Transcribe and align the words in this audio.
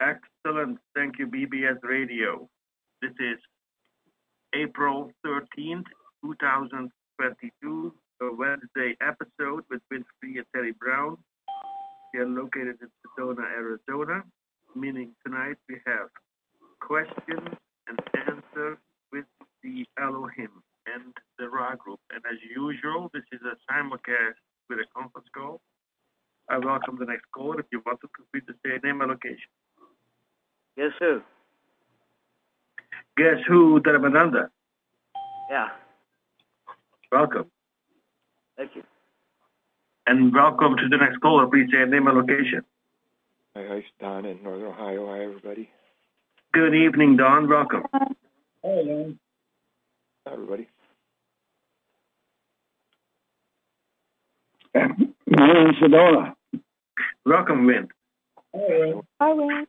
Excellent. 0.00 0.78
Thank 0.96 1.18
you, 1.18 1.28
BBS 1.28 1.78
Radio. 1.84 2.48
This 3.00 3.12
is 3.12 3.38
April 4.52 5.12
13th, 5.24 5.86
2022, 6.24 7.94
a 8.22 8.34
Wednesday 8.34 8.96
episode 9.00 9.62
with 9.70 9.80
Wynn 9.90 10.04
Free 10.20 10.38
and 10.38 10.46
Terry 10.52 10.72
Brown. 10.72 11.16
We 12.12 12.20
are 12.20 12.26
located 12.26 12.76
in 12.82 12.88
Sedona, 13.06 13.44
Arizona, 13.44 14.24
meaning 14.74 15.14
tonight 15.24 15.56
we 15.68 15.76
have 15.86 16.08
questions 16.80 17.54
and 17.86 17.98
answers 18.26 18.78
with 19.12 19.26
the 19.62 19.86
Elohim 20.02 20.50
and 20.92 21.14
the 21.38 21.48
Ra 21.48 21.76
group. 21.76 22.00
And 22.12 22.22
as 22.26 22.38
usual, 22.54 23.10
this 23.14 23.24
is 23.30 23.40
a 23.46 23.54
simulcast 23.72 24.42
with 24.68 24.80
a 24.80 24.86
conference 24.92 25.28
call. 25.32 25.60
I 26.50 26.58
welcome 26.58 26.98
the 26.98 27.06
next 27.06 27.26
caller. 27.32 27.60
If 27.60 27.66
you 27.70 27.80
want 27.86 28.00
to 28.00 28.08
complete 28.08 28.44
the 28.46 28.54
say 28.66 28.78
name 28.82 29.00
and 29.00 29.10
location. 29.10 29.48
Guess 30.76 30.92
who? 30.98 31.22
Guess 33.16 33.44
who, 33.46 33.80
Dharmananda? 33.80 34.48
Yeah. 35.48 35.68
Welcome. 37.12 37.46
Thank 38.56 38.74
you. 38.74 38.82
And 40.06 40.34
welcome 40.34 40.76
to 40.76 40.88
the 40.88 40.96
next 40.96 41.20
caller. 41.20 41.46
Please 41.46 41.68
say 41.72 41.84
name 41.84 42.08
and 42.08 42.18
location. 42.18 42.62
Hi, 43.56 43.62
it's 43.62 43.86
Don 44.00 44.24
in 44.24 44.42
Northern 44.42 44.66
Ohio. 44.66 45.06
Hi, 45.06 45.22
everybody. 45.22 45.70
Good 46.52 46.74
evening, 46.74 47.16
Don. 47.16 47.48
Welcome. 47.48 47.84
Hi, 47.94 48.00
everybody. 50.26 50.68
We're 54.74 55.68
in 55.68 55.74
Sedona. 55.80 56.34
Welcome, 57.24 57.66
Wynn. 57.66 57.88
Hi, 59.20 59.32
Wayne. 59.32 59.66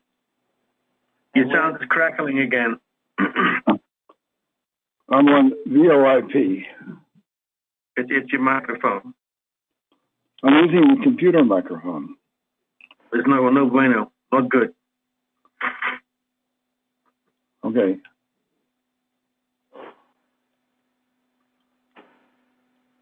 Your 1.35 1.45
sound's 1.53 1.79
crackling 1.89 2.39
again. 2.39 2.79
I'm 3.19 3.79
on 5.27 5.51
VoIP. 5.67 6.63
It's, 7.97 8.09
it's 8.09 8.31
your 8.31 8.41
microphone. 8.41 9.13
I'm 10.43 10.65
using 10.65 10.97
a 10.99 11.03
computer 11.03 11.43
microphone. 11.43 12.15
There's 13.11 13.25
no 13.27 13.49
no 13.49 13.69
bueno. 13.69 14.11
Not 14.31 14.49
good. 14.49 14.73
Okay. 17.65 17.97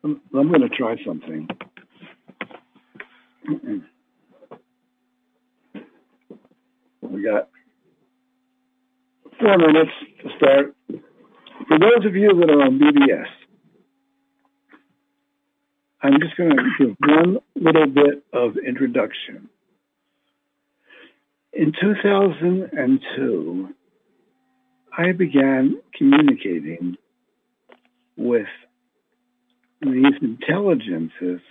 I'm, 0.03 0.21
I'm 0.33 0.47
going 0.49 0.61
to 0.61 0.69
try 0.69 0.95
something. 1.05 1.47
We 7.01 7.21
got 7.21 7.49
four 9.43 9.57
minutes 9.57 9.91
to 10.21 10.29
start. 10.37 10.75
For 10.87 11.77
those 11.77 12.05
of 12.05 12.15
you 12.15 12.29
that 12.39 12.49
are 12.49 12.61
on 12.61 12.79
BBS, 12.79 13.27
I'm 16.01 16.19
just 16.21 16.37
going 16.37 16.51
to 16.51 16.63
give 16.79 16.95
one 16.99 17.37
little 17.55 17.87
bit 17.87 18.23
of 18.31 18.55
introduction. 18.65 19.49
In 21.51 21.73
2002, 21.79 23.69
I 24.97 25.11
began 25.11 25.81
communicating 25.97 26.95
with 28.15 28.47
these 29.81 30.13
intelligences 30.21 31.41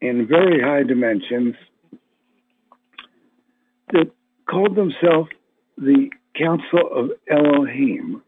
in 0.00 0.26
very 0.28 0.60
high 0.62 0.84
dimensions 0.84 1.56
that 3.92 4.10
called 4.48 4.76
themselves 4.76 5.30
the 5.76 6.10
Council 6.38 6.88
of 6.92 7.10
Elohim. 7.30 8.22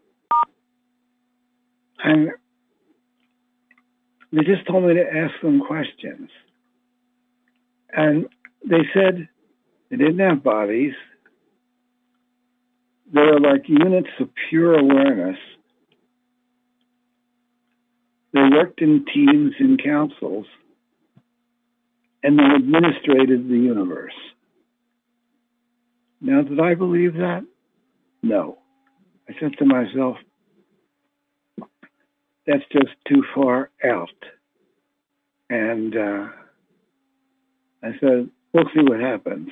And 2.03 2.31
they 4.32 4.43
just 4.43 4.66
told 4.66 4.84
me 4.84 4.94
to 4.94 5.05
ask 5.05 5.34
them 5.43 5.60
questions. 5.66 6.31
And 7.93 8.27
they 8.65 8.82
said 8.94 9.28
they 9.91 9.97
didn't 9.97 10.19
have 10.19 10.43
bodies. 10.43 10.93
They 13.12 13.21
were 13.21 13.41
like 13.41 13.69
units 13.69 14.11
of 14.21 14.28
pure 14.49 14.78
awareness. 14.78 15.38
They 18.34 18.41
worked 18.41 18.82
in 18.82 19.06
teams 19.12 19.55
and 19.59 19.82
councils, 19.82 20.47
and 22.22 22.38
they 22.38 22.44
administrated 22.44 23.49
the 23.49 23.56
universe. 23.56 24.12
Now, 26.21 26.43
did 26.43 26.61
I 26.61 26.75
believe 26.75 27.15
that? 27.15 27.47
No. 28.23 28.59
I 29.29 29.34
said 29.41 29.53
to 29.59 29.65
myself, 29.65 30.17
that's 32.47 32.65
just 32.73 32.95
too 33.06 33.23
far 33.34 33.71
out. 33.84 34.09
And 35.51 35.97
uh, 35.97 36.29
I 37.83 37.91
said, 38.01 38.31
we'll 38.53 38.65
see 38.75 38.81
what 38.81 39.01
happens. 39.01 39.49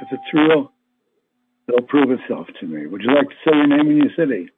If 0.00 0.08
it's 0.12 0.34
real, 0.34 0.72
it'll 1.68 1.82
prove 1.82 2.10
itself 2.10 2.46
to 2.60 2.66
me. 2.66 2.86
Would 2.86 3.02
you 3.02 3.14
like 3.14 3.28
to 3.28 3.34
say 3.44 3.56
your 3.56 3.66
name 3.66 3.88
and 3.88 3.98
your 3.98 4.12
city? 4.16 4.50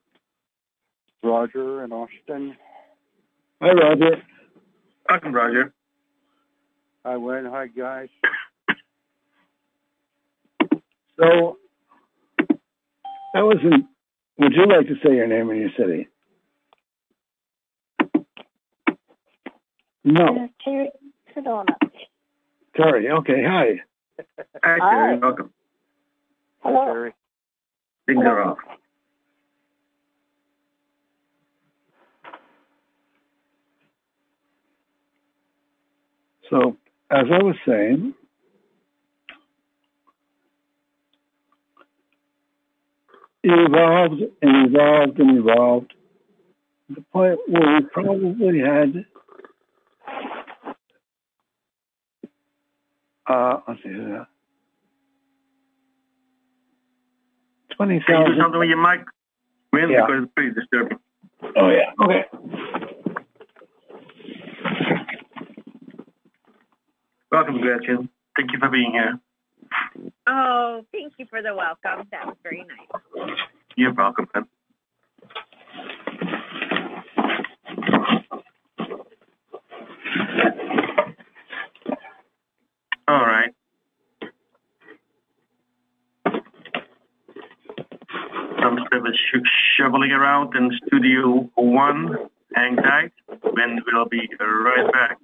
Roger 1.23 1.85
in 1.85 1.93
Austin. 1.93 2.57
Hi, 3.61 3.73
Roger. 3.73 4.23
Hi, 5.09 5.29
Roger. 5.29 5.75
Hi, 7.05 7.17
Wayne. 7.17 7.45
Hi, 7.45 7.67
guys. 7.67 8.09
So, 11.19 11.59
that 13.35 13.45
wasn't. 13.45 13.87
Would 14.39 14.53
you 14.55 14.67
like 14.67 14.87
to 14.87 14.95
say 15.05 15.15
your 15.15 15.27
name 15.27 15.51
and 15.51 15.61
your 15.61 15.71
city? 15.79 16.09
No. 20.05 20.25
Uh, 20.25 20.49
Terry 20.65 20.91
Sedona. 21.37 21.67
Terry. 22.75 23.11
Okay. 23.11 23.45
Hi. 23.47 23.81
Hi, 24.63 24.79
Terry. 24.79 25.19
Welcome. 25.19 25.53
Hello. 26.61 26.85
Terry. 26.87 27.15
Things 28.07 28.25
are 28.25 28.43
off. 28.43 28.59
So, 36.49 36.77
as 37.11 37.27
I 37.33 37.43
was 37.43 37.55
saying, 37.67 38.15
it 43.43 43.51
evolved 43.53 44.23
and 44.43 44.67
evolved 44.75 45.19
and 45.19 45.39
evolved 45.39 45.95
to 46.89 46.95
the 46.95 47.01
point 47.13 47.39
where 47.49 47.81
we 47.81 47.87
probably 47.87 48.59
had, 48.61 49.05
uh, 53.27 53.61
let's 53.69 53.83
see, 53.83 53.91
uh, 53.91 54.25
Can 57.79 57.89
you 57.91 58.01
do 58.01 58.37
something 58.39 58.59
with 58.59 58.69
your 58.69 58.77
mic? 58.77 59.01
Wynn, 59.73 59.89
Yeah. 59.91 60.05
because 60.07 60.25
it's 60.25 60.33
pretty 60.35 60.53
disturbing. 60.53 60.99
Oh, 61.57 61.71
yeah. 61.71 61.93
Okay. 62.03 62.25
Welcome, 67.33 67.61
Gretchen. 67.61 68.09
Thank 68.37 68.53
you 68.53 68.59
for 68.59 68.69
being 68.69 68.93
here. 68.93 69.19
Oh, 70.27 70.85
thank 70.93 71.15
you 71.19 71.27
for 71.27 71.43
the 71.43 71.55
welcome. 71.55 72.07
That 72.11 72.27
was 72.27 72.37
very 72.43 72.65
nice. 72.65 72.90
You're 73.77 73.95
welcome, 73.95 74.29
man. 74.35 74.47
All 83.09 83.21
right. 83.27 83.51
Some 88.63 88.79
stuff 88.87 89.03
is 89.09 89.17
sh- 89.19 89.49
shoveling 89.77 90.13
around 90.13 90.55
in 90.57 90.71
Studio 90.87 91.51
One. 91.55 92.17
Hang 92.55 92.77
tight. 92.77 93.13
Ben 93.55 93.81
will 93.93 94.07
be 94.09 94.29
right 94.41 94.93
back. 94.93 95.19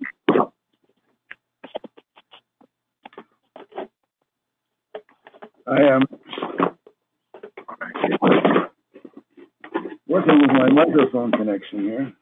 I 5.67 5.83
am 5.83 6.03
All 7.69 7.77
right. 7.81 8.71
working 10.07 10.41
with 10.41 10.51
my 10.53 10.66
microphone 10.77 11.33
connection 11.33 11.81
here. 11.81 12.13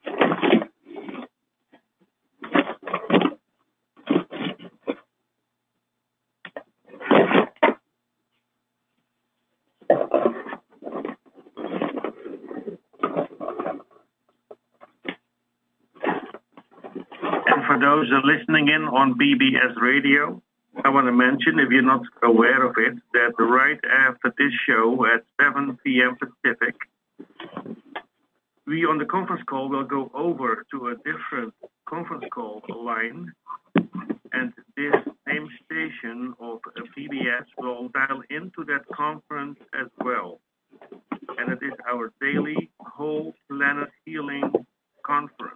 And 17.47 17.65
for 17.67 17.77
those 17.77 18.09
are 18.13 18.23
listening 18.23 18.69
in 18.69 18.83
on 18.83 19.15
BBS 19.19 19.75
Radio, 19.81 20.41
I 20.85 20.89
want 20.89 21.07
to 21.07 21.11
mention, 21.11 21.59
if 21.59 21.69
you're 21.71 21.81
not 21.81 22.03
aware 22.23 22.65
of 22.65 22.75
it, 22.77 22.95
that 23.13 23.33
right 23.37 23.79
after 24.07 24.33
this 24.37 24.51
show 24.65 25.05
at 25.05 25.25
7 25.41 25.77
p.m. 25.83 26.15
We 28.75 28.83
on 28.83 28.97
the 28.97 29.05
conference 29.05 29.41
call 29.47 29.69
will 29.69 29.85
go 29.85 30.11
over 30.13 30.65
to 30.71 30.87
a 30.89 30.95
different 30.97 31.53
conference 31.87 32.25
call 32.29 32.61
line, 32.69 33.31
and 34.33 34.51
this 34.75 34.93
same 35.25 35.47
station 35.63 36.33
of 36.41 36.59
BBS 36.97 37.45
will 37.57 37.87
dial 37.87 38.21
into 38.29 38.65
that 38.65 38.85
conference 38.93 39.57
as 39.81 39.87
well. 40.03 40.41
And 41.37 41.53
it 41.53 41.59
is 41.65 41.71
our 41.89 42.11
daily 42.19 42.69
whole 42.81 43.33
planet 43.49 43.87
healing 44.05 44.51
conference. 45.05 45.55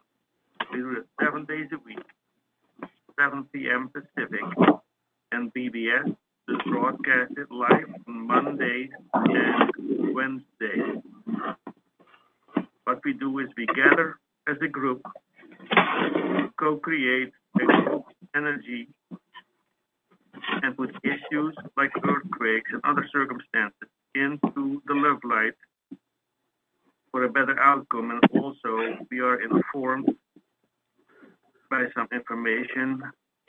We 0.72 0.78
do 0.78 0.92
it 1.00 1.06
seven 1.22 1.44
days 1.44 1.68
a 1.74 1.78
week, 1.86 2.00
7 3.20 3.44
p.m. 3.52 3.90
Pacific, 3.90 4.46
and 5.34 5.54
BBS 5.54 6.08
is 6.08 6.58
broadcasted 6.66 7.52
live 7.52 7.94
on 8.08 8.28
Mondays 8.28 8.92
and 9.14 10.16
Wednesdays. 10.16 11.04
What 12.86 13.02
we 13.06 13.14
do 13.14 13.38
is 13.38 13.48
we 13.56 13.68
gather 13.68 14.18
as 14.48 14.58
a 14.64 14.68
group, 14.68 15.06
co-create 16.58 17.32
a 17.62 17.66
group 17.66 18.06
energy, 18.36 18.88
and 20.64 20.76
put 20.76 20.96
issues 21.04 21.56
like 21.78 21.92
earthquakes 22.04 22.72
and 22.74 22.82
other 22.84 23.06
circumstances 23.14 23.90
into 24.16 24.82
the 24.88 24.96
love 24.96 25.20
light 25.24 25.54
for 27.12 27.26
a 27.26 27.30
better 27.30 27.60
outcome. 27.60 28.10
And 28.10 28.24
also, 28.42 28.98
we 29.12 29.20
are 29.20 29.40
informed 29.40 30.10
by 31.70 31.86
some 31.96 32.08
information 32.12 33.04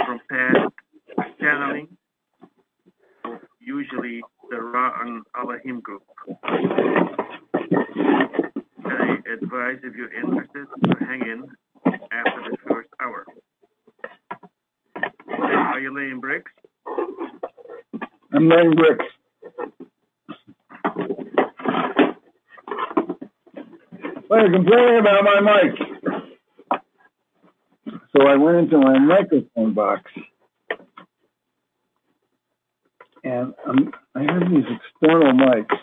from 0.04 0.20
past 0.30 0.68
channeling, 1.40 1.88
of 3.24 3.40
usually 3.58 4.22
the 4.50 4.60
Ra 4.60 5.00
and 5.00 5.24
Elohim 5.34 5.80
group. 5.80 6.02
I 8.84 9.18
advise 9.32 9.78
if 9.84 9.94
you're 9.94 10.12
interested 10.12 10.66
to 10.84 11.04
hang 11.04 11.22
in 11.22 11.44
after 12.10 12.50
the 12.50 12.56
first 12.68 12.88
hour. 13.00 13.24
Are 15.38 15.78
you 15.78 15.94
laying 15.94 16.20
bricks? 16.20 16.50
I'm 18.32 18.48
laying 18.48 18.72
bricks. 18.72 19.04
Well, 24.28 24.40
you're 24.40 24.52
complaining 24.52 24.89
about 25.00 25.24
my 25.24 25.40
mic. 25.40 25.72
So 28.14 28.26
I 28.26 28.36
went 28.36 28.58
into 28.58 28.78
my 28.78 28.98
microphone 28.98 29.72
box. 29.74 30.10
And 33.24 33.54
um, 33.66 33.92
I 34.14 34.22
have 34.22 34.50
these 34.50 34.64
external 34.68 35.32
mics. 35.32 35.76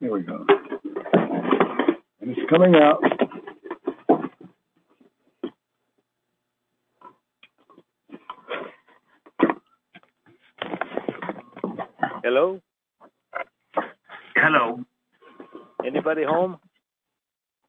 Here 0.00 0.12
we 0.12 0.22
go. 0.22 0.46
And 2.20 2.30
it's 2.30 2.50
coming 2.50 2.74
out. 2.74 3.02
Hello? 12.22 12.60
Hello. 14.36 14.84
Anybody 15.84 16.22
home? 16.24 16.58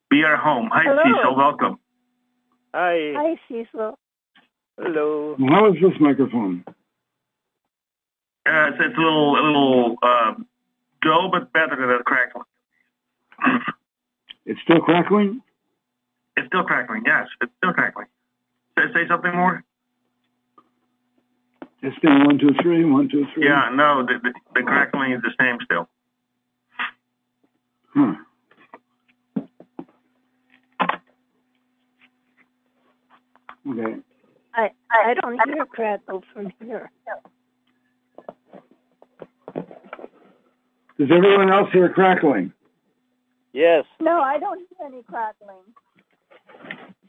We 0.10 0.24
are 0.24 0.31
home. 0.42 0.70
Hi, 0.74 0.84
Hello. 0.84 1.04
Cecil. 1.04 1.36
Welcome. 1.36 1.80
Hi. 2.74 3.14
Hi, 3.16 3.36
Cecil. 3.48 3.98
Hello. 4.78 5.36
How 5.50 5.72
is 5.72 5.76
this 5.82 6.00
microphone? 6.00 6.64
Uh, 6.68 6.74
it's, 8.46 8.78
it's 8.80 8.98
a 8.98 9.00
little, 9.00 9.36
a 9.36 9.44
little 9.46 9.98
uh, 10.02 10.34
dull, 11.04 11.30
but 11.32 11.54
better 11.54 11.76
than 11.76 11.90
a 11.90 12.04
crackling. 12.04 12.46
It's 14.46 14.60
still 14.64 14.82
crackling? 14.82 15.42
It's 16.36 16.48
still 16.48 16.64
crackling. 16.64 17.04
Yes, 17.06 17.28
it's 17.42 17.52
still 17.58 17.74
crackling. 17.74 18.08
Say, 18.78 18.86
say 18.94 19.08
something 19.08 19.36
more. 19.36 19.64
Testing 21.84 22.26
one, 22.26 22.38
two, 22.38 22.54
three, 22.62 22.86
one, 22.86 23.10
two, 23.10 23.26
three. 23.34 23.46
Yeah, 23.46 23.70
no, 23.74 24.06
the, 24.06 24.20
the, 24.22 24.34
the 24.54 24.62
crackling 24.62 25.14
is 25.14 25.22
the 25.22 25.32
same 25.40 25.58
still. 25.66 25.90
Huh. 27.96 28.16
Okay. 33.72 33.96
I 34.54 34.70
I 34.92 35.14
don't 35.22 35.40
hear 35.50 35.66
crackle 35.66 36.24
from 36.34 36.52
here. 36.64 36.92
Does 39.56 41.10
everyone 41.12 41.52
else 41.52 41.70
hear 41.72 41.90
crackling? 41.90 42.52
Yes. 43.54 43.86
No, 44.00 44.20
I 44.22 44.38
don't 44.40 44.60
hear 44.60 44.88
any 44.88 45.04
crackling. 45.04 45.64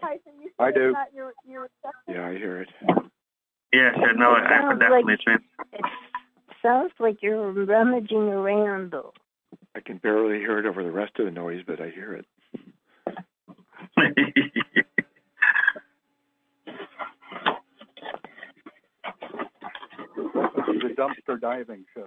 Tyson, 0.01 0.33
you 0.41 0.51
I 0.59 0.71
do. 0.73 0.89
it's 0.89 0.95
not 0.95 1.13
your 1.15 1.33
your? 1.47 1.69
Yeah, 2.09 2.27
I 2.29 2.33
hear 2.33 2.63
it. 2.63 2.69
Yes, 3.73 3.95
yeah, 3.97 4.13
no, 4.17 4.31
I 4.33 4.49
Sounds 4.61 4.79
definitely. 4.81 5.17
like- 5.27 5.41
It 5.73 5.85
sounds 6.63 6.93
like 6.99 7.23
you're 7.23 7.51
rummaging 7.53 8.29
around 8.29 8.91
though. 8.93 9.13
I 9.75 9.81
can 9.81 9.97
barely 9.99 10.39
hear 10.39 10.59
it 10.59 10.67
over 10.67 10.83
the 10.83 10.91
rest 10.91 11.19
of 11.19 11.25
the 11.25 11.31
noise, 11.31 11.63
but 11.67 11.81
I 11.81 11.91
hear 11.91 12.13
it. 12.15 12.27
A 20.83 20.87
dumpster 20.87 21.41
diving 21.41 21.85
show. 21.95 22.07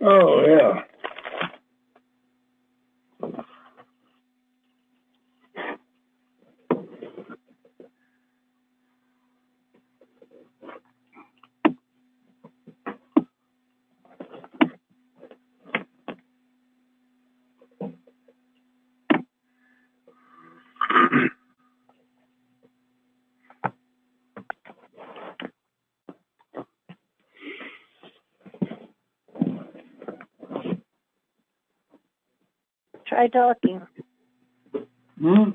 Oh, 0.00 0.44
yeah. 0.46 0.82
Try 33.18 33.26
talking. 33.26 33.82
Hmm? 35.20 35.50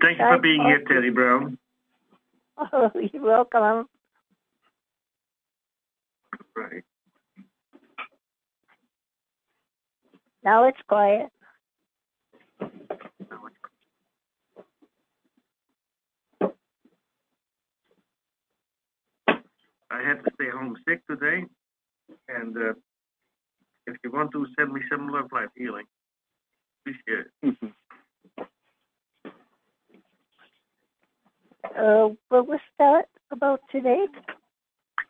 Thank 0.00 0.18
you 0.18 0.24
for 0.24 0.38
being 0.38 0.62
here, 0.62 0.82
Terry 0.88 1.10
Brown. 1.10 1.58
Oh, 2.72 2.90
you're 3.12 3.22
welcome. 3.22 3.86
Right. 6.56 6.84
Now 10.42 10.66
it's 10.68 10.78
quiet. 10.88 11.28
I 19.90 20.02
had 20.02 20.24
to 20.24 20.30
stay 20.36 20.48
home 20.48 20.78
sick 20.88 21.06
today, 21.06 21.44
and 22.30 22.56
uh, 22.56 22.72
if 23.86 23.96
you 24.02 24.10
want 24.10 24.32
to 24.32 24.46
send 24.58 24.72
me 24.72 24.80
some 24.90 25.08
love 25.08 25.30
life 25.32 25.48
healing, 25.56 25.86
appreciate 26.82 27.26
it. 27.42 27.56
Uh, 31.76 32.08
what 32.28 32.46
was 32.46 32.60
that 32.78 33.06
about 33.30 33.60
today? 33.70 34.06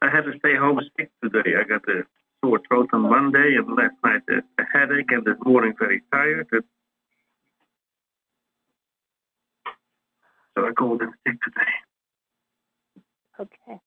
I 0.03 0.11
had 0.11 0.25
to 0.25 0.33
stay 0.39 0.57
home 0.57 0.81
sick 0.99 1.11
today. 1.23 1.55
I 1.59 1.65
got 1.65 1.89
a 1.89 2.03
sore 2.45 2.61
throat 2.69 2.91
on 2.93 3.03
Monday, 3.03 3.57
and 3.57 3.69
last 3.77 3.95
night 4.05 4.23
a, 4.29 4.63
a 4.63 4.67
headache, 4.73 5.11
and 5.11 5.25
this 5.25 5.37
morning 5.45 5.75
very 5.79 6.03
tired. 6.13 6.49
And 6.53 6.65
so 10.57 10.67
I 10.67 10.73
called 10.73 11.03
in 11.03 11.13
sick 11.27 11.37
today. 11.43 11.73
Okay. 13.39 13.81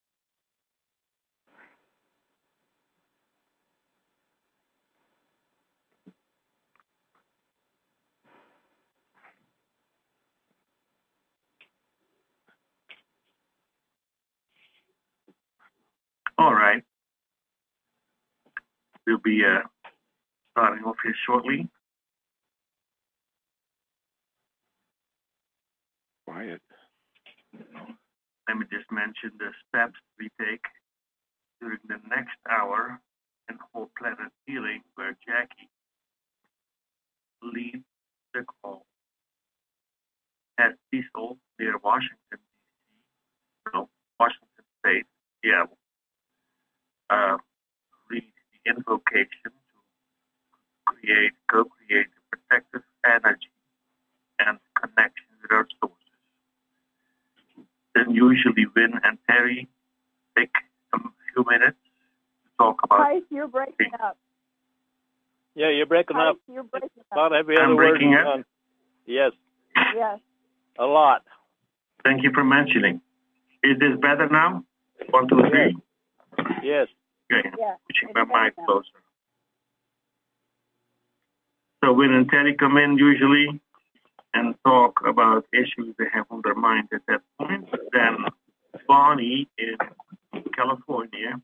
All 16.40 16.54
right. 16.54 16.82
We'll 19.06 19.18
be 19.18 19.44
uh, 19.44 19.60
starting 20.52 20.86
off 20.86 20.96
here 21.04 21.09
shortly. 21.26 21.70
Quiet. 26.26 26.62
Let 28.48 28.58
me 28.58 28.66
just 28.72 28.92
mention 28.92 29.32
the 29.38 29.52
steps 29.68 30.00
we 30.20 30.30
take 30.40 30.66
during 31.62 31.80
the 31.88 32.00
next 32.10 32.38
hour 32.50 33.00
in 33.50 33.58
Whole 33.74 33.90
Planet 33.98 34.32
Healing, 34.46 34.82
where 34.96 35.18
Jackie 35.26 35.70
leads 37.42 37.84
the 38.34 38.46
call 38.62 38.86
at 40.60 40.76
Cecil 40.92 41.38
near 41.60 41.78
Washington, 41.84 42.18
D.C., 42.32 43.72
no, 43.74 43.90
Washington 44.20 44.66
State, 44.80 45.06
Seattle. 45.44 45.78
Uh, 47.10 47.38
read 48.10 48.24
the 48.64 48.72
invocation 48.72 49.28
to 49.46 49.52
create, 50.86 51.32
co-create 51.52 52.08
a 52.08 52.36
protective 52.36 52.84
energy 53.06 53.52
and 54.40 54.60
connection 54.76 55.26
with 55.42 55.52
our 55.52 55.68
sources. 55.80 55.96
Then 57.96 58.12
usually 58.12 58.66
Wynn 58.76 58.94
and 59.04 59.18
Terry 59.28 59.68
take 60.38 60.52
a 60.94 61.00
few 61.34 61.46
minutes 61.50 61.78
to 62.44 62.50
talk 62.64 62.80
about 62.84 63.00
Hi, 63.00 63.22
you're 63.30 63.48
breaking 63.48 63.92
up. 64.04 64.18
Yeah, 65.56 65.70
you're 65.70 65.79
breaking 65.90 66.16
Hi, 66.18 66.30
up 66.30 66.38
you're 66.48 66.64
breaking 66.64 66.90
up. 67.00 67.06
about 67.12 67.34
every 67.34 67.58
I'm 67.58 67.66
other 67.72 67.76
word. 67.76 67.90
breaking 67.92 68.12
you 68.12 68.20
up? 68.20 68.26
want. 68.26 68.46
Yes, 69.06 69.32
Yes. 69.96 70.20
a 70.78 70.86
lot. 70.86 71.24
Thank 72.06 72.24
you 72.24 72.32
for 72.34 72.44
mentioning. 72.44 73.02
Is 73.64 73.78
this 73.80 73.98
better 74.00 74.30
now? 74.30 74.64
One, 75.10 75.28
two, 75.28 75.42
three. 75.50 75.76
Yes. 76.64 76.88
Okay, 77.32 77.50
Yeah. 77.60 77.76
pushing 77.88 78.10
my 78.14 78.24
better 78.24 78.44
mic 78.46 78.58
now. 78.58 78.66
closer. 78.66 79.04
So 81.84 81.94
Wynn 81.94 82.14
and 82.14 82.30
Terry 82.30 82.56
come 82.56 82.78
in 82.78 82.98
usually 82.98 83.60
and 84.34 84.56
talk 84.66 85.00
about 85.06 85.46
issues 85.54 85.96
they 85.98 86.06
have 86.14 86.26
on 86.30 86.42
their 86.44 86.56
mind 86.56 86.90
at 86.94 87.02
that 87.08 87.22
point. 87.40 87.68
Then 87.94 88.26
Bonnie 88.88 89.48
in 89.58 89.78
California 90.56 91.42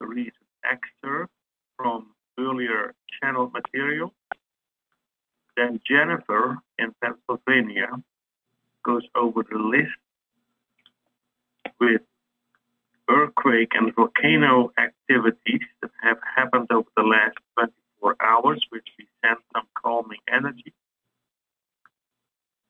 reads 0.00 0.36
an 0.64 0.78
excerpt 1.02 1.32
from 1.76 2.13
earlier 2.38 2.94
channel 3.20 3.50
material. 3.50 4.12
Then 5.56 5.80
Jennifer 5.88 6.58
in 6.78 6.94
Pennsylvania 7.02 7.88
goes 8.84 9.04
over 9.14 9.44
the 9.48 9.58
list 9.58 9.92
with 11.80 12.02
earthquake 13.08 13.72
and 13.74 13.94
volcano 13.94 14.72
activities 14.78 15.62
that 15.80 15.90
have 16.02 16.18
happened 16.36 16.68
over 16.72 16.88
the 16.96 17.02
last 17.02 17.36
24 17.54 18.16
hours, 18.20 18.64
which 18.70 18.86
we 18.98 19.06
send 19.24 19.36
some 19.54 19.66
calming 19.80 20.20
energy. 20.32 20.72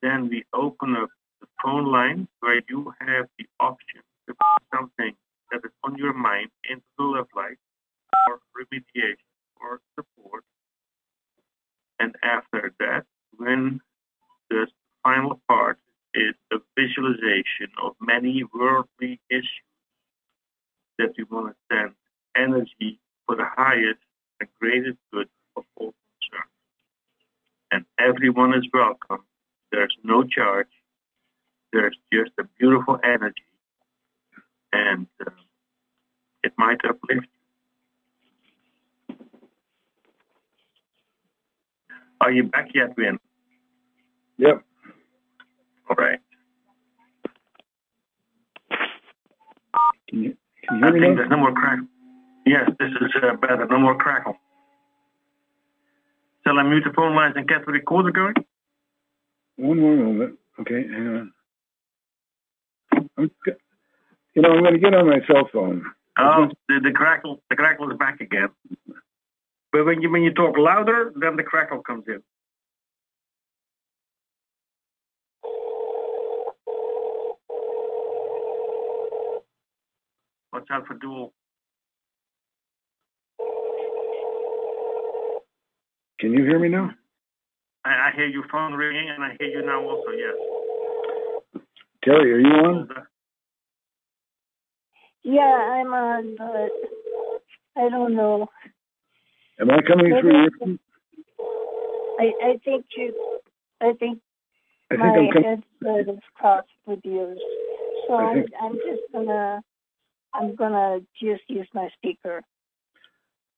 Then 0.02 0.28
we 0.28 0.44
open 0.52 0.97
up 0.97 1.09
the 1.40 1.47
phone 1.62 1.90
line 1.90 2.28
where 2.40 2.61
you 2.68 2.92
have 3.00 3.26
the 3.38 3.47
option 3.61 4.02
to 4.28 4.35
put 4.35 4.62
something 4.76 5.14
that 5.50 5.61
is 5.64 5.73
on 5.83 5.97
your 5.97 6.12
mind 6.12 6.50
into 6.68 6.83
the 6.99 7.04
love 7.04 7.28
light 7.35 7.59
or 8.28 8.38
remediation 8.56 9.16
or 9.64 9.80
support. 9.97 10.44
And 11.99 12.14
after 12.23 12.73
that, 12.80 13.04
when 13.37 13.80
the 14.50 14.66
final 15.02 15.40
part 15.49 15.78
is 16.14 16.35
a 16.52 16.56
visualization 16.78 17.71
of 17.83 17.94
many 18.00 18.44
worldly 18.54 19.21
issues 19.30 19.49
that 20.99 21.12
we 21.16 21.25
want 21.25 21.54
to 21.54 21.76
send 21.76 21.94
energy 22.37 22.99
for 23.26 23.37
the 23.37 23.47
highest 23.56 24.00
and 24.40 24.49
greatest 24.61 24.99
good 25.12 25.28
of 25.56 25.64
all 25.76 25.94
concerned. 26.21 26.50
And 27.71 27.85
everyone 27.99 28.54
is 28.54 28.66
welcome. 28.73 29.25
There's 29.73 29.97
no 30.04 30.23
charge. 30.25 30.68
There's 31.73 31.97
just 32.12 32.30
a 32.38 32.44
beautiful 32.59 32.99
energy. 33.02 33.42
And 34.73 35.06
uh, 35.25 35.30
it 36.42 36.52
might 36.56 36.78
uplift 36.85 37.26
you. 37.26 39.16
Are 42.25 42.33
you 42.33 42.45
back 42.45 42.69
yet, 42.75 42.97
Wynn? 42.97 43.19
Yep. 44.38 44.64
All 45.90 45.97
right. 45.97 46.19
Can 50.09 50.23
you, 50.23 50.37
can 50.66 50.78
you 50.78 50.87
I 50.87 50.90
me 50.90 51.00
think 51.00 51.11
now? 51.11 51.16
there's 51.16 51.31
no 51.31 51.37
more 51.37 51.52
crackle. 51.52 51.87
Yes, 52.47 52.71
this 52.78 52.88
is 52.88 53.12
uh, 53.23 53.37
better. 53.37 53.66
No 53.66 53.78
more 53.78 53.99
crackle. 53.99 54.37
Shall 56.47 56.59
I 56.59 56.62
mute 56.62 56.85
the 56.87 56.95
phone 56.95 57.14
lines 57.14 57.35
and 57.37 57.47
get 57.47 57.66
the 57.66 57.73
recorder 57.73 58.11
going? 58.11 58.35
One 59.57 59.81
more 59.81 59.95
moment. 59.95 60.38
Okay, 60.61 60.83
hang 60.83 61.09
on. 61.09 61.33
I'm, 63.19 63.31
you 64.35 64.40
know, 64.40 64.49
I'm 64.50 64.62
going 64.62 64.73
to 64.73 64.81
get 64.81 64.95
on 64.95 65.09
my 65.09 65.21
cell 65.26 65.47
phone. 65.52 65.85
Oh, 66.19 66.49
the, 66.71 66.81
the 66.85 66.90
crackle, 66.90 67.43
the 67.50 67.57
crackle 67.57 67.90
is 67.90 67.99
back 67.99 68.21
again. 68.23 68.49
But 69.75 69.87
when 69.87 70.02
you 70.02 70.09
when 70.09 70.23
you 70.23 70.33
talk 70.33 70.57
louder, 70.57 71.12
then 71.16 71.35
the 71.35 71.43
crackle 71.43 71.83
comes 71.83 72.04
in. 72.07 72.23
Watch 80.52 80.69
out 80.71 80.87
for 80.87 80.95
dual. 80.95 81.33
Can 86.21 86.33
you 86.33 86.45
hear 86.45 86.61
me 86.61 86.69
now? 86.69 86.93
I, 87.85 87.90
I 87.90 88.11
hear 88.14 88.28
your 88.28 88.45
phone 88.52 88.75
ringing, 88.75 89.11
and 89.11 89.25
I 89.25 89.35
hear 89.40 89.49
you 89.49 89.66
now 89.66 89.83
also. 89.83 90.11
Yes. 90.12 91.62
Terry, 92.04 92.33
are 92.33 92.38
you 92.38 92.47
on? 92.47 92.88
Yeah, 95.25 95.43
I'm 95.43 95.93
on, 95.93 96.37
but 96.38 97.83
I 97.83 97.88
don't 97.88 98.14
know. 98.14 98.49
Am 99.61 99.70
I 99.70 99.80
coming 99.82 100.11
Maybe 100.11 100.20
through? 100.20 100.78
I 102.20 102.25
I, 102.25 102.32
I 102.50 102.58
think 102.64 102.87
you, 102.96 103.40
I 103.80 103.92
think 103.99 104.20
I 104.90 104.96
think 104.96 105.02
my 105.02 105.08
I'm 105.08 105.28
coming. 105.28 105.44
headset 105.82 106.14
is 106.14 106.20
crossed 106.34 106.68
with 106.87 107.00
yours. 107.04 107.38
So 108.06 108.14
I 108.14 108.30
I'm, 108.32 108.44
I'm 108.61 108.75
just 108.76 109.02
gonna, 109.12 109.62
I'm 110.32 110.54
gonna 110.54 111.00
just 111.20 111.42
use 111.49 111.68
my 111.75 111.88
speaker. 111.99 112.42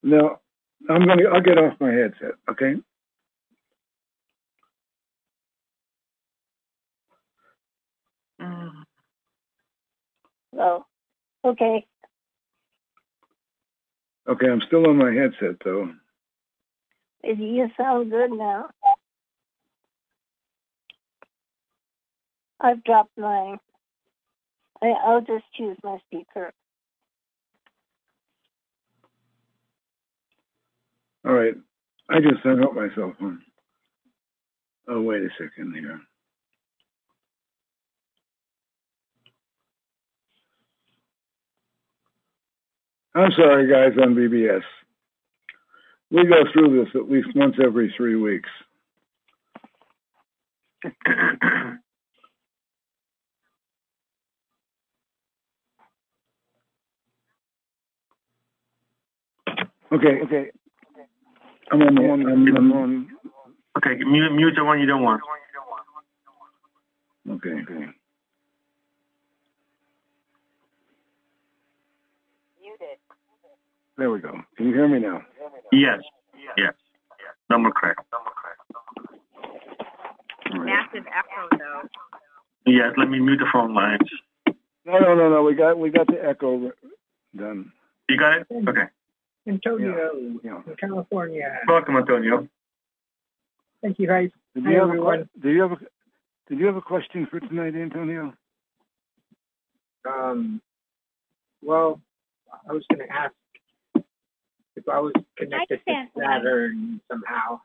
No, 0.03 0.39
I'm 0.89 1.07
to. 1.07 1.25
I'll 1.33 1.41
get 1.41 1.59
off 1.59 1.81
my 1.81 1.93
headset. 1.93 2.35
Okay. 2.51 2.75
Mm. 8.41 8.71
So, 10.55 10.85
okay, 11.45 11.87
Okay, 14.29 14.47
I'm 14.51 14.61
still 14.67 14.89
on 14.89 14.97
my 14.97 15.13
headset 15.13 15.57
though. 15.65 15.91
Is 17.23 17.39
you 17.39 17.69
sound 17.77 18.11
good 18.11 18.33
now. 18.33 18.71
I've 22.61 22.83
dropped 22.85 23.17
mine. 23.19 23.59
I, 24.83 24.89
I'll 25.05 25.21
just 25.21 25.45
choose 25.57 25.77
my 25.83 25.99
speaker. 26.07 26.53
All 31.25 31.33
right. 31.33 31.55
I 32.09 32.21
just 32.21 32.43
hung 32.43 32.63
up 32.63 32.75
my 32.75 32.89
cell 32.95 33.13
phone. 33.19 33.41
Oh, 34.89 35.03
wait 35.03 35.23
a 35.23 35.29
second 35.39 35.75
here. 35.75 36.01
I'm 43.17 43.33
sorry, 43.33 43.67
guys, 43.67 43.97
on 44.03 44.15
BBS. 44.15 44.63
We 46.11 46.25
go 46.27 46.45
through 46.53 46.85
this 46.85 46.95
at 46.95 47.11
least 47.11 47.29
once 47.35 47.57
every 47.63 47.93
three 47.97 48.17
weeks. 48.17 48.51
Okay, 59.93 60.19
okay. 60.25 60.51
I'm 61.71 61.81
on. 61.81 61.95
The, 61.95 62.03
I'm, 62.03 62.57
I'm 62.57 62.73
on. 62.73 63.09
okay, 63.79 63.95
mute, 64.05 64.33
mute 64.33 64.55
the 64.57 64.65
one 64.65 64.81
you 64.81 64.87
don't 64.87 65.03
want. 65.03 65.23
Okay, 67.31 67.51
okay. 67.63 67.87
There 73.97 74.11
we 74.11 74.21
go. 74.21 74.33
Can 74.57 74.67
you 74.69 74.75
hear 74.75 74.89
me 74.89 74.99
now? 74.99 75.23
Yes, 75.73 76.01
yes. 76.57 76.75
No 77.49 77.59
more 77.59 77.73
crackle. 77.73 78.05
All 78.13 78.21
right. 80.59 80.65
Massive 80.67 81.07
echo 81.07 81.57
though. 81.59 81.83
Yes, 82.67 82.93
let 82.97 83.09
me 83.09 83.19
mute 83.21 83.39
the 83.39 83.47
phone 83.53 83.75
lines. 83.75 84.01
No, 84.85 84.99
no, 84.99 85.15
no, 85.15 85.29
no. 85.31 85.43
We 85.43 85.55
got 85.55 85.79
we 85.79 85.91
got 85.91 86.07
the 86.09 86.23
echo 86.25 86.73
done. 87.37 87.73
You 88.09 88.19
got 88.19 88.39
it? 88.41 88.47
Okay. 88.69 88.83
Antonio 89.49 90.39
Yeah. 90.43 90.61
from 90.63 90.77
California. 90.77 91.59
Welcome, 91.69 91.97
Antonio. 91.97 92.49
Thank 93.83 93.99
you, 93.99 94.07
guys. 94.09 94.31
Did 94.55 94.65
Hi, 94.65 94.71
you 94.73 94.79
have 94.81 94.89
everyone. 94.89 95.29
que- 95.35 95.41
do 95.43 95.51
you 95.51 95.63
have 95.63 95.73
a 95.73 95.79
did 96.49 96.59
you 96.59 96.67
have 96.67 96.77
a 96.77 96.83
question 96.83 97.27
for 97.27 97.41
tonight, 97.41 97.75
Antonio? 97.75 98.35
Um, 100.09 100.61
well, 101.63 102.01
I 102.69 102.73
was 102.73 102.85
going 102.93 103.07
to 103.07 103.13
ask 103.13 103.33
if 103.33 103.46
I 104.93 105.01
was 105.01 105.13
connected 105.37 105.81
to. 105.89 106.07
Saturn 106.19 107.01
somehow. 107.11 107.61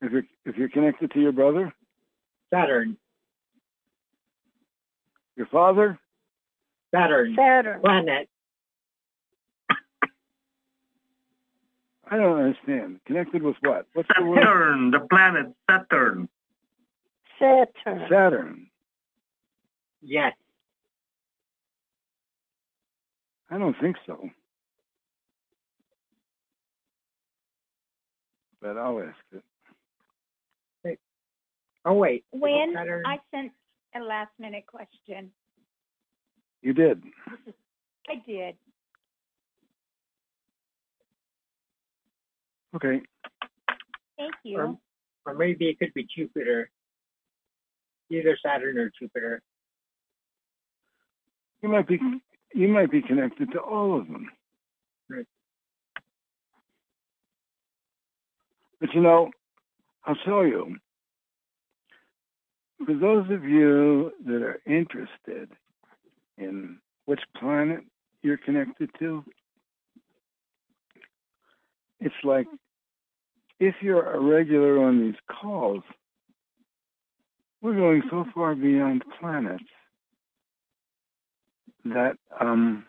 If 0.00 0.12
you're 0.12 0.24
if 0.44 0.56
you're 0.56 0.68
connected 0.68 1.10
to 1.12 1.20
your 1.20 1.32
brother, 1.32 1.72
Saturn, 2.52 2.96
your 5.36 5.46
father, 5.46 5.98
Saturn, 6.94 7.34
Saturn. 7.36 7.80
planet. 7.80 8.28
I 12.10 12.16
don't 12.16 12.38
understand. 12.38 13.00
Connected 13.06 13.42
with 13.42 13.56
what? 13.60 13.86
What's 13.92 14.08
the 14.16 14.24
word? 14.24 14.38
Saturn, 14.42 14.90
the 14.92 15.00
planet 15.00 15.46
Saturn. 15.68 16.28
Saturn. 17.38 18.06
Saturn. 18.10 18.66
Yes. 20.00 20.32
I 23.50 23.58
don't 23.58 23.76
think 23.80 23.96
so. 24.06 24.30
But 28.60 28.76
I'll 28.76 29.00
ask 29.00 29.16
it. 29.32 29.42
Oh 31.84 31.94
wait. 31.94 32.24
When 32.32 32.74
Saturn. 32.74 33.04
I 33.06 33.18
sent 33.30 33.52
a 33.94 34.00
last 34.00 34.32
minute 34.38 34.64
question, 34.66 35.30
You 36.60 36.74
did. 36.74 37.02
I 38.08 38.22
did. 38.26 38.56
Okay. 42.76 43.00
Thank 44.18 44.34
you. 44.44 44.58
Or, 44.58 44.78
or 45.24 45.34
maybe 45.34 45.68
it 45.68 45.78
could 45.78 45.94
be 45.94 46.06
Jupiter. 46.14 46.70
Either 48.10 48.36
Saturn 48.44 48.76
or 48.76 48.90
Jupiter. 48.98 49.40
You 51.62 51.68
might 51.70 51.88
be 51.88 51.96
mm-hmm. 51.96 52.58
you 52.58 52.68
might 52.68 52.90
be 52.90 53.02
connected 53.02 53.50
to 53.52 53.60
all 53.60 53.98
of 53.98 54.06
them. 54.06 54.28
Right. 55.08 55.26
But 58.80 58.94
you 58.94 59.00
know, 59.00 59.30
I'll 60.04 60.16
tell 60.24 60.46
you, 60.46 60.76
for 62.84 62.94
those 62.94 63.30
of 63.30 63.44
you 63.44 64.12
that 64.26 64.42
are 64.42 64.60
interested 64.66 65.50
in 66.36 66.78
which 67.06 67.20
planet 67.38 67.80
you're 68.22 68.36
connected 68.38 68.90
to, 68.98 69.24
it's 72.00 72.14
like 72.22 72.46
if 73.60 73.74
you're 73.80 74.12
a 74.12 74.20
regular 74.20 74.82
on 74.84 75.00
these 75.00 75.16
calls, 75.40 75.82
we're 77.60 77.74
going 77.74 78.02
so 78.10 78.24
far 78.34 78.54
beyond 78.54 79.02
planets 79.20 79.64
that 81.84 82.16
um, 82.40 82.84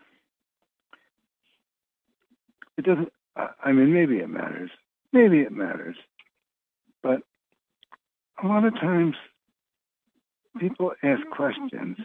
it 2.77 2.85
doesn't. 2.85 3.11
I 3.35 3.49
I 3.65 3.71
mean, 3.71 3.93
maybe 3.93 4.17
it 4.17 4.29
matters. 4.29 4.71
Maybe 5.11 5.39
it 5.39 5.51
matters, 5.51 5.95
but 7.01 7.21
a 8.43 8.47
lot 8.47 8.65
of 8.65 8.73
times 8.75 9.15
people 10.59 10.93
ask 11.03 11.21
questions, 11.31 11.97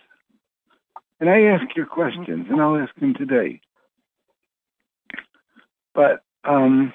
and 1.21 1.29
I 1.29 1.43
ask 1.43 1.65
your 1.77 1.87
questions, 1.87 2.47
and 2.51 2.61
I'll 2.61 2.77
ask 2.77 2.95
them 2.97 3.15
today. 3.15 3.61
But 5.95 6.23
um, 6.45 6.93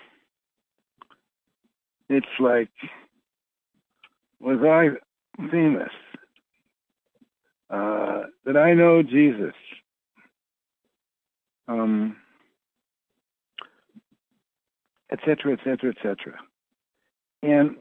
it's 2.09 2.25
like, 2.39 2.69
was 4.39 4.59
I 4.63 4.89
famous? 5.51 5.91
Uh, 7.69 8.23
did 8.45 8.57
I 8.57 8.73
know 8.73 9.03
Jesus? 9.03 9.53
Um, 11.67 12.17
et 15.11 15.19
cetera, 15.25 15.53
et 15.53 15.59
cetera, 15.63 15.89
et 15.89 15.97
cetera. 16.01 16.37
And 17.41 17.75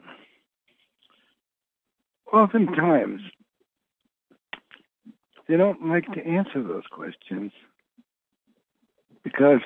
oftentimes, 2.33 3.21
they 5.49 5.57
don't 5.57 5.89
like 5.89 6.07
to 6.13 6.27
answer 6.27 6.63
those 6.63 6.85
questions 6.91 7.53
because 9.25 9.61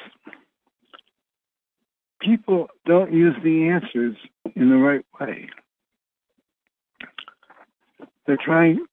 people 2.20 2.68
don't 2.86 3.12
use 3.12 3.34
the 3.42 3.68
answers 3.68 4.16
in 4.54 4.70
the 4.70 4.76
right 4.76 5.04
way. 5.20 5.48
They're 8.26 8.38
trying, 8.42 8.84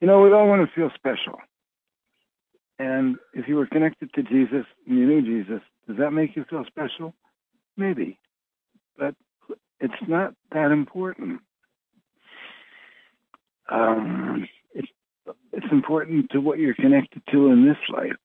you 0.00 0.06
know, 0.06 0.20
we 0.22 0.32
all 0.32 0.46
want 0.46 0.66
to 0.66 0.74
feel 0.74 0.90
special. 0.94 1.40
And 2.78 3.16
if 3.34 3.48
you 3.48 3.56
were 3.56 3.66
connected 3.66 4.12
to 4.14 4.22
Jesus 4.22 4.64
and 4.86 4.98
you 4.98 5.06
knew 5.06 5.22
Jesus, 5.22 5.60
does 5.88 5.96
that 5.98 6.12
make 6.12 6.36
you 6.36 6.44
feel 6.48 6.64
special? 6.64 7.14
Maybe. 7.78 8.18
But 8.98 9.14
it's 9.80 9.94
not 10.06 10.34
that 10.52 10.72
important. 10.72 11.40
Um, 13.70 14.48
it's, 14.74 14.88
it's 15.52 15.72
important 15.72 16.30
to 16.32 16.40
what 16.40 16.58
you're 16.58 16.74
connected 16.74 17.22
to 17.30 17.46
in 17.46 17.66
this 17.66 17.78
life. 17.88 18.16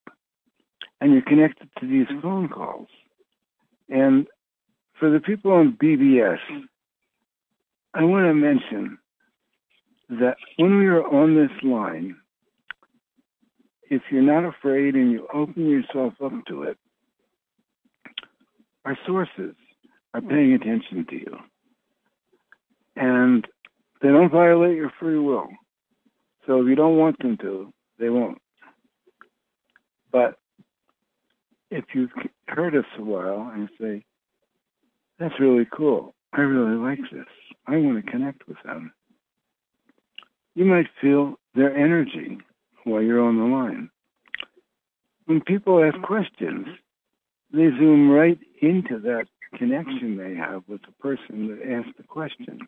And 1.00 1.14
you're 1.14 1.22
connected 1.22 1.70
to 1.80 1.88
these 1.88 2.08
phone 2.22 2.50
calls. 2.50 2.88
And 3.90 4.26
for 5.00 5.12
the 5.12 5.20
people 5.20 5.52
on 5.52 5.78
BBS, 5.82 6.40
I 7.94 8.04
want 8.04 8.26
to 8.26 8.34
mention 8.34 8.98
that 10.10 10.38
when 10.58 10.80
we 10.80 10.88
are 10.88 11.06
on 11.06 11.36
this 11.36 11.52
line, 11.62 12.16
if 13.90 14.02
you're 14.10 14.22
not 14.22 14.46
afraid 14.46 14.96
and 14.96 15.12
you 15.12 15.28
open 15.32 15.70
yourself 15.70 16.14
up 16.24 16.32
to 16.48 16.64
it, 16.64 16.78
our 18.86 18.98
sources 19.06 19.56
are 20.14 20.22
hmm. 20.22 20.30
paying 20.30 20.54
attention 20.54 21.06
to 21.10 21.16
you. 21.16 21.38
And 22.96 23.48
they 24.02 24.10
don't 24.10 24.32
violate 24.32 24.76
your 24.76 24.92
free 25.00 25.18
will. 25.18 25.48
So 26.46 26.62
if 26.62 26.68
you 26.68 26.76
don't 26.76 26.98
want 26.98 27.18
them 27.20 27.38
to, 27.38 27.74
they 28.00 28.10
won't. 28.10 28.40
But 30.12 30.38
if 31.72 31.86
you've 31.94 32.12
heard 32.48 32.76
us 32.76 32.86
a 33.00 33.02
while 33.02 33.52
and 33.54 33.70
say, 33.80 34.04
that's 35.20 35.40
really 35.40 35.68
cool. 35.76 36.14
I 36.34 36.42
really 36.42 36.76
like 36.76 37.00
this. 37.12 37.26
I 37.66 37.78
want 37.78 38.04
to 38.04 38.12
connect 38.12 38.48
with 38.48 38.58
them. 38.66 38.92
You 40.56 40.66
might 40.66 40.88
feel 41.02 41.40
their 41.56 41.76
energy 41.76 42.38
while 42.84 43.02
you're 43.02 43.24
on 43.24 43.38
the 43.38 43.46
line. 43.46 43.90
When 45.26 45.42
people 45.42 45.84
ask 45.84 46.00
questions, 46.02 46.68
they 47.54 47.70
zoom 47.78 48.10
right 48.10 48.40
into 48.62 49.00
that 49.00 49.28
connection 49.56 50.18
they 50.18 50.36
have 50.36 50.64
with 50.68 50.82
the 50.82 50.92
person 51.00 51.48
that 51.48 51.72
asked 51.72 51.96
the 51.98 52.04
question. 52.04 52.60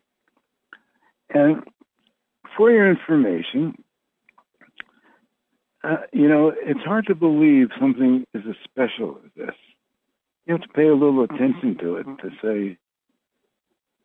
And 1.30 1.64
for 2.56 2.70
your 2.70 2.88
information, 2.88 3.74
uh, 5.82 5.96
you 6.12 6.28
know, 6.28 6.52
it's 6.56 6.80
hard 6.80 7.06
to 7.06 7.14
believe 7.14 7.68
something 7.80 8.24
is 8.32 8.42
as 8.48 8.54
special 8.64 9.18
as 9.24 9.30
this. 9.36 9.54
You 10.46 10.54
have 10.54 10.62
to 10.62 10.68
pay 10.68 10.86
a 10.86 10.94
little 10.94 11.24
attention 11.24 11.76
to 11.80 11.96
it 11.96 12.06
to 12.22 12.30
say, 12.40 12.78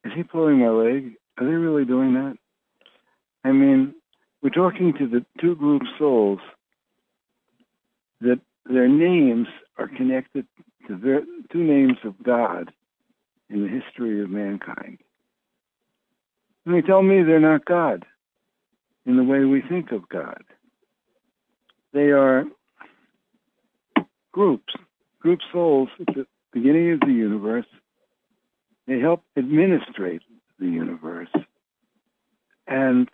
is 0.04 0.12
he 0.16 0.24
pulling 0.24 0.60
my 0.60 0.70
leg? 0.70 1.14
Are 1.38 1.46
they 1.46 1.54
really 1.54 1.86
doing 1.86 2.16
that? 2.16 2.38
I 3.44 3.52
mean, 3.52 3.94
we're 4.42 4.50
talking 4.50 4.94
to 4.98 5.08
the 5.08 5.24
two 5.40 5.56
group 5.56 5.84
souls 6.00 6.40
that 8.22 8.40
their 8.66 8.88
names 8.88 9.48
are 9.78 9.88
connected 9.88 10.48
to 10.92 10.98
their 10.98 11.22
two 11.52 11.64
names 11.64 11.98
of 12.04 12.22
God 12.22 12.72
in 13.50 13.64
the 13.64 13.70
history 13.70 14.22
of 14.22 14.30
mankind. 14.30 14.98
And 16.66 16.76
they 16.76 16.82
tell 16.82 17.02
me 17.02 17.24
they're 17.24 17.40
not 17.40 17.66
God 17.66 18.06
in 19.06 19.16
the 19.16 19.24
way 19.24 19.46
we 19.46 19.62
think 19.62 19.92
of 19.92 20.10
God. 20.10 20.44
They 21.94 22.12
are 22.12 22.44
groups, 24.34 24.74
group 25.20 25.40
souls 25.52 25.90
at 26.00 26.14
the 26.14 26.26
beginning 26.52 26.92
of 26.94 27.00
the 27.02 27.14
universe. 27.14 27.66
They 28.86 29.00
help 29.00 29.24
administrate 29.38 30.22
the 30.60 30.68
universe. 30.68 31.32
And 32.68 33.10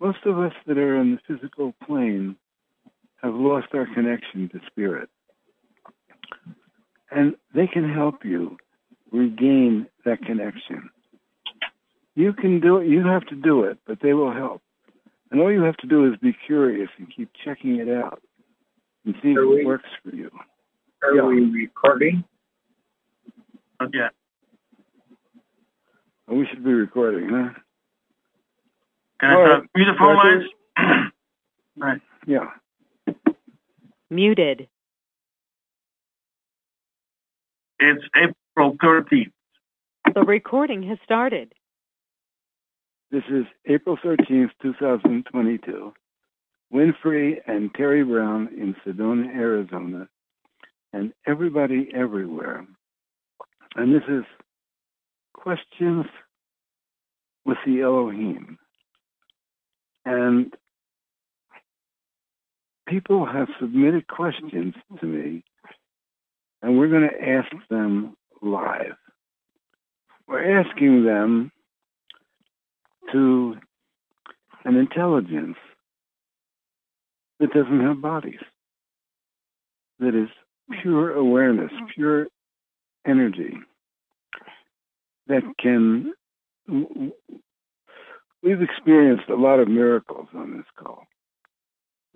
most 0.00 0.18
of 0.26 0.38
us 0.38 0.52
that 0.66 0.76
are 0.76 1.00
in 1.00 1.12
the 1.12 1.34
physical 1.34 1.74
plane 1.86 2.36
have 3.22 3.34
lost 3.34 3.68
our 3.72 3.86
connection 3.94 4.50
to 4.50 4.60
spirit. 4.66 5.08
And 7.10 7.36
they 7.54 7.66
can 7.66 7.92
help 7.92 8.24
you 8.24 8.56
regain 9.12 9.86
that 10.04 10.20
connection. 10.22 10.90
You 12.14 12.32
can 12.32 12.60
do 12.60 12.78
it, 12.78 12.88
you 12.88 13.04
have 13.06 13.26
to 13.26 13.34
do 13.36 13.64
it, 13.64 13.78
but 13.86 13.98
they 14.02 14.12
will 14.14 14.32
help. 14.32 14.62
And 15.30 15.40
all 15.40 15.52
you 15.52 15.62
have 15.62 15.76
to 15.78 15.86
do 15.86 16.10
is 16.10 16.18
be 16.20 16.36
curious 16.46 16.88
and 16.98 17.08
keep 17.14 17.30
checking 17.44 17.76
it 17.76 17.88
out 17.88 18.22
and 19.04 19.14
see 19.22 19.30
if 19.32 19.36
So 19.36 19.52
it 19.52 19.66
works 19.66 19.88
for 20.02 20.14
you. 20.14 20.30
Are 21.02 21.14
Yeah. 21.14 21.22
we 21.26 21.44
recording? 21.50 22.24
Not 23.80 23.94
yet. 23.94 24.12
Oh, 26.28 26.36
we 26.36 26.46
should 26.46 26.64
be 26.64 26.72
recording, 26.72 27.28
huh? 27.28 27.50
Can 29.20 29.30
All 29.30 29.44
start? 29.44 29.60
right. 29.62 29.70
Mute 29.74 29.86
the 29.92 29.98
phone 29.98 30.16
lines? 30.16 31.12
right. 31.76 32.00
Yeah. 32.26 32.50
Muted. 34.10 34.68
It's 37.78 38.02
April 38.16 38.76
13th. 38.82 39.32
The 40.14 40.22
recording 40.22 40.82
has 40.84 40.98
started. 41.04 41.52
This 43.10 43.24
is 43.28 43.44
April 43.66 43.98
13th, 44.02 44.50
2022. 44.62 45.92
Wynn 46.70 46.94
Free 47.02 47.40
and 47.46 47.72
Terry 47.74 48.02
Brown 48.02 48.48
in 48.56 48.74
Sedona, 48.84 49.26
Arizona, 49.28 50.08
and 50.92 51.12
everybody 51.26 51.90
everywhere. 51.94 52.66
And 53.74 53.94
this 53.94 54.02
is 54.08 54.24
Questions 55.34 56.06
with 57.44 57.58
the 57.64 57.82
Elohim. 57.82 58.58
And 60.04 60.52
people 62.88 63.26
have 63.26 63.48
submitted 63.60 64.08
questions 64.08 64.74
to 65.00 65.06
me, 65.06 65.44
and 66.66 66.76
we're 66.76 66.88
going 66.88 67.08
to 67.08 67.28
ask 67.28 67.48
them 67.70 68.16
live. 68.42 68.96
We're 70.26 70.60
asking 70.60 71.04
them 71.04 71.52
to 73.12 73.54
an 74.64 74.74
intelligence 74.74 75.56
that 77.38 77.52
doesn't 77.52 77.82
have 77.82 78.02
bodies, 78.02 78.40
that 80.00 80.16
is 80.16 80.28
pure 80.82 81.12
awareness, 81.12 81.70
pure 81.94 82.26
energy, 83.06 83.54
that 85.28 85.42
can. 85.60 86.14
We've 88.42 88.62
experienced 88.62 89.28
a 89.28 89.36
lot 89.36 89.60
of 89.60 89.68
miracles 89.68 90.26
on 90.34 90.56
this 90.56 90.66
call. 90.76 91.04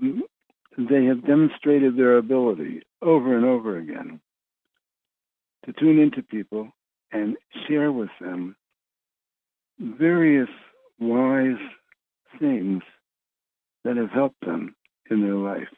They 0.00 1.04
have 1.04 1.24
demonstrated 1.24 1.96
their 1.96 2.18
ability 2.18 2.82
over 3.00 3.36
and 3.36 3.44
over 3.44 3.78
again 3.78 4.20
to 5.66 5.72
tune 5.72 5.98
into 5.98 6.22
people 6.22 6.68
and 7.12 7.36
share 7.66 7.92
with 7.92 8.10
them 8.20 8.56
various 9.78 10.48
wise 10.98 11.58
things 12.38 12.82
that 13.84 13.96
have 13.96 14.10
helped 14.10 14.40
them 14.44 14.74
in 15.10 15.22
their 15.22 15.34
life. 15.34 15.68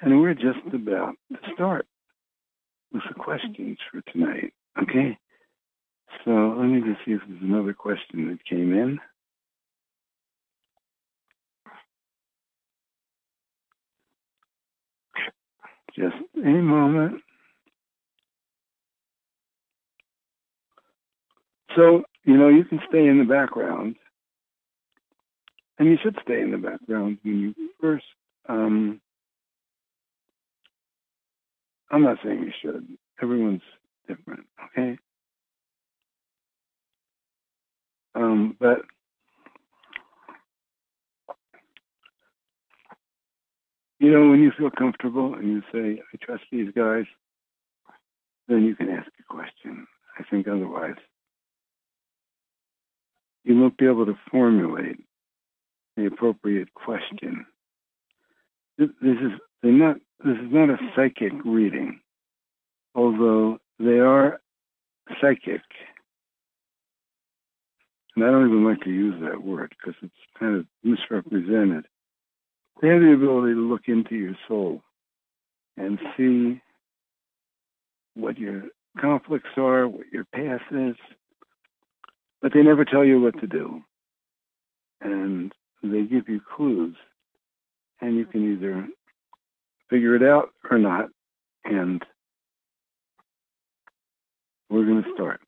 And 0.00 0.20
we're 0.20 0.34
just 0.34 0.58
about 0.74 1.14
to 1.32 1.38
start 1.54 1.86
with 2.92 3.02
the 3.08 3.14
questions 3.14 3.78
for 3.90 4.02
tonight. 4.12 4.52
Okay? 4.82 5.16
So 6.24 6.30
let 6.58 6.66
me 6.66 6.80
just 6.80 7.04
see 7.04 7.12
if 7.12 7.20
there's 7.26 7.42
another 7.42 7.72
question 7.72 8.28
that 8.28 8.44
came 8.44 8.72
in. 8.72 8.98
Just 15.94 16.16
a 16.36 16.48
moment. 16.48 17.22
So, 21.74 22.04
you 22.24 22.36
know, 22.36 22.48
you 22.48 22.64
can 22.64 22.80
stay 22.88 23.06
in 23.06 23.18
the 23.18 23.24
background, 23.24 23.96
and 25.78 25.88
you 25.88 25.96
should 26.02 26.16
stay 26.22 26.40
in 26.40 26.50
the 26.52 26.58
background 26.58 27.18
when 27.22 27.40
you 27.40 27.54
first. 27.80 28.04
Um, 28.48 29.00
I'm 31.90 32.02
not 32.02 32.18
saying 32.24 32.42
you 32.42 32.52
should. 32.62 32.86
Everyone's 33.22 33.62
different, 34.08 34.46
okay? 34.66 34.98
Um, 38.14 38.56
but 38.58 38.82
you 43.98 44.10
know, 44.12 44.28
when 44.30 44.40
you 44.40 44.52
feel 44.56 44.70
comfortable 44.70 45.34
and 45.34 45.48
you 45.48 45.62
say, 45.72 46.02
"I 46.12 46.16
trust 46.24 46.44
these 46.50 46.70
guys," 46.72 47.06
then 48.48 48.64
you 48.64 48.74
can 48.76 48.90
ask 48.90 49.10
a 49.18 49.22
question. 49.24 49.86
I 50.18 50.22
think 50.30 50.48
otherwise 50.48 50.96
you 53.46 53.58
won't 53.58 53.78
be 53.78 53.86
able 53.86 54.04
to 54.06 54.18
formulate 54.30 54.98
the 55.96 56.06
appropriate 56.06 56.74
question. 56.74 57.46
This 58.76 58.90
is 59.02 59.32
not 59.62 59.96
this 60.24 60.36
is 60.36 60.52
not 60.52 60.68
a 60.68 60.76
psychic 60.94 61.32
reading, 61.44 62.00
although 62.94 63.58
they 63.78 64.00
are 64.00 64.40
psychic. 65.20 65.62
And 68.16 68.24
I 68.24 68.30
don't 68.30 68.48
even 68.48 68.64
like 68.64 68.80
to 68.80 68.90
use 68.90 69.14
that 69.22 69.42
word 69.42 69.74
because 69.78 69.94
it's 70.02 70.12
kind 70.38 70.56
of 70.56 70.66
misrepresented. 70.82 71.86
They 72.82 72.88
have 72.88 73.00
the 73.00 73.12
ability 73.12 73.54
to 73.54 73.60
look 73.60 73.82
into 73.86 74.16
your 74.16 74.36
soul 74.48 74.82
and 75.76 75.98
see 76.16 76.60
what 78.14 78.38
your 78.38 78.64
conflicts 79.00 79.50
are, 79.56 79.86
what 79.86 80.06
your 80.12 80.24
past 80.24 80.64
is, 80.72 80.96
but 82.42 82.52
they 82.52 82.62
never 82.62 82.84
tell 82.84 83.04
you 83.04 83.20
what 83.20 83.38
to 83.40 83.46
do. 83.46 83.82
And 85.00 85.52
they 85.82 86.02
give 86.02 86.28
you 86.28 86.40
clues, 86.56 86.96
and 88.00 88.16
you 88.16 88.26
can 88.26 88.52
either 88.52 88.86
figure 89.90 90.16
it 90.16 90.22
out 90.22 90.50
or 90.70 90.78
not. 90.78 91.08
And 91.64 92.02
we're 94.70 94.84
going 94.86 95.02
to 95.02 95.10
start. 95.14 95.40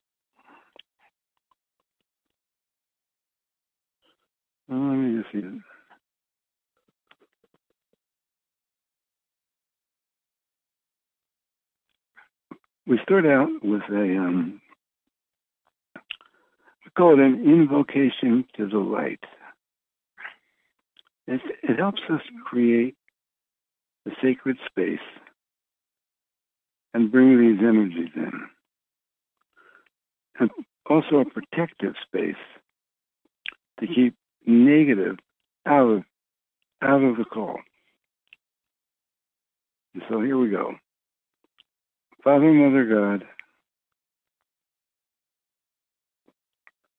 Let 4.68 4.76
me 4.76 5.22
just 5.22 5.32
see. 5.32 5.60
We 12.86 12.98
start 13.02 13.26
out 13.26 13.48
with 13.62 13.82
a 13.90 14.16
um, 14.18 14.60
call 16.98 17.12
it 17.12 17.20
an 17.20 17.44
invocation 17.44 18.44
to 18.56 18.68
the 18.68 18.78
light. 18.78 19.22
It, 21.28 21.40
it 21.62 21.78
helps 21.78 22.02
us 22.10 22.20
create 22.44 22.96
a 24.06 24.10
sacred 24.20 24.56
space 24.68 24.98
and 26.92 27.12
bring 27.12 27.38
these 27.38 27.64
energies 27.64 28.10
in. 28.16 28.32
And 30.40 30.50
also 30.90 31.18
a 31.18 31.24
protective 31.24 31.94
space 32.06 32.34
to 33.78 33.86
keep 33.86 34.14
negative 34.46 35.16
out 35.66 35.88
of 35.88 36.02
out 36.82 37.02
of 37.02 37.16
the 37.16 37.24
call. 37.24 37.58
And 39.94 40.02
so 40.08 40.20
here 40.20 40.38
we 40.38 40.48
go. 40.48 40.74
Father, 42.24 42.52
Mother 42.52 42.84
God, 42.84 43.24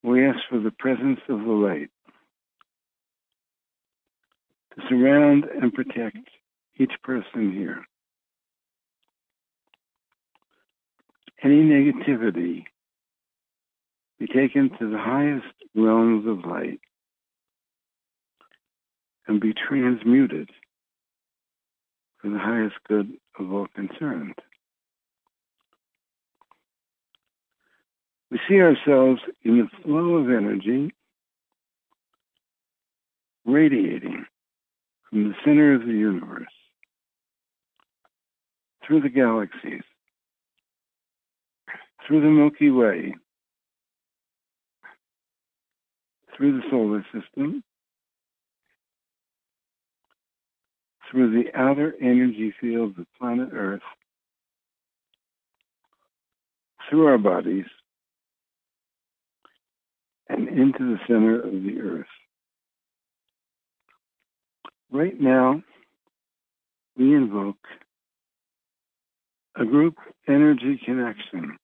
we 0.04 0.26
ask 0.26 0.40
for 0.50 0.60
the 0.60 0.72
presence 0.72 1.20
of 1.28 1.40
the 1.40 1.52
light 1.52 1.90
to 4.76 4.82
surround 4.88 5.46
and 5.46 5.74
protect 5.74 6.18
each 6.78 6.94
person 7.04 7.52
here. 7.52 7.84
Any 11.44 11.64
negativity 11.64 12.66
be 14.20 14.28
taken 14.28 14.70
to 14.80 14.90
the 14.90 14.98
highest 14.98 15.46
realms 15.76 16.28
of 16.28 16.46
light 16.46 16.80
and 19.28 19.40
be 19.40 19.54
transmuted 19.54 20.50
for 22.22 22.30
the 22.30 22.40
highest 22.40 22.76
good 22.88 23.14
of 23.40 23.54
all 23.54 23.68
concerned. 23.74 24.36
We 28.32 28.40
see 28.48 28.60
ourselves 28.60 29.22
in 29.44 29.58
the 29.58 29.68
flow 29.84 30.18
of 30.18 30.30
energy 30.30 30.94
radiating 33.46 34.26
from 35.10 35.30
the 35.30 35.36
center 35.44 35.74
of 35.74 35.82
the 35.82 35.94
universe 35.94 36.46
through 38.86 39.02
the 39.02 39.10
galaxies, 39.10 39.84
through 42.06 42.22
the 42.22 42.30
Milky 42.30 42.70
Way, 42.70 43.16
through 46.36 46.58
the 46.58 46.64
solar 46.70 47.04
system, 47.14 47.64
through 51.10 51.32
the 51.44 51.50
outer 51.60 51.96
energy 52.00 52.54
fields 52.62 52.98
of 53.00 53.06
planet 53.20 53.50
Earth, 53.54 53.82
through 56.90 57.08
our 57.08 57.18
bodies, 57.18 57.66
and 60.30 60.48
into 60.48 60.80
the 60.80 61.00
center 61.08 61.40
of 61.40 61.52
the 61.52 61.82
earth. 61.82 62.06
Right 64.92 65.20
now, 65.20 65.62
we 66.98 67.16
invoke 67.16 67.58
a 69.56 69.66
group 69.66 69.96
energy 70.28 70.80
connection 70.86 71.58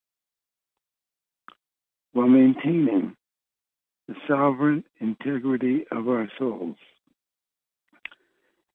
while 2.13 2.27
maintaining 2.27 3.15
the 4.07 4.15
sovereign 4.27 4.83
integrity 4.99 5.85
of 5.91 6.07
our 6.07 6.29
souls. 6.37 6.77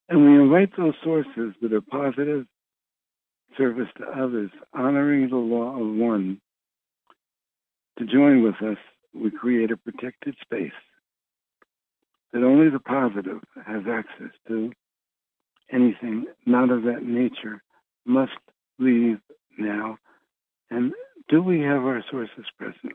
And 0.08 0.24
we 0.24 0.42
invite 0.42 0.76
those 0.76 0.94
sources 1.04 1.54
that 1.62 1.72
are 1.72 1.80
positive 1.80 2.46
service 3.56 3.88
to 3.98 4.04
others, 4.04 4.50
honoring 4.74 5.30
the 5.30 5.36
law 5.36 5.80
of 5.80 5.96
one, 5.96 6.40
to 7.98 8.06
join 8.06 8.42
with 8.42 8.56
us. 8.56 8.78
We 9.14 9.30
create 9.30 9.70
a 9.70 9.76
protected 9.76 10.36
space 10.40 10.72
that 12.32 12.44
only 12.44 12.70
the 12.70 12.80
positive 12.80 13.40
has 13.66 13.82
access 13.88 14.32
to. 14.48 14.72
Anything 15.72 16.26
not 16.46 16.70
of 16.70 16.82
that 16.84 17.02
nature 17.02 17.62
must 18.04 18.32
leave 18.78 19.18
now. 19.58 19.98
And 20.70 20.92
do 21.28 21.42
we 21.42 21.60
have 21.60 21.82
our 21.82 22.04
sources 22.10 22.44
present? 22.58 22.94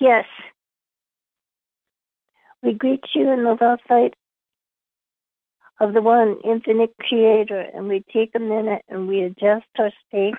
Yes. 0.00 0.24
We 2.62 2.74
greet 2.74 3.04
you 3.14 3.30
in 3.30 3.44
the 3.44 3.56
love 3.60 3.80
light 3.90 4.14
of 5.80 5.94
the 5.94 6.02
one 6.02 6.36
infinite 6.44 6.94
creator, 7.00 7.60
and 7.74 7.88
we 7.88 8.04
take 8.12 8.32
a 8.34 8.38
minute 8.38 8.82
and 8.88 9.08
we 9.08 9.22
adjust 9.22 9.66
our 9.78 9.90
space 10.06 10.34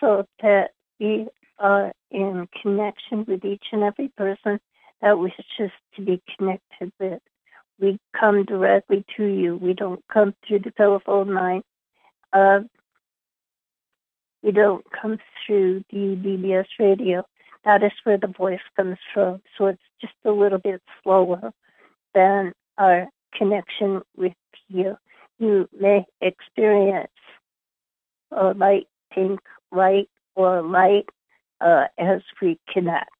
so 0.00 0.26
that 0.42 0.70
we 0.98 1.28
are 1.58 1.92
in 2.10 2.48
connection 2.62 3.24
with 3.26 3.44
each 3.44 3.64
and 3.72 3.82
every 3.82 4.08
person 4.16 4.58
that 5.00 5.18
wishes 5.18 5.70
to 5.94 6.02
be 6.02 6.22
connected 6.36 6.92
with. 6.98 7.20
We 7.80 7.98
come 8.18 8.44
directly 8.44 9.04
to 9.16 9.24
you. 9.24 9.56
We 9.56 9.74
don't 9.74 10.02
come 10.12 10.34
through 10.46 10.60
the 10.60 10.70
telephone 10.72 11.34
line. 11.34 11.62
Uh, 12.32 12.60
we 14.42 14.52
don't 14.52 14.84
come 14.90 15.18
through 15.46 15.84
the 15.90 16.16
BBS 16.16 16.66
radio. 16.78 17.24
That 17.64 17.82
is 17.82 17.92
where 18.04 18.18
the 18.18 18.26
voice 18.28 18.60
comes 18.76 18.98
from. 19.12 19.40
So 19.56 19.66
it's 19.66 19.82
just 20.00 20.14
a 20.24 20.30
little 20.30 20.58
bit 20.58 20.82
slower 21.02 21.52
than 22.14 22.52
our 22.78 23.08
connection 23.34 24.02
with 24.16 24.34
you. 24.68 24.96
You 25.38 25.68
may 25.78 26.04
experience 26.20 27.10
a 28.30 28.52
light 28.54 28.86
pink 29.12 29.40
light 29.72 30.08
or 30.36 30.62
light 30.62 31.08
uh, 31.60 31.86
as 31.98 32.22
we 32.40 32.58
connect. 32.72 33.10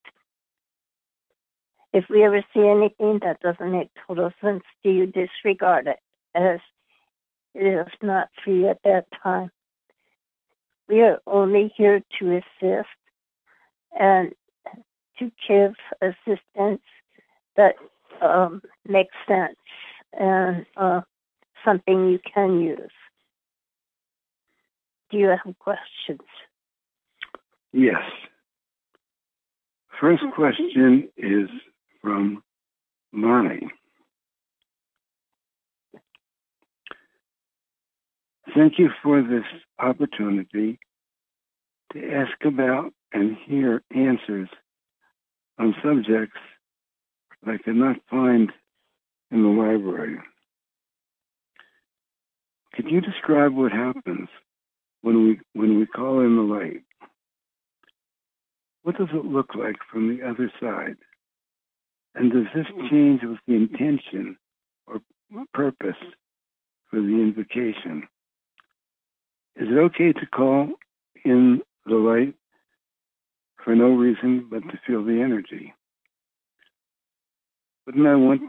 If 1.93 2.07
we 2.11 2.25
ever 2.25 2.45
see 2.53 2.67
anything 2.67 3.21
that 3.23 3.41
doesn't 3.41 3.71
make 3.71 3.91
total 4.07 4.33
sense 4.43 4.65
to 4.83 4.91
you, 4.91 5.07
disregard 5.07 5.87
it 5.87 5.99
as 6.35 6.59
it 7.55 7.67
is 7.67 7.93
not 8.03 8.29
for 8.43 8.51
you 8.51 8.69
at 8.69 8.83
that 8.83 9.07
time. 9.23 9.51
We 10.89 11.03
are 11.03 11.21
only 11.27 11.73
here 11.77 12.03
to 12.19 12.37
assist 12.37 12.89
and 13.99 14.33
to 15.19 15.31
give 15.49 15.75
assistance 16.03 16.83
that 17.57 17.77
um, 18.21 18.63
makes 18.87 19.15
sense 19.29 19.57
and 20.13 20.67
uh, 20.77 21.03
something 21.65 22.11
you 22.11 22.19
can 22.33 22.61
use. 22.61 22.91
Do 25.11 25.19
you 25.19 25.29
have 25.29 25.59
questions? 25.59 26.29
Yes. 27.75 28.05
First 30.01 30.23
question 30.37 31.09
is 31.17 31.49
from 32.01 32.41
Lonnie. 33.13 33.69
Thank 38.55 38.79
you 38.79 38.91
for 39.03 39.23
this 39.23 39.43
opportunity 39.81 40.79
to 41.93 42.13
ask 42.13 42.33
about 42.45 42.93
and 43.13 43.37
hear 43.45 43.83
answers 43.93 44.49
on 45.59 45.75
subjects 45.83 46.39
I 47.45 47.57
could 47.59 47.75
not 47.75 47.97
find 48.09 48.53
in 49.33 49.43
the 49.43 49.49
library. 49.49 50.19
Could 52.75 52.89
you 52.89 53.01
describe 53.01 53.53
what 53.53 53.73
happens 53.73 54.29
when 55.03 55.25
we 55.25 55.41
when 55.55 55.79
we 55.81 55.87
call 55.87 56.21
in 56.21 56.37
the 56.37 56.43
light? 56.43 56.83
What 58.85 58.99
does 58.99 59.09
it 59.15 59.25
look 59.25 59.55
like 59.55 59.77
from 59.91 60.15
the 60.15 60.23
other 60.23 60.53
side? 60.61 60.97
And 62.15 62.31
does 62.31 62.45
this 62.55 62.67
change 62.91 63.23
with 63.25 63.39
the 63.47 63.55
intention 63.55 64.37
or 64.87 65.01
purpose 65.55 65.97
for 66.91 67.01
the 67.01 67.09
invocation? 67.09 68.07
Is 69.57 69.69
it 69.71 69.79
okay 69.79 70.13
to 70.13 70.27
call 70.27 70.69
in 71.25 71.63
the 71.87 71.95
light 71.95 72.35
for 73.65 73.75
no 73.75 73.89
reason 73.89 74.49
but 74.51 74.61
to 74.61 74.79
feel 74.87 75.03
the 75.03 75.19
energy? 75.19 75.73
Wouldn't 77.87 78.07
I 78.07 78.15
want 78.17 78.43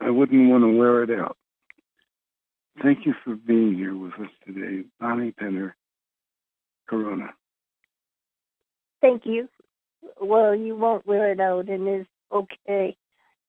I 0.00 0.10
wouldn't 0.10 0.48
want 0.48 0.62
to 0.62 0.76
wear 0.76 1.02
it 1.02 1.10
out. 1.10 1.36
Thank 2.80 3.06
you 3.06 3.14
for 3.24 3.34
being 3.34 3.74
here 3.74 3.96
with 3.96 4.12
us 4.14 4.30
today, 4.46 4.84
Bonnie 5.00 5.32
Penner, 5.32 5.72
Corona. 6.88 7.30
Thank 9.00 9.26
you. 9.26 9.48
Well, 10.20 10.54
you 10.54 10.76
won't 10.76 11.06
wear 11.06 11.30
it 11.32 11.40
out, 11.40 11.68
and 11.68 11.86
it's 11.86 12.08
okay 12.32 12.96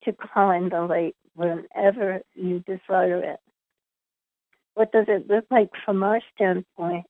to 0.03 0.13
climb 0.13 0.69
the 0.69 0.81
light 0.81 1.15
whenever 1.35 2.21
you 2.35 2.59
desire 2.59 3.23
it. 3.23 3.39
What 4.75 4.91
does 4.91 5.05
it 5.07 5.29
look 5.29 5.45
like 5.51 5.71
from 5.83 6.03
our 6.03 6.21
standpoint? 6.35 7.05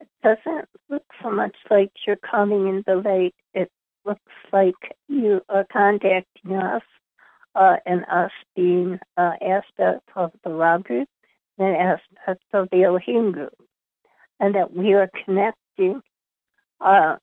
It 0.00 0.08
doesn't 0.22 0.68
look 0.88 1.04
so 1.22 1.30
much 1.30 1.54
like 1.70 1.92
you're 2.06 2.16
coming 2.16 2.66
in 2.68 2.82
the 2.86 2.96
light. 2.96 3.34
It 3.54 3.70
looks 4.04 4.20
like 4.52 4.74
you 5.08 5.42
are 5.48 5.64
contacting 5.72 6.56
us 6.56 6.82
uh, 7.54 7.76
and 7.86 8.04
us 8.10 8.32
being 8.56 8.98
uh, 9.16 9.32
aspects 9.40 10.10
of 10.16 10.32
the 10.42 10.50
Ra 10.50 10.78
group 10.78 11.08
and 11.58 11.76
aspects 11.76 12.46
of 12.52 12.68
the 12.70 12.82
Elohim 12.82 13.32
group, 13.32 13.54
and 14.40 14.54
that 14.54 14.74
we 14.74 14.94
are 14.94 15.10
connecting 15.24 16.02
uh, 16.80 17.16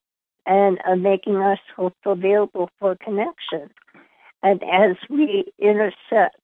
and 0.49 0.79
uh, 0.85 0.95
making 0.95 1.35
ourselves 1.35 1.95
available 2.05 2.69
for 2.79 2.97
connection. 2.97 3.69
And 4.43 4.61
as 4.63 4.97
we 5.09 5.45
intersect 5.59 6.41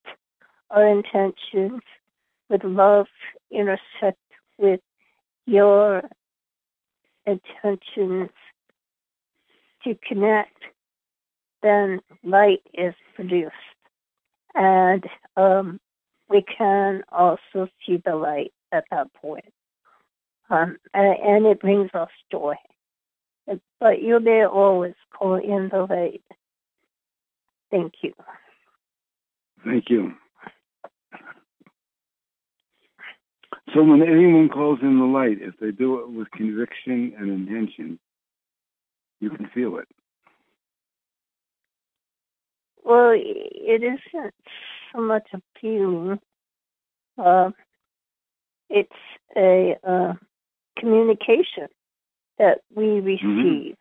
our 0.69 0.87
intentions 0.87 1.81
with 2.49 2.63
love, 2.63 3.07
intersect 3.51 4.19
with 4.57 4.79
your 5.45 6.03
intentions 7.25 8.29
to 9.83 9.97
connect, 10.07 10.63
then 11.61 11.99
light 12.23 12.61
is 12.73 12.93
produced 13.15 13.55
and 14.55 15.03
um, 15.35 15.79
we 16.29 16.43
can 16.43 17.03
also 17.11 17.67
see 17.85 18.01
the 18.03 18.15
light 18.15 18.53
at 18.71 18.85
that 18.89 19.13
point. 19.13 19.53
Um, 20.49 20.77
and, 20.93 21.17
and, 21.19 21.45
it 21.45 21.59
brings 21.59 21.89
us 21.93 22.09
joy. 22.31 22.53
But 23.47 24.01
you 24.01 24.19
may 24.19 24.45
always 24.45 24.95
call 25.17 25.35
in 25.35 25.69
the 25.71 25.85
light. 25.89 26.23
Thank 27.71 27.93
you. 28.01 28.13
Thank 29.63 29.89
you. 29.89 30.13
So 33.73 33.83
when 33.83 34.01
anyone 34.01 34.49
calls 34.49 34.79
in 34.81 34.99
the 34.99 35.05
light, 35.05 35.37
if 35.41 35.55
they 35.59 35.71
do 35.71 35.99
it 35.99 36.09
with 36.09 36.31
conviction 36.31 37.13
and 37.17 37.29
intention, 37.29 37.99
you 39.19 39.29
can 39.29 39.49
feel 39.53 39.77
it. 39.77 39.87
Well, 42.83 43.11
it 43.15 43.83
isn't 43.83 44.33
so 44.93 45.01
much 45.01 45.27
a 45.33 45.41
feeling. 45.59 46.19
Uh, 47.17 47.49
it's 48.69 48.91
a 49.35 49.75
uh, 49.83 50.13
communication 50.77 51.67
that 52.37 52.59
we 52.75 52.83
mm-hmm. 52.83 53.05
receive. 53.05 53.75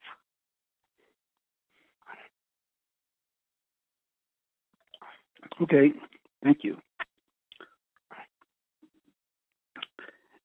Mm-hmm. 5.55 5.64
Okay, 5.64 5.93
thank 6.43 6.59
you. 6.62 6.77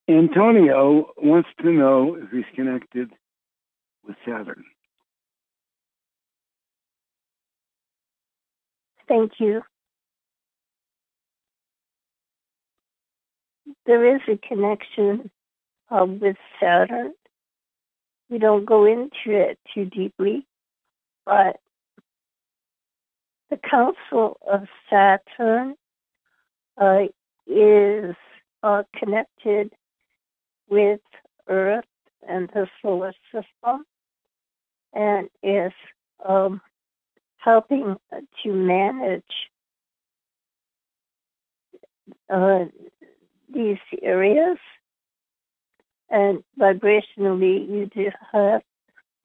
Antonio 0.07 1.11
wants 1.17 1.49
to 1.61 1.71
know 1.71 2.15
if 2.15 2.29
he's 2.31 2.43
connected 2.55 3.11
with 4.05 4.15
Saturn. 4.25 4.63
Thank 9.07 9.33
you. 9.39 9.61
There 13.85 14.15
is 14.15 14.21
a 14.27 14.37
connection 14.47 15.31
uh, 15.89 16.05
with 16.05 16.37
Saturn. 16.59 17.13
We 18.29 18.37
don't 18.37 18.65
go 18.65 18.85
into 18.85 19.09
it 19.27 19.59
too 19.73 19.85
deeply, 19.85 20.45
but 21.25 21.59
the 23.49 23.57
Council 23.57 24.37
of 24.47 24.67
Saturn 24.89 25.75
uh, 26.79 27.05
is 27.47 28.15
uh, 28.61 28.83
connected 28.95 29.73
with 30.69 31.01
Earth 31.47 31.85
and 32.27 32.49
the 32.53 32.67
solar 32.81 33.13
system 33.31 33.85
and 34.93 35.29
is 35.41 35.71
um, 36.23 36.61
helping 37.37 37.95
to 38.43 38.53
manage 38.53 39.23
uh, 42.29 42.65
these 43.53 43.77
areas. 44.01 44.57
And 46.09 46.43
vibrationally, 46.59 47.67
you 47.69 47.89
do 47.93 48.09
have 48.31 48.61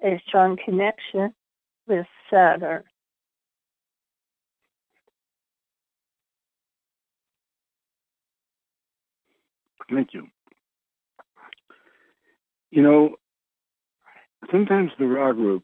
a 0.04 0.22
strong 0.26 0.58
connection 0.62 1.34
with 1.86 2.06
Saturn. 2.30 2.84
Thank 9.90 10.14
you. 10.14 10.28
You 12.70 12.82
know, 12.82 13.16
sometimes 14.50 14.90
the 14.98 15.06
Ra 15.06 15.32
group 15.32 15.62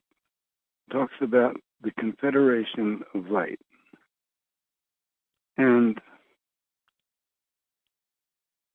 talks 0.92 1.14
about 1.20 1.56
the 1.82 1.90
Confederation 1.98 3.02
of 3.14 3.30
Light. 3.30 3.58
And 5.56 5.98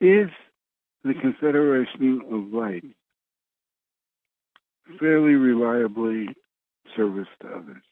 is 0.01 0.29
the 1.05 1.13
Confederation 1.13 2.21
of 2.31 2.51
Light 2.51 2.83
fairly 4.99 5.33
reliably 5.33 6.29
service 6.97 7.27
to 7.41 7.47
others? 7.47 7.83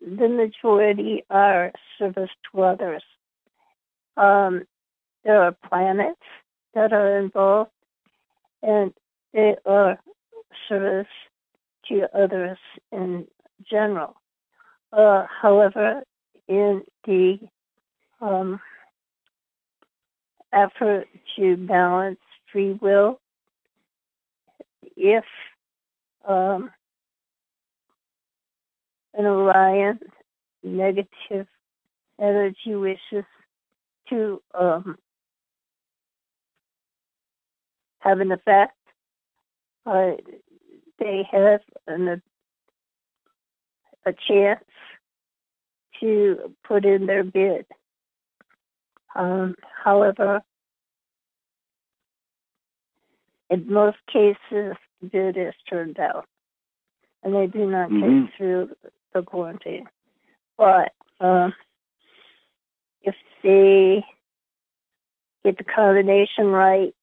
The 0.00 0.28
majority 0.28 1.24
are 1.28 1.72
service 1.98 2.30
to 2.52 2.62
others. 2.62 3.02
Um, 4.16 4.64
there 5.24 5.42
are 5.42 5.56
planets 5.68 6.20
that 6.74 6.94
are 6.94 7.18
involved, 7.18 7.70
and 8.62 8.94
they 9.34 9.56
are 9.66 9.98
service 10.68 11.06
to 11.88 12.08
others 12.16 12.58
in 12.92 13.26
general. 13.70 14.14
Uh, 14.90 15.26
however, 15.42 16.02
in 16.48 16.82
the 17.06 17.38
um, 18.20 18.60
effort 20.54 21.08
to 21.36 21.56
balance 21.56 22.20
free 22.52 22.72
will, 22.72 23.20
if 24.96 25.24
um, 26.26 26.70
an 29.14 29.26
Orion 29.26 29.98
negative 30.62 31.46
energy 32.20 32.74
wishes 32.74 33.24
to 34.08 34.40
um, 34.58 34.98
have 37.98 38.20
an 38.20 38.32
effect, 38.32 38.76
uh, 39.86 40.12
they 40.98 41.26
have 41.30 41.60
an, 41.86 42.22
a 44.06 44.12
chance 44.28 44.64
to 46.00 46.54
put 46.64 46.84
in 46.84 47.06
their 47.06 47.24
bid. 47.24 47.66
Um, 49.14 49.54
however, 49.84 50.42
in 53.50 53.72
most 53.72 53.98
cases, 54.12 54.76
bid 55.10 55.36
is 55.36 55.54
turned 55.68 55.98
out, 55.98 56.26
and 57.22 57.34
they 57.34 57.46
do 57.46 57.70
not 57.70 57.90
Mhm. 57.90 58.26
get 58.26 58.34
through 58.36 58.76
the 59.12 59.22
quarantine. 59.22 59.88
But 60.56 60.92
um, 61.20 61.54
if 63.02 63.14
they 63.42 64.04
get 65.44 65.58
the 65.58 65.64
combination 65.64 66.48
right, 66.48 66.94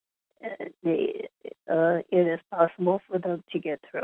uh, 0.44 0.66
they, 0.84 1.28
uh, 1.70 2.02
it 2.10 2.28
is 2.28 2.40
possible 2.50 3.00
for 3.08 3.20
them 3.20 3.44
to 3.52 3.60
get 3.60 3.80
through. 3.90 4.02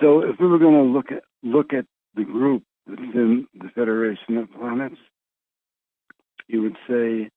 So 0.00 0.20
if 0.20 0.38
we 0.38 0.46
were 0.46 0.58
going 0.58 0.74
to 0.74 0.82
look 0.82 1.10
at 1.10 1.24
look 1.42 1.72
at 1.72 1.86
the 2.14 2.24
group 2.24 2.62
within 2.86 3.46
the 3.54 3.68
Federation 3.70 4.36
of 4.36 4.50
Planets, 4.52 4.96
you 6.52 6.62
would 6.62 6.76
say 6.88 7.30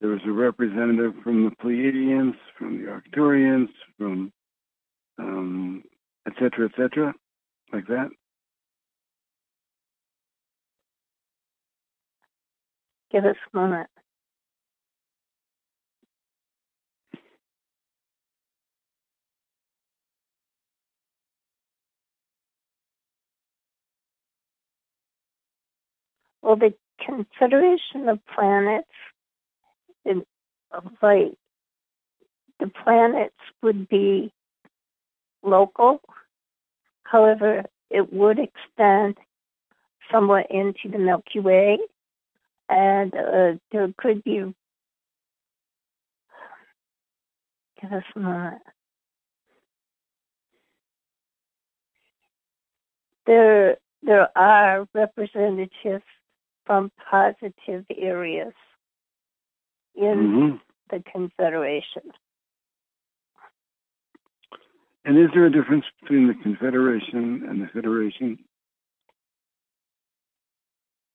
there 0.00 0.10
was 0.10 0.20
a 0.26 0.32
representative 0.32 1.14
from 1.22 1.44
the 1.44 1.50
Pleiadians, 1.62 2.34
from 2.58 2.78
the 2.78 2.90
Arcturians, 2.90 3.68
from 3.96 4.32
um, 5.18 5.82
et 6.26 6.32
cetera, 6.38 6.66
et 6.66 6.72
cetera, 6.76 7.14
like 7.72 7.86
that. 7.86 8.08
Give 13.12 13.24
us 13.24 13.36
a 13.52 13.56
moment. 13.56 13.88
Well, 26.42 26.56
the 26.56 26.74
Confederation 27.04 28.08
of 28.08 28.18
Planets, 28.34 28.88
in, 30.04 30.24
of 30.72 30.84
like, 31.02 31.32
the 32.58 32.70
planets 32.84 33.34
would 33.62 33.88
be 33.88 34.32
local. 35.42 36.00
However, 37.04 37.64
it 37.90 38.12
would 38.12 38.38
extend 38.38 39.16
somewhat 40.12 40.46
into 40.50 40.88
the 40.90 40.98
Milky 40.98 41.40
Way, 41.40 41.78
and 42.68 43.14
uh, 43.14 43.52
there 43.72 43.92
could 43.96 44.22
be. 44.22 44.54
Give 47.80 47.92
us 47.92 48.04
a 48.14 48.18
moment. 48.18 48.62
There, 53.26 53.78
there 54.02 54.36
are 54.36 54.86
representatives 54.92 56.04
from 56.64 56.90
positive 57.10 57.84
areas 57.96 58.52
in 59.94 60.30
hmm 60.30 60.56
the 60.90 61.02
Confederation. 61.12 62.02
And 65.04 65.18
is 65.18 65.28
there 65.34 65.46
a 65.46 65.52
difference 65.52 65.84
between 66.00 66.28
the 66.28 66.34
Confederation 66.34 67.44
and 67.48 67.62
the 67.62 67.68
Federation? 67.72 68.38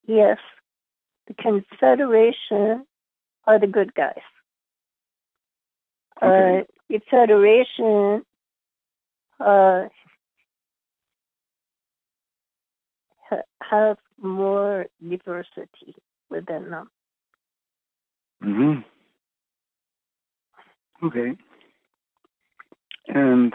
Yes, 0.08 0.38
the 1.27 1.34
Confederation 1.36 2.86
are 3.45 3.60
the 3.60 3.67
good 3.67 3.93
guys. 3.93 4.15
Okay. 6.21 6.62
Uh, 6.62 6.63
the 6.89 6.99
Federation 7.10 8.25
uh, 9.39 9.89
have 13.62 13.98
more 14.21 14.86
diversity 15.02 15.95
within 16.30 16.69
them. 16.69 16.89
hmm 18.41 18.74
Okay. 21.04 21.36
And 23.08 23.54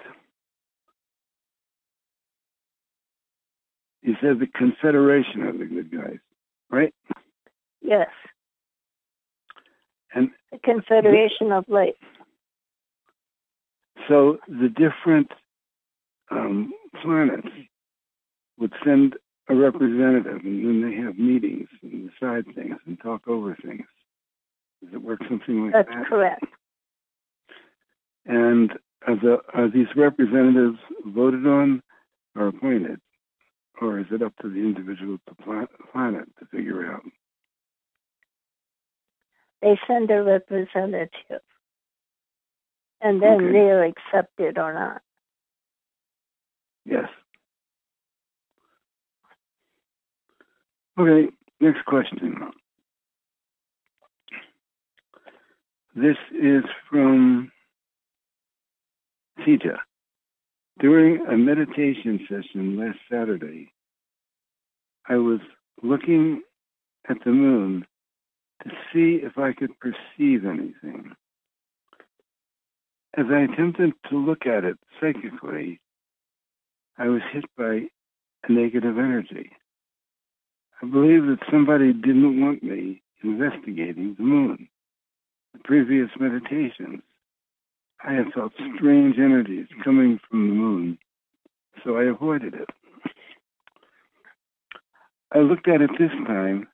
you 4.03 4.15
said 4.21 4.39
the 4.39 4.47
Confederation 4.47 5.43
are 5.43 5.53
the 5.57 5.65
good 5.65 5.91
guys, 5.91 6.19
right? 6.71 6.95
Yes, 7.83 8.09
And 10.15 10.31
the 10.53 10.59
Confederation 10.59 11.51
of 11.53 11.65
Light. 11.69 11.97
so 14.09 14.39
the 14.49 14.69
different 14.69 15.31
um, 16.31 16.73
planets 17.03 17.49
would 18.59 18.73
send 18.85 19.15
a 19.51 19.55
representative, 19.55 20.41
and 20.45 20.65
then 20.65 20.91
they 20.91 20.97
have 21.03 21.19
meetings 21.19 21.69
and 21.83 22.11
decide 22.11 22.45
things 22.55 22.77
and 22.87 22.99
talk 23.01 23.27
over 23.27 23.57
things. 23.65 23.87
Does 24.83 24.95
it 24.95 25.03
work 25.03 25.21
something 25.29 25.65
like 25.65 25.73
That's 25.73 25.89
that? 25.89 25.95
That's 25.97 26.09
correct. 26.09 26.45
And 28.27 28.73
are, 29.07 29.17
the, 29.17 29.39
are 29.55 29.69
these 29.69 29.89
representatives 29.97 30.79
voted 31.05 31.47
on 31.47 31.83
or 32.37 32.49
appointed? 32.49 33.01
Or 33.81 33.99
is 33.99 34.07
it 34.11 34.23
up 34.23 34.35
to 34.43 34.49
the 34.49 34.59
individual 34.61 35.19
pla- 35.43 35.67
planet 35.91 36.29
to 36.39 36.47
figure 36.47 36.93
out? 36.93 37.03
They 39.63 39.79
send 39.87 40.11
a 40.11 40.23
representative, 40.23 41.43
and 43.01 43.23
then 43.23 43.43
Okay. 43.43 43.53
they're 43.53 43.85
accepted 43.85 44.59
or 44.59 44.73
not. 44.73 45.03
Yes. 46.85 47.09
Okay, 51.01 51.33
next 51.61 51.83
question. 51.87 52.51
This 55.97 56.19
is 56.31 56.63
from 56.91 57.51
Sita. 59.43 59.79
During 60.79 61.25
a 61.27 61.39
meditation 61.39 62.21
session 62.29 62.77
last 62.79 62.99
Saturday, 63.11 63.73
I 65.09 65.17
was 65.17 65.41
looking 65.83 66.43
at 67.09 67.17
the 67.25 67.31
moon 67.31 67.87
to 68.65 68.71
see 68.93 69.25
if 69.25 69.39
I 69.39 69.55
could 69.55 69.71
perceive 69.79 70.45
anything. 70.45 71.13
As 73.17 73.25
I 73.33 73.41
attempted 73.51 73.95
to 74.11 74.19
look 74.19 74.45
at 74.45 74.65
it 74.65 74.77
psychically, 75.01 75.81
I 76.99 77.09
was 77.09 77.23
hit 77.33 77.47
by 77.57 77.87
a 78.47 78.53
negative 78.53 78.99
energy. 78.99 79.53
I 80.83 80.87
believe 80.87 81.27
that 81.27 81.39
somebody 81.51 81.93
didn't 81.93 82.41
want 82.41 82.63
me 82.63 83.03
investigating 83.23 84.15
the 84.17 84.25
moon. 84.25 84.69
The 85.53 85.59
previous 85.65 86.09
meditations, 86.19 87.03
I 88.03 88.15
had 88.15 88.33
felt 88.35 88.53
strange 88.77 89.19
energies 89.19 89.67
coming 89.85 90.19
from 90.29 90.49
the 90.49 90.55
moon, 90.55 90.99
so 91.85 91.99
I 91.99 92.05
avoided 92.05 92.55
it. 92.55 92.69
I 95.33 95.41
looked 95.41 95.69
at 95.69 95.83
it 95.83 95.91
this 95.99 96.11
time 96.27 96.67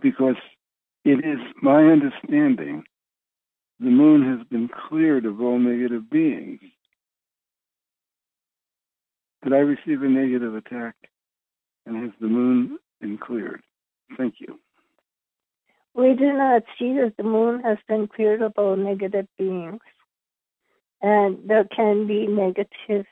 because 0.00 0.36
it 1.04 1.24
is 1.24 1.38
my 1.62 1.84
understanding 1.84 2.84
the 3.80 3.90
moon 3.90 4.38
has 4.38 4.46
been 4.48 4.68
cleared 4.88 5.26
of 5.26 5.40
all 5.40 5.58
negative 5.58 6.08
beings. 6.08 6.60
Did 9.42 9.52
I 9.52 9.58
receive 9.58 10.02
a 10.02 10.08
negative 10.08 10.54
attack? 10.54 10.94
And 11.84 12.02
has 12.02 12.12
the 12.20 12.26
moon 12.26 12.78
been 13.00 13.18
cleared? 13.18 13.62
Thank 14.16 14.34
you. 14.40 14.58
We 15.94 16.14
do 16.14 16.32
not 16.32 16.62
see 16.78 16.92
that 16.94 17.14
the 17.16 17.22
moon 17.22 17.62
has 17.62 17.78
been 17.88 18.06
cleared 18.06 18.42
of 18.42 18.52
all 18.56 18.76
negative 18.76 19.26
beings. 19.38 19.80
And 21.00 21.38
there 21.46 21.64
can 21.64 22.06
be 22.06 22.26
negative 22.26 23.06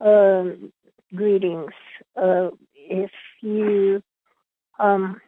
um, 0.00 0.72
greetings. 1.14 1.72
Uh, 2.16 2.50
if 2.74 3.10
you 3.42 4.02
um, 4.78 5.20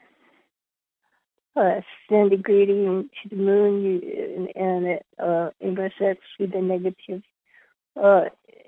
uh, 1.55 1.81
send 2.09 2.33
a 2.33 2.37
greeting 2.37 3.09
to 3.23 3.29
the 3.29 3.37
moon 3.37 3.83
you, 3.83 4.49
and 4.55 4.87
it 4.87 5.07
uh, 5.19 5.51
intersects 5.61 6.27
with 6.39 6.55
a 6.55 6.61
negative 6.61 7.23
uh, 8.01 8.25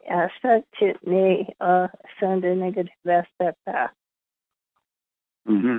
aspect, 0.09 0.69
it 0.81 0.97
may 1.07 1.55
uh, 1.61 1.89
send 2.19 2.45
a 2.45 2.55
negative 2.55 2.93
aspect 3.07 3.59
back. 3.67 3.93
Mm-hmm. 5.49 5.79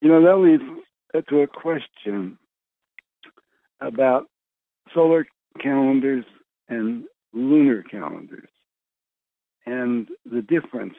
You 0.00 0.08
know, 0.08 0.22
that 0.22 0.36
leads 0.36 1.26
to 1.28 1.40
a 1.40 1.46
question 1.46 2.38
about 3.80 4.26
solar 4.92 5.26
calendars 5.60 6.24
and 6.68 7.04
lunar 7.32 7.82
calendars 7.82 8.48
and 9.66 10.08
the 10.30 10.42
difference 10.42 10.94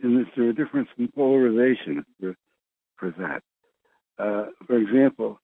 in 0.00 0.18
this, 0.18 0.26
there 0.36 0.50
a 0.50 0.54
difference 0.54 0.88
in 0.98 1.08
polarization 1.08 2.04
for, 2.20 2.36
for 2.96 3.10
that. 3.18 3.42
Uh, 4.18 4.50
for 4.66 4.76
example, 4.76 5.40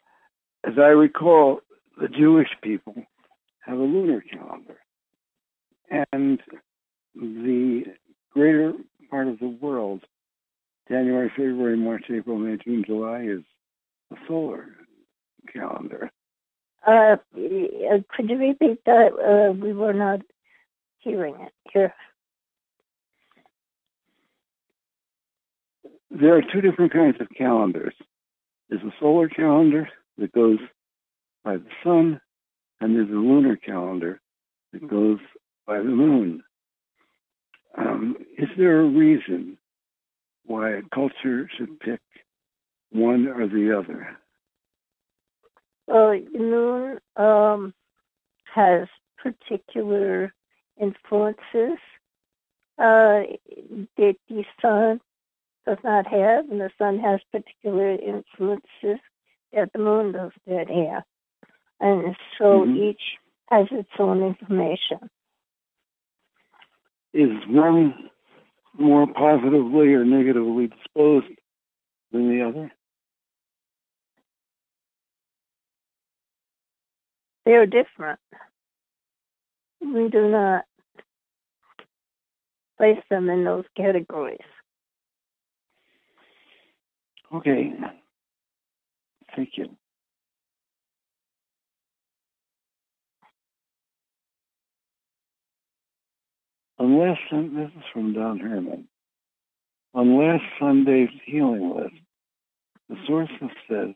as 0.64 0.75
I 0.79 0.89
recall, 0.89 1.61
the 2.01 2.09
Jewish 2.09 2.49
people 2.62 2.95
have 3.61 3.79
a 3.79 3.83
lunar 3.83 4.23
calendar, 4.23 4.79
and 6.12 6.41
the 7.14 7.85
greater 8.33 8.73
part 9.11 9.29
of 9.29 9.39
the 9.39 9.49
world, 9.61 10.03
January, 10.93 11.30
February, 11.30 11.76
March, 11.78 12.05
April, 12.14 12.36
May, 12.36 12.59
June, 12.62 12.84
July, 12.86 13.22
is 13.22 13.40
a 14.12 14.16
solar 14.28 14.66
calendar. 15.51 16.11
Uh, 16.86 17.16
could 17.34 18.28
you 18.28 18.36
repeat 18.36 18.84
that? 18.84 19.12
Uh, 19.14 19.53
we 19.53 19.72
were 19.72 19.95
not 19.95 20.20
hearing 20.99 21.34
it 21.40 21.53
here. 21.72 21.95
There 26.11 26.36
are 26.36 26.43
two 26.43 26.61
different 26.61 26.93
kinds 26.93 27.16
of 27.20 27.28
calendars. 27.38 27.95
There's 28.68 28.82
a 28.82 28.93
solar 29.01 29.30
calendar 29.30 29.88
that 30.18 30.32
goes 30.32 30.59
by 31.43 31.57
the 31.57 31.70
sun, 31.82 32.20
and 32.82 32.95
there's 32.95 33.09
a 33.09 33.12
lunar 33.12 33.57
calendar 33.57 34.20
that 34.74 34.86
goes 34.86 35.20
by 35.66 35.78
the 35.78 35.84
moon. 35.84 36.43
Um, 37.78 38.16
is 38.36 38.49
there 38.59 38.80
a 38.80 38.88
reason 38.88 39.57
why 40.45 40.70
a 40.70 40.82
culture 40.95 41.49
should 41.57 41.78
pick 41.80 42.01
one 42.90 43.28
or 43.28 43.47
the 43.49 43.76
other? 43.78 44.16
Well, 45.86 46.12
the 46.32 46.38
moon 46.38 46.99
um, 47.16 47.74
has 48.55 48.88
particular 49.18 50.32
influences 50.80 51.78
uh, 52.78 53.22
that 53.97 54.16
the 54.28 54.45
sun 54.61 55.01
does 55.66 55.78
not 55.84 56.07
have, 56.07 56.49
and 56.51 56.61
the 56.61 56.70
sun 56.78 56.99
has 56.99 57.20
particular 57.30 57.90
influences 57.93 59.01
that 59.53 59.70
the 59.72 59.78
moon 59.78 60.12
does 60.12 60.32
not 60.47 60.68
have. 60.68 61.05
And 61.80 62.16
so 62.38 62.64
Mhm. 62.64 62.76
each 62.76 63.18
has 63.49 63.66
its 63.70 63.90
own 63.99 64.22
information. 64.22 65.11
Is 67.12 67.47
one 67.47 68.11
more 68.79 69.07
positively 69.07 69.95
or 69.95 70.05
negatively 70.05 70.68
disposed 70.68 71.27
than 72.12 72.29
the 72.29 72.43
other? 72.47 72.73
They're 77.45 77.66
different. 77.66 78.20
We 79.81 80.09
do 80.09 80.29
not 80.29 80.64
place 82.79 83.03
them 83.11 83.29
in 83.29 83.45
those 83.45 83.64
categories. 83.77 84.39
Okay. 87.35 87.73
Thank 89.35 89.51
you. 89.57 89.77
Last 96.79 97.20
Sun- 97.31 97.55
this 97.55 97.70
is 97.77 97.85
from 97.93 98.12
Don 98.12 98.39
Herman. 98.41 98.89
On 99.95 100.41
Sunday's 100.59 101.11
healing 101.25 101.75
list, 101.77 101.95
the 102.89 102.97
sources 103.07 103.51
said 103.68 103.95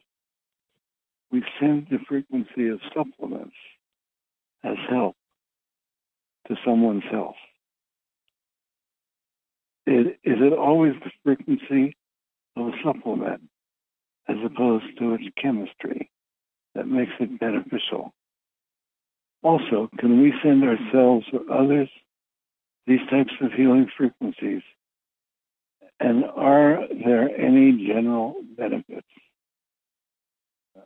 we 1.30 1.42
send 1.58 1.88
the 1.90 1.98
frequency 2.06 2.68
of 2.68 2.80
supplements 2.94 3.56
as 4.62 4.76
help 4.88 5.16
to 6.48 6.56
someone's 6.64 7.04
health. 7.10 7.36
Is 9.86 10.14
it 10.24 10.52
always 10.52 10.94
the 11.04 11.10
frequency 11.24 11.96
of 12.56 12.68
a 12.68 12.72
supplement 12.84 13.42
as 14.28 14.36
opposed 14.44 14.98
to 14.98 15.14
its 15.14 15.24
chemistry 15.40 16.10
that 16.74 16.86
makes 16.86 17.12
it 17.20 17.38
beneficial? 17.40 18.12
Also, 19.42 19.88
can 19.98 20.20
we 20.20 20.32
send 20.42 20.64
ourselves 20.64 21.26
or 21.32 21.50
others 21.52 21.88
these 22.86 23.00
types 23.10 23.32
of 23.40 23.52
healing 23.52 23.88
frequencies? 23.96 24.62
And 25.98 26.24
are 26.24 26.86
there 27.04 27.28
any 27.38 27.86
general 27.86 28.36
benefits? 28.56 29.06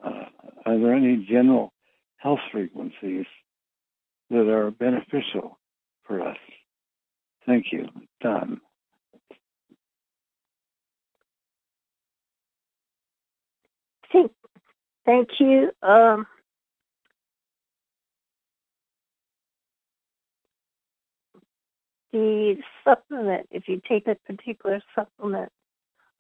Uh, 0.05 0.26
are 0.64 0.78
there 0.78 0.94
any 0.94 1.26
general 1.28 1.72
health 2.16 2.38
frequencies 2.53 3.26
that 4.30 4.48
are 4.48 4.70
beneficial 4.70 5.59
for 6.05 6.22
us? 6.26 6.36
Thank 7.46 7.66
you, 7.72 7.88
Don. 8.20 8.61
Thank, 15.07 15.28
you. 15.40 15.70
Um, 15.82 16.26
the 22.12 22.56
supplement, 22.84 23.48
if 23.50 23.68
you 23.68 23.80
take 23.88 24.06
a 24.06 24.14
particular 24.14 24.82
supplement, 24.94 25.50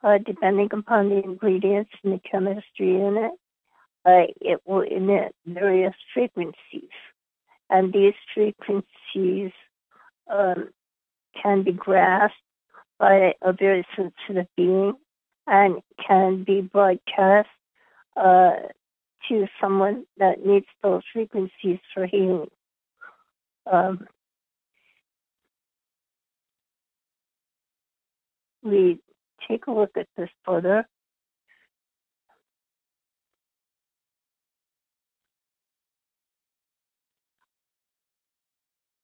uh, 0.02 0.18
depending 0.18 0.68
upon 0.72 1.08
the 1.08 1.22
ingredients 1.22 1.90
and 2.02 2.14
the 2.14 2.20
chemistry 2.30 2.94
in 2.96 3.16
it, 3.16 3.32
uh, 4.06 4.32
it 4.40 4.60
will 4.64 4.82
emit 4.82 5.34
various 5.46 5.94
frequencies. 6.14 6.90
And 7.68 7.92
these 7.92 8.14
frequencies 8.34 9.52
um, 10.30 10.70
can 11.40 11.62
be 11.62 11.72
grasped 11.72 12.36
by 12.98 13.34
a 13.42 13.52
very 13.52 13.86
sensitive 13.96 14.46
being 14.56 14.94
and 15.46 15.80
can 16.06 16.44
be 16.44 16.60
broadcast 16.60 17.48
uh, 18.16 18.52
to 19.28 19.46
someone 19.60 20.04
that 20.18 20.44
needs 20.44 20.66
those 20.82 21.02
frequencies 21.12 21.78
for 21.94 22.06
healing. 22.06 22.48
Um, 23.70 24.06
we 28.62 29.00
take 29.48 29.66
a 29.66 29.72
look 29.72 29.90
at 29.96 30.06
this 30.16 30.30
further, 30.44 30.86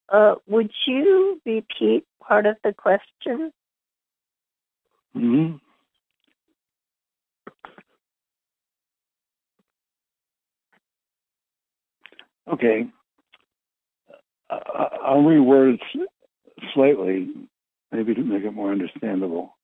Uh, 0.09 0.37
would 0.47 0.71
you 0.87 1.41
repeat 1.45 2.05
part 2.23 2.47
of 2.47 2.57
the 2.63 2.73
question? 2.73 3.53
Mm-hmm. 5.17 5.57
Okay. 12.53 12.87
I'll 14.49 15.23
reword 15.23 15.75
it 15.75 16.09
slightly 16.73 17.29
maybe 17.97 18.15
to 18.15 18.23
make 18.23 18.45
it 18.45 18.53
more 18.53 18.71
understandable. 18.71 19.57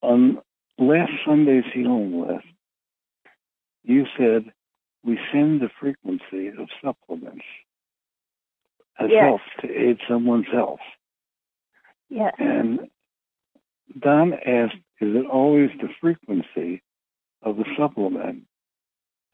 On 0.00 0.38
last 0.78 1.12
Sunday's 1.26 1.64
healing 1.74 2.26
list, 2.26 2.46
you 3.84 4.06
said 4.18 4.50
we 5.04 5.18
send 5.30 5.60
the 5.60 5.68
frequency 5.78 6.48
of 6.48 6.68
supplements 6.82 7.44
as 8.98 9.10
Yes. 9.10 9.22
health 9.22 9.40
to 9.60 9.70
aid 9.70 10.00
someone's 10.08 10.46
health. 10.48 10.80
Yes. 12.08 12.34
And 12.38 12.90
Don 13.98 14.32
asked, 14.32 14.76
is 15.00 15.14
it 15.14 15.26
always 15.26 15.70
the 15.80 15.88
frequency 16.00 16.82
of 17.42 17.56
the 17.58 17.66
supplement 17.76 18.46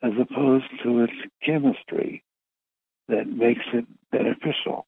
as 0.03 0.12
opposed 0.18 0.66
to 0.83 1.05
its 1.05 1.12
chemistry 1.43 2.24
that 3.07 3.28
makes 3.28 3.64
it 3.72 3.87
beneficial? 4.11 4.87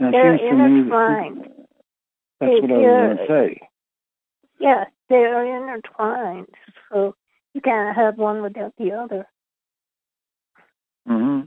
They're 0.00 0.38
seems 0.38 0.50
to 0.50 0.56
me 0.56 0.90
that- 0.90 0.96
intertwined. 0.96 1.48
That's 2.40 2.52
what 2.62 2.70
I 2.70 2.74
was 2.74 2.82
going 2.86 3.16
to 3.18 3.26
say. 3.28 3.68
Yes, 4.58 4.90
they 5.08 5.24
are 5.26 5.44
intertwined. 5.44 6.48
So 6.90 7.14
you 7.52 7.60
can't 7.60 7.94
have 7.96 8.16
one 8.16 8.42
without 8.42 8.74
the 8.78 8.92
other. 8.92 9.26
hmm 11.06 11.42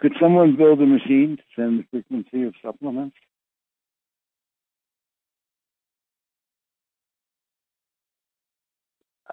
Could 0.00 0.12
someone 0.20 0.56
build 0.56 0.80
a 0.82 0.86
machine 0.86 1.36
to 1.38 1.42
send 1.56 1.78
the 1.80 1.84
frequency 1.90 2.42
of 2.44 2.54
supplements? 2.62 3.16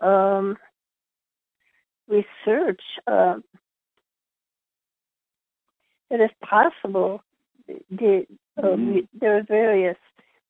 Um, 0.02 0.58
research 2.08 2.82
uh, 3.08 3.40
it 6.10 6.22
is 6.22 6.32
possible. 6.42 7.22
The, 7.90 8.28
uh, 8.58 8.62
Mhm. 8.62 9.08
there 9.14 9.38
are 9.38 9.44
various 9.44 9.98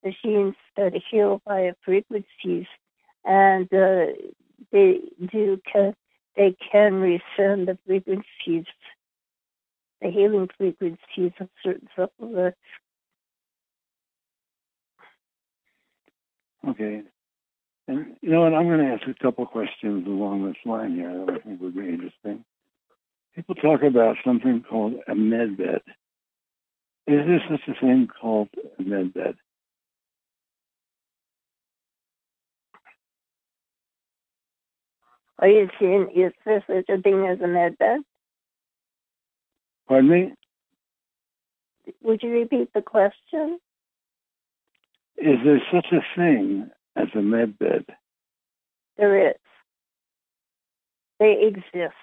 machines 0.03 0.55
that 0.75 0.93
heal 0.95 1.41
via 1.45 1.75
frequencies, 1.83 2.67
and 3.23 3.71
uh, 3.73 4.07
they 4.71 5.01
do 5.31 5.61
can 5.71 5.95
they 6.35 6.53
can 6.71 6.93
resend 6.93 7.65
the 7.65 7.77
frequencies, 7.85 8.65
the 10.01 10.09
healing 10.09 10.49
frequencies 10.57 11.33
of 11.39 11.49
certain 11.61 11.89
supplements. 11.95 12.57
Okay. 16.67 17.03
And 17.87 18.15
you 18.21 18.29
know 18.29 18.41
what? 18.41 18.53
I'm 18.53 18.67
going 18.67 18.79
to 18.79 18.93
ask 18.93 19.07
a 19.07 19.13
couple 19.21 19.45
questions 19.45 20.07
along 20.07 20.45
this 20.45 20.55
line 20.65 20.95
here 20.95 21.25
that 21.25 21.33
I 21.35 21.39
think 21.39 21.59
would 21.61 21.75
be 21.75 21.89
interesting. 21.89 22.45
People 23.35 23.55
talk 23.55 23.81
about 23.83 24.17
something 24.23 24.63
called 24.63 24.95
a 25.07 25.15
med 25.15 25.57
bed. 25.57 25.81
Is 27.07 27.19
there 27.25 27.43
such 27.49 27.67
a 27.67 27.79
thing 27.79 28.07
called 28.07 28.49
a 28.79 28.83
med 28.83 29.13
bed? 29.13 29.35
Are 35.39 35.47
you 35.47 35.69
seeing 35.79 36.09
is 36.15 36.33
there 36.45 36.63
such 36.67 36.87
a 36.89 37.01
thing 37.01 37.25
as 37.25 37.39
a 37.41 37.47
med 37.47 37.77
bed? 37.79 38.01
Pardon 39.87 40.09
me? 40.09 40.33
Would 42.03 42.21
you 42.21 42.29
repeat 42.29 42.71
the 42.73 42.81
question? 42.83 43.59
Is 45.17 45.37
there 45.43 45.61
such 45.73 45.87
a 45.91 46.01
thing 46.15 46.69
as 46.95 47.07
a 47.15 47.21
med 47.21 47.57
bed? 47.57 47.85
There 48.97 49.29
is. 49.29 49.35
They 51.19 51.43
exist, 51.47 51.95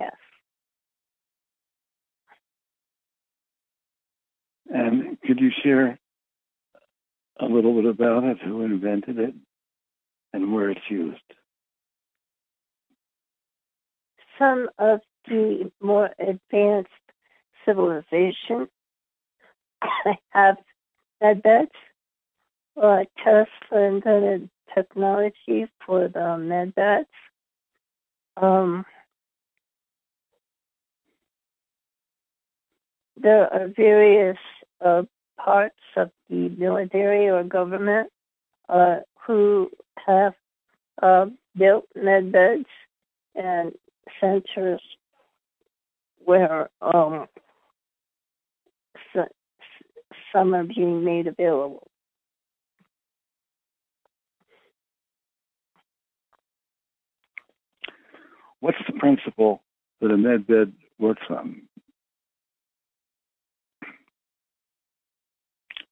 yes. 0.00 0.16
And 4.70 5.20
could 5.22 5.40
you 5.40 5.50
share 5.62 5.98
a 7.40 7.44
little 7.44 7.74
bit 7.74 7.86
about 7.86 8.24
it, 8.24 8.38
who 8.42 8.62
invented 8.62 9.18
it, 9.18 9.34
and 10.32 10.52
where 10.52 10.70
it's 10.70 10.80
used? 10.88 11.18
Some 14.38 14.70
of 14.78 15.00
the 15.26 15.70
more 15.82 16.10
advanced 16.18 16.88
civilizations 17.64 18.68
have 20.30 20.56
med 21.20 21.42
beds. 21.42 21.70
Uh, 22.80 23.04
Tesla 23.18 23.80
invented 23.82 24.48
technology 24.74 25.66
for 25.84 26.08
the 26.08 26.38
med 26.38 26.74
beds. 26.74 27.08
Um, 28.36 28.86
there 33.16 33.52
are 33.52 33.68
various 33.76 34.38
uh, 34.84 35.02
parts 35.36 35.76
of 35.96 36.10
the 36.28 36.48
military 36.50 37.28
or 37.28 37.42
government 37.44 38.10
uh, 38.68 38.98
who 39.26 39.70
have 40.06 40.34
uh, 41.02 41.26
built 41.56 41.86
med 41.94 42.32
beds 42.32 42.66
and 43.34 43.72
centers 44.20 44.80
where 46.24 46.68
um, 46.80 47.26
so, 49.12 49.24
some 50.32 50.54
are 50.54 50.64
being 50.64 51.04
made 51.04 51.26
available. 51.26 51.88
What's 58.60 58.78
the 58.86 58.92
principle 58.98 59.62
that 60.00 60.10
a 60.10 60.16
med 60.16 60.46
bed 60.46 60.72
works 60.98 61.22
on? 61.30 61.62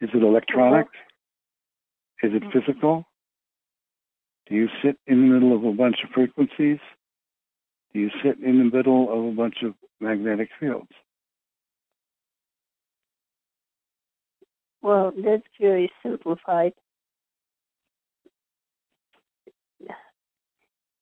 Is 0.01 0.11
it 0.15 0.23
electronic? 0.23 0.87
Is 2.23 2.33
it 2.35 2.43
physical? 2.53 3.05
Do 4.49 4.55
you 4.55 4.69
sit 4.83 4.97
in 5.07 5.21
the 5.29 5.35
middle 5.35 5.55
of 5.55 5.65
a 5.65 5.73
bunch 5.73 5.97
of 6.05 6.11
frequencies? 6.11 6.79
Do 7.93 8.01
you 8.01 8.11
sit 8.23 8.39
in 8.39 8.59
the 8.59 8.77
middle 8.77 9.13
of 9.13 9.33
a 9.33 9.37
bunch 9.37 9.57
of 9.63 9.75
magnetic 10.01 10.51
fields? 10.59 10.91
Well, 14.83 15.13
that's 15.17 15.43
very 15.61 15.91
simplified. 16.03 16.73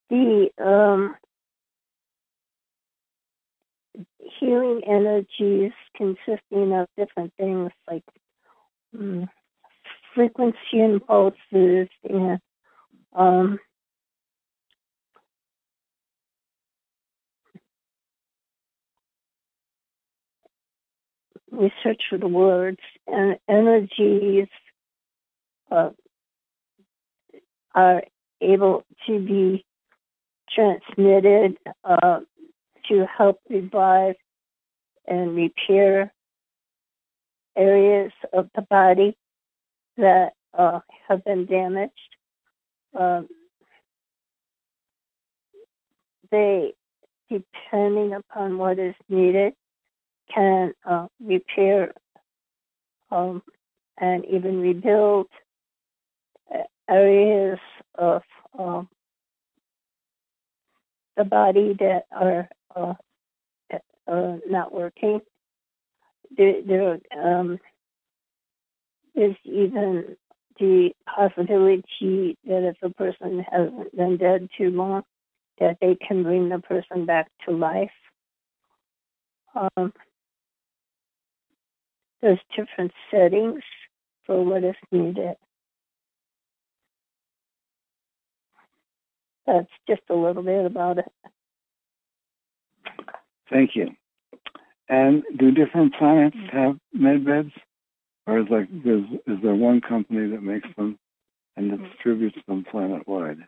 The 0.09 0.49
um, 0.59 1.17
healing 4.39 4.83
energies 4.87 5.73
consisting 5.97 6.73
of 6.73 6.87
different 6.97 7.33
things 7.37 7.71
like 7.91 8.05
frequency 10.15 10.57
impulses 10.73 11.89
and 12.09 12.39
um, 13.15 13.59
for 22.09 22.19
the 22.19 22.29
words 22.29 22.79
and 23.07 23.39
energies 23.49 24.49
uh, 25.71 25.91
are 27.75 28.03
able 28.41 28.85
to 29.07 29.19
be 29.19 29.65
transmitted 30.51 31.57
uh, 31.85 32.21
to 32.89 33.07
help 33.07 33.41
revive 33.49 34.17
and 35.07 35.37
repair 35.37 36.13
areas 37.57 38.13
of 38.33 38.49
the 38.55 38.63
body 38.63 39.17
that 39.97 40.33
uh, 40.57 40.81
have 41.09 41.25
been 41.25 41.47
damaged. 41.47 41.93
Um, 42.99 43.29
they, 46.31 46.75
depending 47.31 48.15
upon 48.15 48.59
what 48.59 48.79
is 48.79 48.95
needed, 49.09 49.55
can 50.33 50.73
uh, 50.85 51.07
repair 51.21 51.93
um, 53.11 53.43
and 53.99 54.25
even 54.27 54.61
rebuild 54.61 55.29
uh, 56.55 56.63
areas 56.89 57.59
of 57.97 58.23
um, 58.59 58.89
the 61.17 61.25
body 61.25 61.75
that 61.79 62.05
are 62.11 62.49
uh, 62.75 62.95
uh, 64.07 64.37
not 64.49 64.73
working. 64.73 65.21
There, 66.37 66.63
there 66.63 66.99
um, 67.23 67.59
is 69.15 69.35
even 69.45 70.17
the 70.59 70.91
possibility 71.07 72.37
that 72.45 72.69
if 72.69 72.77
a 72.83 72.91
person 72.91 73.45
hasn't 73.51 73.97
been 73.97 74.17
dead 74.17 74.49
too 74.57 74.71
long, 74.71 75.03
that 75.59 75.79
they 75.81 75.97
can 75.97 76.23
bring 76.23 76.49
the 76.49 76.59
person 76.59 77.07
back 77.07 77.31
to 77.45 77.53
life. 77.53 77.91
Um, 79.55 79.93
there's 82.21 82.41
different 82.57 82.93
settings 83.11 83.63
for 84.25 84.45
what 84.45 84.65
is 84.65 84.75
needed. 84.91 85.37
That's 89.47 89.71
just 89.89 90.03
a 90.11 90.15
little 90.15 90.43
bit 90.43 90.67
about 90.67 90.99
it. 90.99 91.13
Thank 93.49 93.77
you. 93.77 93.91
And 94.89 95.25
do 95.37 95.51
different 95.51 95.95
planets 95.95 96.37
have 96.53 96.79
med 96.93 97.25
beds? 97.25 97.53
Or 98.27 98.41
is 98.41 98.47
like 98.51 98.69
is, 98.85 99.05
is 99.27 99.39
there 99.43 99.55
one 99.55 99.81
company 99.81 100.31
that 100.31 100.43
makes 100.43 100.69
them 100.77 100.99
and 101.57 101.79
distributes 101.79 102.37
them 102.47 102.65
planet 102.71 103.07
wide? 103.07 103.39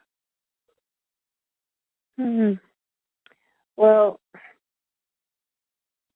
Hmm. 2.18 2.55
Well, 3.76 4.18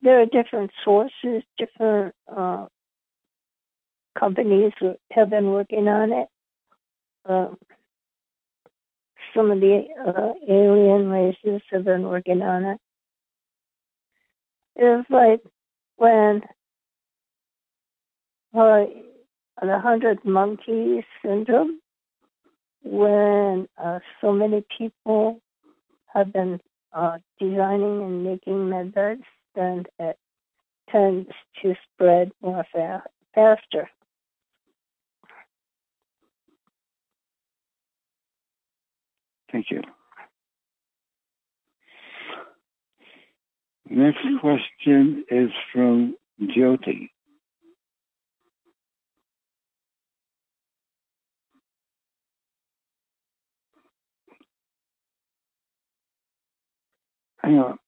there 0.00 0.20
are 0.20 0.26
different 0.26 0.72
sources, 0.84 1.42
different 1.58 2.14
uh, 2.34 2.66
companies 4.18 4.72
have 5.12 5.30
been 5.30 5.50
working 5.50 5.86
on 5.86 6.12
it. 6.12 6.28
Uh, 7.28 7.48
some 9.34 9.50
of 9.50 9.60
the 9.60 9.84
uh, 10.04 10.32
alien 10.48 11.08
races 11.08 11.62
have 11.70 11.84
been 11.84 12.02
working 12.02 12.42
on 12.42 12.64
it. 12.64 12.80
It's 14.76 15.08
like 15.10 15.40
when 15.96 16.42
uh, 18.54 18.84
the 19.60 19.78
hundred 19.78 20.24
monkeys 20.24 21.04
syndrome, 21.24 21.80
when 22.82 23.68
uh, 23.82 24.00
so 24.20 24.32
many 24.32 24.64
people 24.76 25.40
have 26.06 26.32
been 26.32 26.60
uh, 26.92 27.18
designing 27.38 28.02
and 28.02 28.24
making 28.24 28.68
methods, 28.68 29.22
then 29.54 29.84
it 29.98 30.18
tends 30.90 31.28
to 31.62 31.74
spread 31.94 32.32
more 32.42 32.64
fa- 32.72 33.04
faster. 33.34 33.88
Thank 39.50 39.70
you. 39.70 39.82
Next 43.94 44.20
question 44.40 45.22
is 45.30 45.50
from 45.70 46.16
Jyoti. 46.40 47.10
Hang 57.42 57.58
on. 57.58 57.78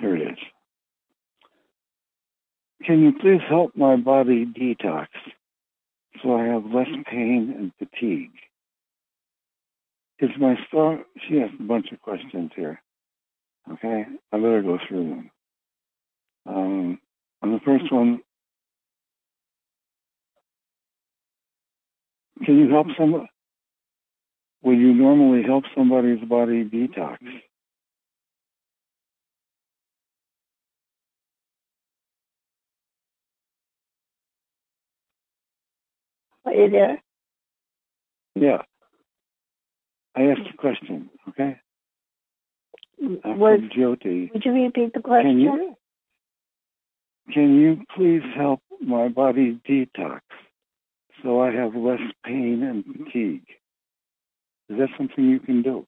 Here 0.00 0.16
it 0.16 0.30
is. 0.32 0.38
Can 2.86 3.02
you 3.02 3.12
please 3.20 3.40
help 3.48 3.76
my 3.76 3.96
body 3.96 4.46
detox 4.46 5.08
so 6.22 6.36
I 6.36 6.44
have 6.44 6.64
less 6.66 6.86
pain 7.10 7.52
and 7.58 7.72
fatigue? 7.78 8.30
Is 10.20 10.30
my 10.38 10.54
stomach, 10.68 11.06
she 11.28 11.38
has 11.38 11.50
a 11.58 11.62
bunch 11.64 11.90
of 11.90 12.00
questions 12.00 12.52
here. 12.54 12.80
Okay, 13.72 14.04
I 14.32 14.36
better 14.36 14.62
go 14.62 14.78
through 14.88 15.08
them. 15.08 15.30
Um, 16.46 16.98
on 17.42 17.52
the 17.52 17.60
first 17.64 17.92
one, 17.92 18.20
can 22.44 22.58
you 22.58 22.70
help 22.70 22.86
some? 22.96 23.26
Would 24.62 24.78
you 24.78 24.94
normally 24.94 25.42
help 25.42 25.64
somebody's 25.76 26.24
body 26.28 26.64
detox? 26.64 27.18
Are 36.46 36.54
you 36.54 36.70
there? 36.70 37.02
Yeah. 38.36 38.62
I 40.14 40.22
asked 40.22 40.40
mm. 40.42 40.54
a 40.54 40.56
question, 40.56 41.10
okay? 41.28 41.58
Was, 42.98 43.60
Jyoti, 43.76 44.32
would 44.32 44.44
you 44.44 44.52
repeat 44.52 44.94
the 44.94 45.02
question? 45.02 45.32
Can 45.32 45.40
you- 45.40 45.76
can 47.32 47.60
you 47.60 47.84
please 47.94 48.22
help 48.36 48.62
my 48.80 49.08
body 49.08 49.60
detox 49.68 50.20
so 51.22 51.40
I 51.40 51.50
have 51.50 51.74
less 51.74 52.00
pain 52.24 52.62
and 52.62 52.84
fatigue? 52.84 53.46
Is 54.68 54.78
that 54.78 54.90
something 54.96 55.24
you 55.28 55.40
can 55.40 55.62
do? 55.62 55.86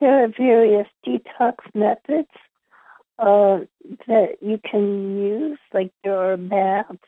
There 0.00 0.24
are 0.24 0.28
various 0.28 0.88
detox 1.06 1.54
methods 1.72 2.28
uh, 3.18 3.60
that 4.06 4.36
you 4.40 4.60
can 4.70 5.18
use, 5.18 5.58
like 5.72 5.92
there 6.04 6.32
are 6.32 6.36
baths 6.36 6.98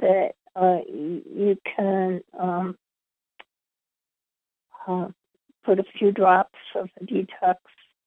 that 0.00 0.32
uh, 0.54 0.78
you 0.88 1.56
can 1.76 2.22
um, 2.38 2.76
uh, 4.86 5.08
put 5.64 5.78
a 5.78 5.84
few 5.98 6.12
drops 6.12 6.58
of 6.74 6.88
the 6.98 7.06
detox 7.06 7.56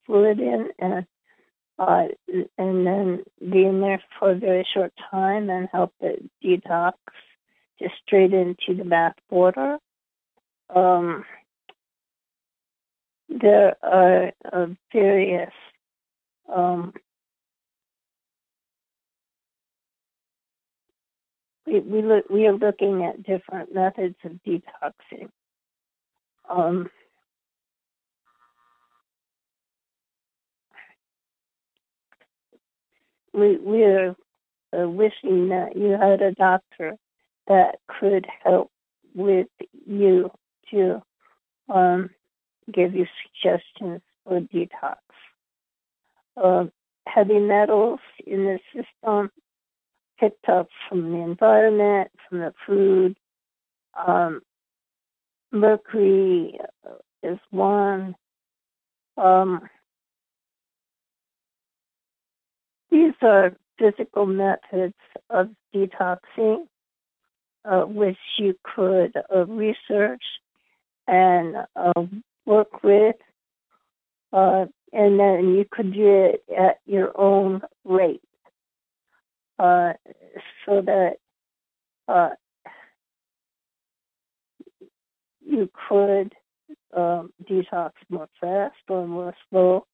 fluid 0.05 0.39
in 0.39 0.69
and 0.79 1.05
uh, 1.77 2.07
and 2.57 2.85
then 2.85 3.23
be 3.39 3.63
in 3.63 3.79
there 3.79 4.01
for 4.17 4.31
a 4.31 4.35
very 4.35 4.67
short 4.73 4.91
time 5.09 5.49
and 5.49 5.69
help 5.71 5.93
it 6.01 6.23
detox 6.43 6.93
just 7.79 7.93
straight 8.05 8.33
into 8.33 8.75
the 8.75 8.83
bath 8.83 9.15
water. 9.29 9.77
Um, 10.75 11.23
there 13.29 13.75
are 13.81 14.31
uh, 14.51 14.67
various 14.91 15.53
um, 16.53 16.93
we 21.65 21.79
we 21.79 22.01
look 22.01 22.29
we 22.29 22.47
are 22.47 22.53
looking 22.53 23.03
at 23.05 23.23
different 23.23 23.73
methods 23.73 24.15
of 24.23 24.31
detoxing. 24.45 25.29
Um, 26.49 26.89
we 33.33 33.57
we 33.57 33.83
are 33.83 34.15
uh, 34.77 34.87
wishing 34.87 35.49
that 35.49 35.75
you 35.75 35.91
had 35.91 36.21
a 36.21 36.33
doctor 36.33 36.95
that 37.47 37.79
could 37.87 38.25
help 38.43 38.71
with 39.15 39.47
you 39.85 40.31
to 40.71 41.01
um, 41.73 42.09
give 42.71 42.93
you 42.93 43.05
suggestions 43.23 44.01
for 44.23 44.39
detox. 44.41 44.97
Heavy 47.07 47.39
metals 47.39 47.99
in 48.25 48.43
the 48.45 48.59
system 48.73 49.31
picked 50.19 50.47
up 50.47 50.67
from 50.87 51.11
the 51.11 51.17
environment, 51.17 52.11
from 52.27 52.39
the 52.39 52.53
food. 52.65 53.17
Um, 53.95 54.41
mercury 55.51 56.59
uh, 56.85 56.95
is 57.23 57.39
one. 57.49 58.15
Um, 59.17 59.67
these 62.91 63.13
are 63.21 63.55
physical 63.77 64.25
methods 64.25 64.95
of 65.29 65.49
detoxing, 65.73 66.67
uh, 67.65 67.81
which 67.81 68.17
you 68.37 68.55
could 68.63 69.13
uh, 69.33 69.45
research 69.45 70.23
and 71.07 71.55
uh, 71.75 72.03
work 72.45 72.83
with, 72.83 73.15
uh, 74.31 74.65
and 74.91 75.19
then 75.19 75.55
you 75.55 75.65
could 75.69 75.93
do 75.93 76.07
it 76.07 76.43
at 76.55 76.79
your 76.85 77.11
own 77.19 77.61
rate, 77.83 78.21
uh, 79.57 79.93
so 80.65 80.81
that 80.81 81.17
uh, 82.07 82.29
you 85.45 85.69
could 85.89 86.33
um, 86.95 87.31
detox 87.49 87.91
more 88.09 88.29
fast 88.39 88.75
or 88.87 89.07
more 89.07 89.33
slow. 89.49 89.85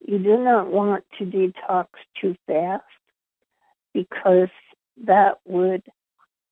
You 0.00 0.18
do 0.18 0.38
not 0.38 0.70
want 0.70 1.04
to 1.18 1.24
detox 1.24 1.86
too 2.20 2.36
fast 2.46 2.84
because 3.94 4.48
that 5.04 5.38
would 5.46 5.82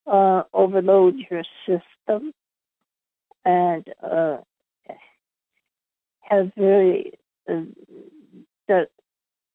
uh, 0.07 0.43
overload 0.53 1.17
your 1.31 1.43
system 1.67 2.33
and 3.45 3.87
uh, 4.03 4.39
have 6.31 6.53
very 6.57 7.13
uh, 7.49 7.63
de- 8.69 8.87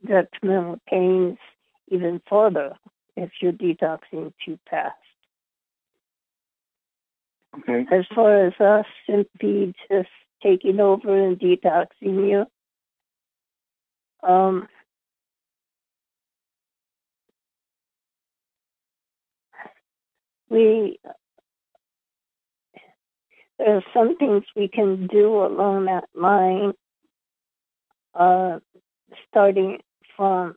detrimental 0.06 0.80
pains 0.88 1.38
even 1.88 2.22
further 2.30 2.76
if 3.16 3.32
you're 3.42 3.54
detoxing 3.54 4.34
too 4.46 4.60
fast. 4.70 4.96
Okay. 7.60 7.86
As 7.92 8.06
far 8.14 8.48
as 8.48 8.54
us 8.60 8.86
simply 9.10 9.74
just 9.90 10.10
taking 10.44 10.80
over 10.80 11.28
and 11.28 11.40
detoxing 11.40 12.30
you, 12.30 12.46
um, 14.28 14.68
we 20.50 21.00
there 23.58 23.76
are 23.76 23.84
some 23.94 24.18
things 24.18 24.44
we 24.56 24.68
can 24.68 25.08
do 25.08 25.44
along 25.44 25.86
that 25.86 26.06
line 26.14 26.74
uh, 28.14 28.60
starting 29.30 29.80
from 30.16 30.56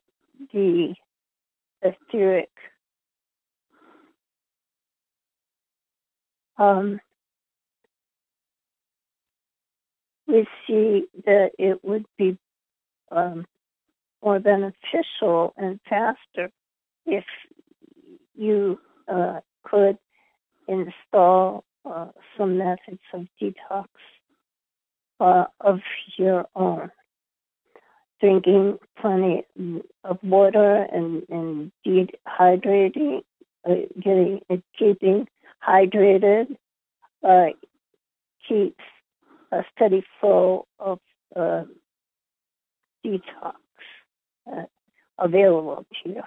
the 0.53 0.95
etheric 1.83 2.51
um, 6.59 7.01
we 10.27 10.47
see 10.67 11.07
that 11.25 11.51
it 11.59 11.83
would 11.85 12.05
be 12.17 12.37
um, 13.11 13.47
more 14.23 14.39
beneficial 14.39 15.55
and 15.57 15.81
faster 15.89 16.51
if 17.07 17.25
you 18.35 18.79
uh, 19.09 19.41
could 19.65 19.99
install 20.67 21.65
uh, 21.89 22.09
some 22.37 22.59
methods 22.59 23.01
of 23.13 23.27
detox 23.41 23.87
uh, 25.21 25.45
of 25.61 25.81
your 26.17 26.47
own. 26.55 26.91
Drinking 28.21 28.79
plenty 29.01 29.45
of 30.03 30.19
water 30.23 30.87
and, 30.93 31.23
and 31.29 31.73
dehydrating, 31.87 33.23
uh, 33.69 33.75
getting 34.01 34.41
keeping 34.77 35.29
hydrated 35.67 36.57
uh, 37.23 37.47
keeps 38.49 38.83
a 39.53 39.63
steady 39.75 40.05
flow 40.21 40.67
of 40.81 40.99
uh, 41.37 41.63
detox 43.05 43.55
uh, 44.51 44.63
available 45.19 45.87
to 46.03 46.11
you. 46.11 46.23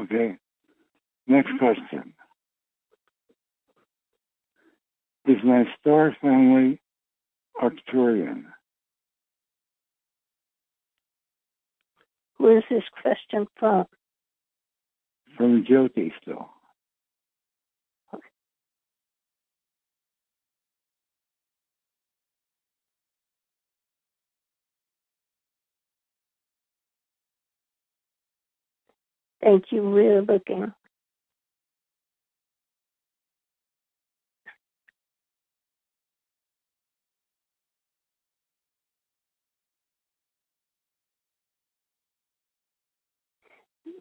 Okay. 0.00 0.36
Next 1.26 1.48
mm-hmm. 1.48 1.58
question. 1.58 2.14
Is 5.26 5.36
my 5.44 5.64
star 5.78 6.16
family 6.22 6.80
Arcturian? 7.62 8.44
Who 12.38 12.56
is 12.56 12.62
this 12.70 12.84
question 13.02 13.46
from? 13.58 13.86
From 15.36 15.64
Jyoti 15.64 16.12
still. 16.22 16.48
Thank 29.42 29.66
you. 29.72 29.88
We're 29.90 30.22
looking. 30.22 30.72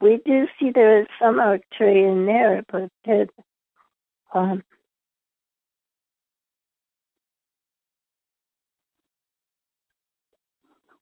We 0.02 0.20
do 0.26 0.48
see 0.60 0.72
there 0.74 1.02
is 1.02 1.08
some 1.22 1.38
Arcturian 1.38 2.26
there, 2.28 2.64
but 2.72 2.90
that 3.06 3.30
um, 4.34 4.64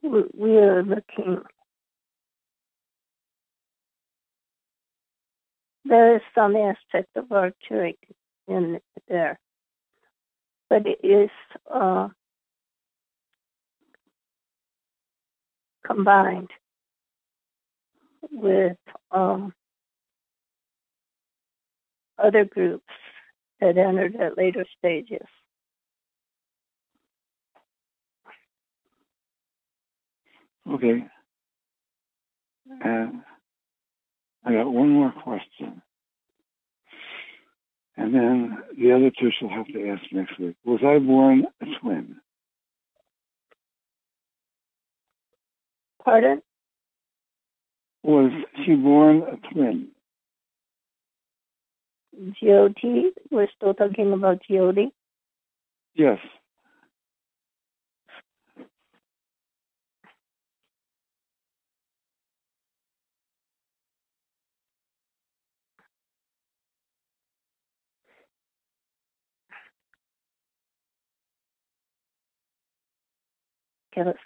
we 0.04 0.58
are 0.58 0.84
looking. 0.84 1.42
There 5.86 6.16
is 6.16 6.22
some 6.34 6.56
aspect 6.56 7.16
of 7.16 7.26
Arcturian 7.26 7.96
in 8.48 8.80
there, 9.08 9.40
but 10.70 10.84
it 10.88 11.00
is 11.04 11.30
uh, 11.72 12.10
combined 15.86 16.50
with 18.32 18.78
um, 19.12 19.54
other 22.18 22.46
groups 22.46 22.84
that 23.62 23.78
entered 23.78 24.16
at 24.16 24.38
later 24.38 24.66
stages. 24.80 25.28
Okay. 30.68 31.06
And 32.82 33.22
I 34.46 34.54
got 34.54 34.72
one 34.72 34.90
more 34.90 35.12
question. 35.24 35.82
And 37.98 38.14
then 38.14 38.58
the 38.78 38.92
other 38.92 39.10
two 39.10 39.32
she'll 39.38 39.50
have 39.50 39.68
to 39.68 39.90
ask 39.90 40.04
next 40.12 40.38
week. 40.40 40.56
Was 40.66 40.82
I 40.86 41.00
born 41.00 41.46
a 41.62 41.66
twin? 41.82 42.18
Pardon? 46.04 46.42
Was 48.04 48.32
she 48.64 48.76
born 48.76 49.24
a 49.24 49.54
twin? 49.54 49.88
Jyoti? 52.42 53.10
We're 53.32 53.48
still 53.56 53.74
talking 53.74 54.14
about 54.14 54.42
Jyoti? 54.50 54.92
Yes. 55.96 56.20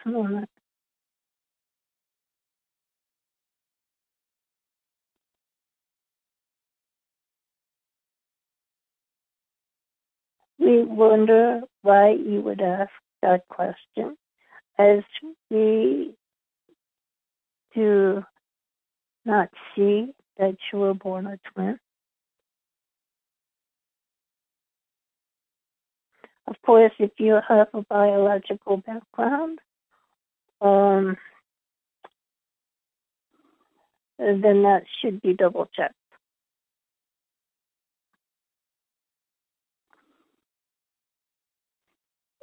Moment. 0.05 0.49
We 10.59 10.84
wonder 10.84 11.61
why 11.82 12.11
you 12.11 12.41
would 12.41 12.61
ask 12.61 12.91
that 13.22 13.47
question, 13.49 14.17
as 14.78 14.99
we 15.49 16.15
do 17.76 18.24
not 19.26 19.49
see 19.76 20.13
that 20.38 20.55
you 20.72 20.80
were 20.80 20.93
born 20.93 21.28
a 21.28 21.39
twin. 21.53 21.80
Of 26.50 26.56
course, 26.66 26.91
if 26.97 27.12
you 27.20 27.39
have 27.47 27.68
a 27.76 27.84
biological 27.84 28.78
background, 28.78 29.60
um, 30.62 31.16
then 34.18 34.64
that 34.64 34.82
should 35.00 35.22
be 35.22 35.34
double 35.34 35.70
checked. 35.76 35.93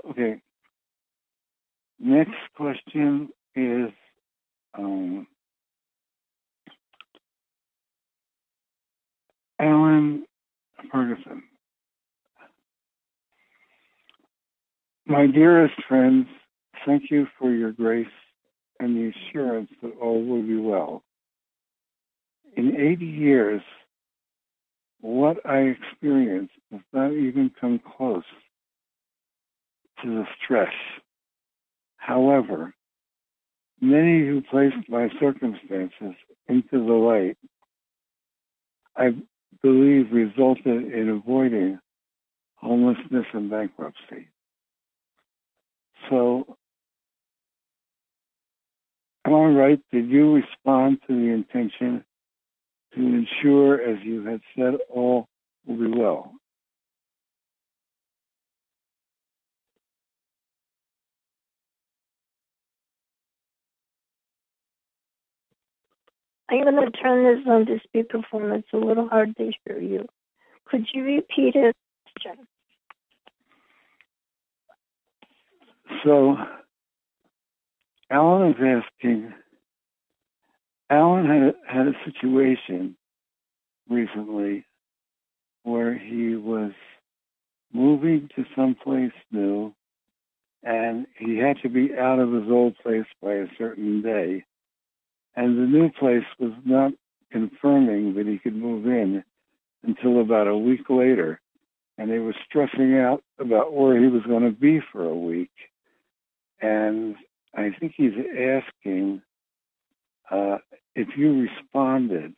Okay. 0.08 0.40
Next 1.98 2.36
question 2.56 3.30
is 3.56 3.90
um, 4.78 5.26
Alan 9.58 10.26
Ferguson. 10.92 11.42
My 15.08 15.28
dearest 15.28 15.74
friends, 15.88 16.26
thank 16.84 17.12
you 17.12 17.28
for 17.38 17.52
your 17.52 17.70
grace 17.70 18.08
and 18.80 18.96
the 18.96 19.12
assurance 19.16 19.70
that 19.80 19.92
all 20.02 20.24
will 20.24 20.42
be 20.42 20.56
well. 20.56 21.04
In 22.56 22.76
80 22.76 23.06
years, 23.06 23.62
what 25.00 25.36
I 25.46 25.58
experienced 25.58 26.54
does 26.72 26.80
not 26.92 27.12
even 27.12 27.52
come 27.60 27.80
close 27.96 28.24
to 30.02 30.08
the 30.08 30.24
stress. 30.42 30.74
However, 31.98 32.74
many 33.80 34.26
who 34.26 34.42
placed 34.50 34.88
my 34.88 35.08
circumstances 35.20 36.16
into 36.48 36.84
the 36.84 36.92
light, 36.92 37.38
I 38.96 39.10
believe 39.62 40.10
resulted 40.10 40.92
in 40.92 41.08
avoiding 41.10 41.78
homelessness 42.56 43.26
and 43.32 43.48
bankruptcy. 43.48 44.30
So, 46.10 46.56
am 49.26 49.34
I 49.34 49.44
right? 49.46 49.80
Did 49.92 50.08
you 50.08 50.34
respond 50.34 50.98
to 51.06 51.14
the 51.14 51.32
intention 51.32 52.04
to 52.94 53.00
ensure, 53.00 53.80
as 53.80 53.98
you 54.04 54.24
had 54.24 54.40
said, 54.56 54.74
all 54.90 55.28
will 55.66 55.76
be 55.76 55.98
well? 55.98 56.32
I'm 66.48 66.62
going 66.62 66.76
to 66.76 66.90
turn 66.92 67.24
this 67.24 67.44
on 67.48 67.66
to 67.66 67.80
speakerphone. 67.88 68.22
performance 68.22 68.66
a 68.72 68.76
little 68.76 69.08
hard 69.08 69.36
to 69.36 69.50
hear 69.66 69.80
you. 69.80 70.06
Could 70.66 70.86
you 70.94 71.02
repeat 71.04 71.56
it? 71.56 71.74
Jen? 72.22 72.46
So 76.04 76.36
Alan 78.10 78.50
is 78.50 78.56
asking. 78.60 79.32
Alan 80.88 81.26
had 81.26 81.42
a, 81.42 81.54
had 81.66 81.88
a 81.88 82.04
situation 82.04 82.96
recently 83.88 84.64
where 85.64 85.96
he 85.96 86.36
was 86.36 86.72
moving 87.72 88.28
to 88.36 88.44
someplace 88.54 89.12
new 89.32 89.74
and 90.62 91.06
he 91.18 91.36
had 91.36 91.56
to 91.62 91.68
be 91.68 91.90
out 91.96 92.18
of 92.18 92.32
his 92.32 92.50
old 92.50 92.76
place 92.78 93.06
by 93.22 93.34
a 93.34 93.46
certain 93.56 94.02
day. 94.02 94.44
And 95.36 95.56
the 95.56 95.66
new 95.66 95.90
place 95.90 96.24
was 96.38 96.52
not 96.64 96.92
confirming 97.30 98.14
that 98.14 98.26
he 98.26 98.38
could 98.38 98.56
move 98.56 98.86
in 98.86 99.22
until 99.84 100.20
about 100.20 100.48
a 100.48 100.56
week 100.56 100.88
later. 100.88 101.40
And 101.98 102.10
he 102.10 102.18
was 102.18 102.34
stressing 102.48 102.98
out 102.98 103.22
about 103.38 103.72
where 103.72 104.00
he 104.00 104.08
was 104.08 104.22
going 104.22 104.42
to 104.42 104.50
be 104.50 104.80
for 104.92 105.04
a 105.04 105.14
week. 105.14 105.50
And 106.60 107.16
I 107.54 107.70
think 107.78 107.94
he's 107.96 108.12
asking 108.12 109.22
uh, 110.30 110.58
if 110.94 111.08
you 111.16 111.48
responded 111.48 112.34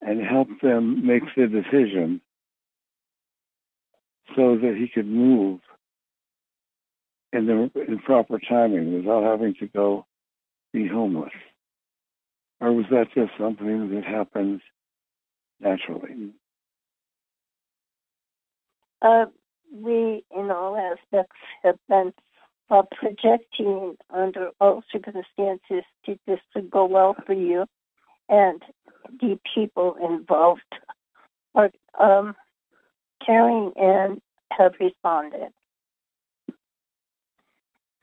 and 0.00 0.24
helped 0.24 0.62
them 0.62 1.06
make 1.06 1.22
the 1.36 1.46
decision 1.46 2.20
so 4.36 4.56
that 4.56 4.76
he 4.76 4.88
could 4.88 5.06
move 5.06 5.60
in 7.32 7.46
the 7.46 7.70
in 7.86 7.98
proper 7.98 8.38
timing 8.38 8.94
without 8.94 9.24
having 9.24 9.54
to 9.60 9.66
go 9.66 10.06
be 10.72 10.86
homeless? 10.86 11.32
Or 12.60 12.72
was 12.72 12.86
that 12.90 13.06
just 13.14 13.32
something 13.38 13.94
that 13.94 14.04
happens 14.04 14.60
naturally? 15.60 16.32
Uh, 19.00 19.26
we, 19.72 20.24
in 20.36 20.50
all 20.50 20.76
aspects, 20.76 21.36
have 21.62 21.78
been 21.88 22.12
uh, 22.70 22.82
projecting 22.92 23.96
under 24.10 24.50
all 24.60 24.82
circumstances 24.92 25.84
to 26.04 26.18
this 26.26 26.40
to 26.54 26.62
go 26.62 26.84
well 26.84 27.16
for 27.26 27.32
you, 27.32 27.66
and 28.28 28.62
the 29.20 29.38
people 29.54 29.96
involved 30.02 30.60
are 31.54 31.70
um, 31.98 32.34
caring 33.24 33.72
and 33.76 34.20
have 34.50 34.72
responded. 34.80 35.50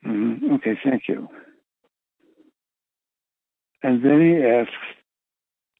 Mm-hmm. 0.05 0.53
Okay, 0.55 0.77
thank 0.83 1.03
you. 1.07 1.27
And 3.81 4.03
then 4.03 4.19
he 4.21 4.43
asks, 4.43 4.73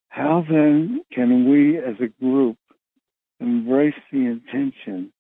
how 0.10 0.46
then 0.48 1.02
can 1.12 1.50
we 1.50 1.78
as 1.78 1.96
a 2.00 2.08
group 2.24 2.58
embrace 3.40 3.96
the 4.12 4.20
intention 4.20 5.12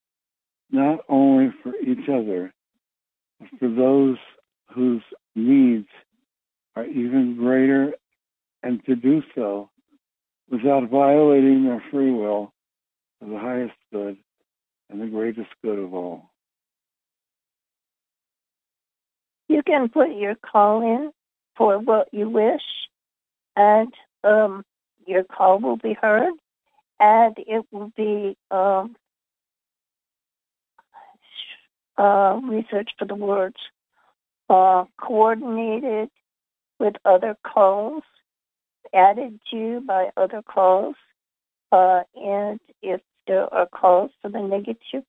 not 0.71 0.99
only 1.09 1.51
for 1.61 1.73
each 1.75 2.07
other, 2.09 2.53
for 3.59 3.67
those 3.67 4.17
whose 4.73 5.03
needs 5.35 5.87
are 6.75 6.85
even 6.85 7.35
greater, 7.37 7.93
and 8.63 8.83
to 8.85 8.95
do 8.95 9.21
so 9.33 9.69
without 10.49 10.89
violating 10.89 11.63
their 11.63 11.83
free 11.91 12.11
will 12.11 12.51
for 13.19 13.29
the 13.29 13.37
highest 13.37 13.75
good 13.91 14.17
and 14.89 15.01
the 15.01 15.07
greatest 15.07 15.49
good 15.63 15.79
of 15.79 15.93
all? 15.93 16.31
You 19.47 19.61
can 19.63 19.89
put 19.89 20.15
your 20.15 20.35
call 20.35 20.81
in 20.81 21.11
for 21.55 21.77
what 21.77 22.09
you 22.11 22.29
wish, 22.29 22.63
and 23.55 23.93
um, 24.23 24.65
your 25.05 25.23
call 25.23 25.59
will 25.59 25.77
be 25.77 25.93
heard, 25.93 26.33
and 26.99 27.35
it 27.37 27.65
will 27.71 27.91
be 27.95 28.35
um, 28.51 28.95
uh, 31.97 32.39
research 32.43 32.89
for 32.97 33.05
the 33.05 33.15
words 33.15 33.57
uh, 34.49 34.85
coordinated 34.99 36.09
with 36.79 36.95
other 37.05 37.35
calls, 37.43 38.03
added 38.93 39.39
to 39.51 39.81
by 39.81 40.11
other 40.17 40.41
calls, 40.41 40.95
uh, 41.71 42.01
and 42.15 42.59
if 42.81 43.01
there 43.27 43.51
are 43.53 43.67
calls 43.67 44.11
for 44.21 44.29
the 44.29 44.41
negative, 44.41 45.03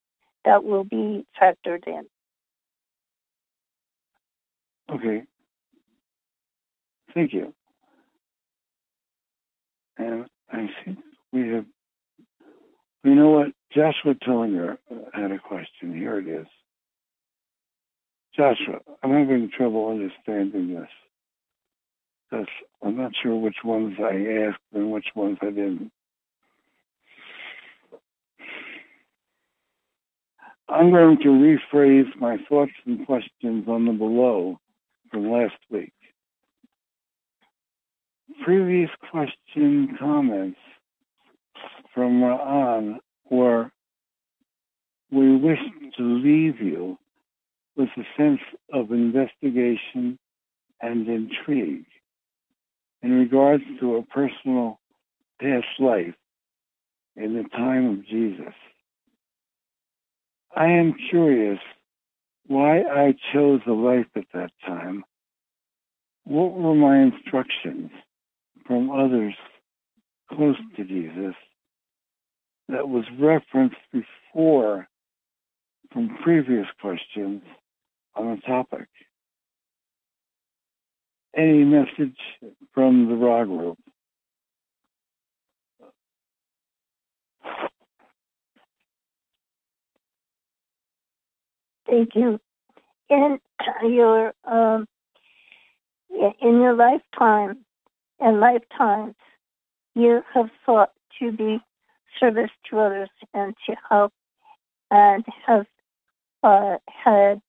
that 0.44 0.64
will 0.64 0.84
be 0.84 1.26
factored 1.40 1.86
in. 1.86 2.06
Okay. 4.90 5.24
Thank 7.12 7.32
you. 7.32 7.52
And 9.98 10.26
I 10.50 10.68
think 10.84 10.98
we 11.32 11.48
have, 11.48 11.64
you 13.02 13.14
know 13.14 13.30
what? 13.30 13.48
Joshua 13.74 14.14
Tillinger 14.14 14.78
had 15.12 15.32
a 15.32 15.38
question. 15.38 15.94
Here 15.94 16.18
it 16.18 16.28
is. 16.28 16.46
Joshua, 18.36 18.80
I'm 19.02 19.12
having 19.12 19.50
trouble 19.56 19.88
understanding 19.88 20.74
this 20.74 20.88
I'm 22.82 22.96
not 22.96 23.12
sure 23.22 23.36
which 23.36 23.56
ones 23.64 23.94
I 23.98 24.48
asked 24.48 24.60
and 24.74 24.92
which 24.92 25.06
ones 25.14 25.38
I 25.40 25.46
didn't. 25.46 25.90
I'm 30.68 30.90
going 30.90 31.18
to 31.22 31.28
rephrase 31.28 32.14
my 32.18 32.36
thoughts 32.48 32.72
and 32.84 33.06
questions 33.06 33.66
on 33.68 33.86
the 33.86 33.92
below 33.92 34.58
from 35.10 35.30
last 35.30 35.54
week. 35.70 35.92
Previous 38.44 38.90
question 39.10 39.96
comments 39.98 40.58
from 41.94 42.20
Ra'an 42.20 42.96
were 43.30 43.70
we 45.10 45.36
wish 45.36 45.60
to 45.96 46.02
leave 46.02 46.60
you 46.60 46.98
with 47.76 47.88
a 47.96 48.04
sense 48.16 48.40
of 48.72 48.90
investigation 48.90 50.18
and 50.80 51.08
intrigue 51.08 51.86
in 53.02 53.12
regards 53.12 53.62
to 53.80 53.96
a 53.96 54.02
personal 54.02 54.80
past 55.40 55.66
life 55.78 56.14
in 57.16 57.34
the 57.34 57.44
time 57.50 57.86
of 57.86 58.06
Jesus. 58.06 58.54
I 60.54 60.66
am 60.66 60.94
curious 61.10 61.58
why 62.46 62.80
I 62.80 63.14
chose 63.32 63.60
a 63.66 63.72
life 63.72 64.06
at 64.16 64.24
that 64.32 64.50
time. 64.64 65.04
What 66.24 66.54
were 66.54 66.74
my 66.74 67.02
instructions 67.02 67.90
from 68.66 68.90
others 68.90 69.34
close 70.32 70.56
to 70.76 70.84
Jesus 70.84 71.34
that 72.68 72.88
was 72.88 73.04
referenced 73.18 73.76
before 73.92 74.88
from 75.92 76.16
previous 76.22 76.66
questions 76.80 77.42
on 78.16 78.34
the 78.34 78.40
topic? 78.42 78.88
Any 81.36 81.64
message 81.64 82.16
from 82.72 83.08
the 83.08 83.14
Ra 83.14 83.44
group? 83.44 83.78
Thank 91.88 92.14
you. 92.14 92.40
In 93.08 93.38
your 93.84 94.32
um, 94.44 94.86
in 96.10 96.60
your 96.60 96.74
lifetime 96.74 97.64
and 98.18 98.40
lifetimes, 98.40 99.14
you 99.94 100.22
have 100.34 100.50
sought 100.64 100.90
to 101.20 101.30
be 101.30 101.60
service 102.18 102.50
to 102.70 102.78
others 102.80 103.10
and 103.34 103.54
to 103.66 103.76
help, 103.88 104.12
and 104.90 105.24
have 105.46 105.66
uh, 106.42 106.76
had 106.86 107.40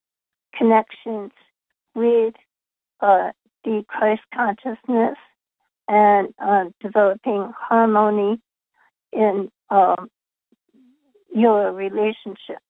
connections 0.58 1.32
with 1.96 2.34
uh, 3.02 3.32
the 3.64 3.84
Christ 3.88 4.22
consciousness 4.34 5.18
and 5.88 6.34
uh, 6.40 6.66
developing 6.82 7.52
harmony 7.58 8.40
in 9.12 9.50
um, 9.70 10.10
your 11.34 11.72
relationships. 11.72 12.62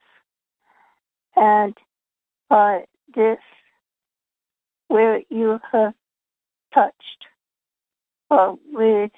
And 1.35 1.75
this, 3.15 3.37
where 4.87 5.21
you 5.29 5.59
have 5.71 5.93
touched 6.73 7.25
uh, 8.29 8.55
with 8.71 9.11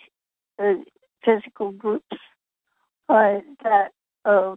uh, 0.58 0.74
physical 1.24 1.72
groups 1.72 2.18
uh, 3.08 3.40
that 3.64 3.92
uh, 4.26 4.56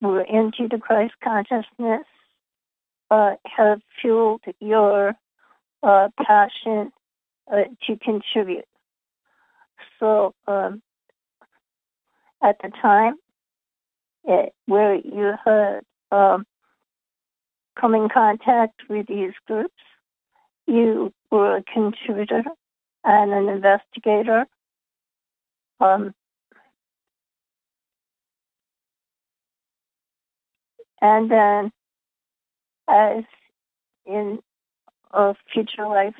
were 0.00 0.22
into 0.22 0.68
the 0.68 0.78
Christ 0.78 1.14
consciousness, 1.22 2.06
uh, 3.10 3.34
have 3.44 3.80
fueled 4.00 4.42
your 4.60 5.14
passion 5.82 6.92
to 7.50 7.96
contribute. 8.02 8.64
So 9.98 10.34
um, 10.46 10.82
at 12.42 12.56
the 12.62 12.70
time, 12.80 13.14
it, 14.24 14.54
where 14.66 14.94
you 14.94 15.34
had 15.44 15.80
um, 16.10 16.46
come 17.78 17.94
in 17.94 18.08
contact 18.08 18.82
with 18.88 19.06
these 19.06 19.32
groups. 19.46 19.74
You 20.66 21.12
were 21.30 21.56
a 21.56 21.62
contributor 21.62 22.42
and 23.04 23.32
an 23.32 23.48
investigator. 23.48 24.46
Um, 25.80 26.14
and 31.00 31.30
then, 31.30 31.72
as 32.90 33.24
in 34.06 34.40
uh, 35.12 35.34
future 35.52 35.86
lives. 35.86 36.16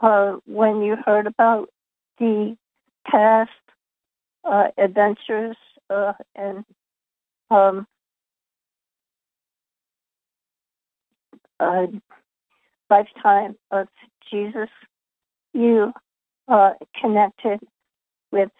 Uh, 0.00 0.36
when 0.46 0.82
you 0.82 0.96
heard 0.96 1.26
about 1.26 1.68
the 2.18 2.56
past 3.06 3.50
uh, 4.44 4.68
adventures 4.76 5.56
uh, 5.90 6.12
and 6.34 6.64
um, 7.50 7.86
uh, 11.60 11.86
lifetime 12.90 13.54
of 13.70 13.86
Jesus, 14.30 14.68
you 15.54 15.92
uh, 16.48 16.72
connected 17.00 17.60
with 18.32 18.50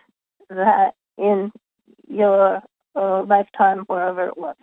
that 0.49 0.95
in 1.19 1.51
your 2.09 2.63
lifetime, 2.95 3.81
wherever 3.87 4.29
it 4.29 4.37
was. 4.37 4.57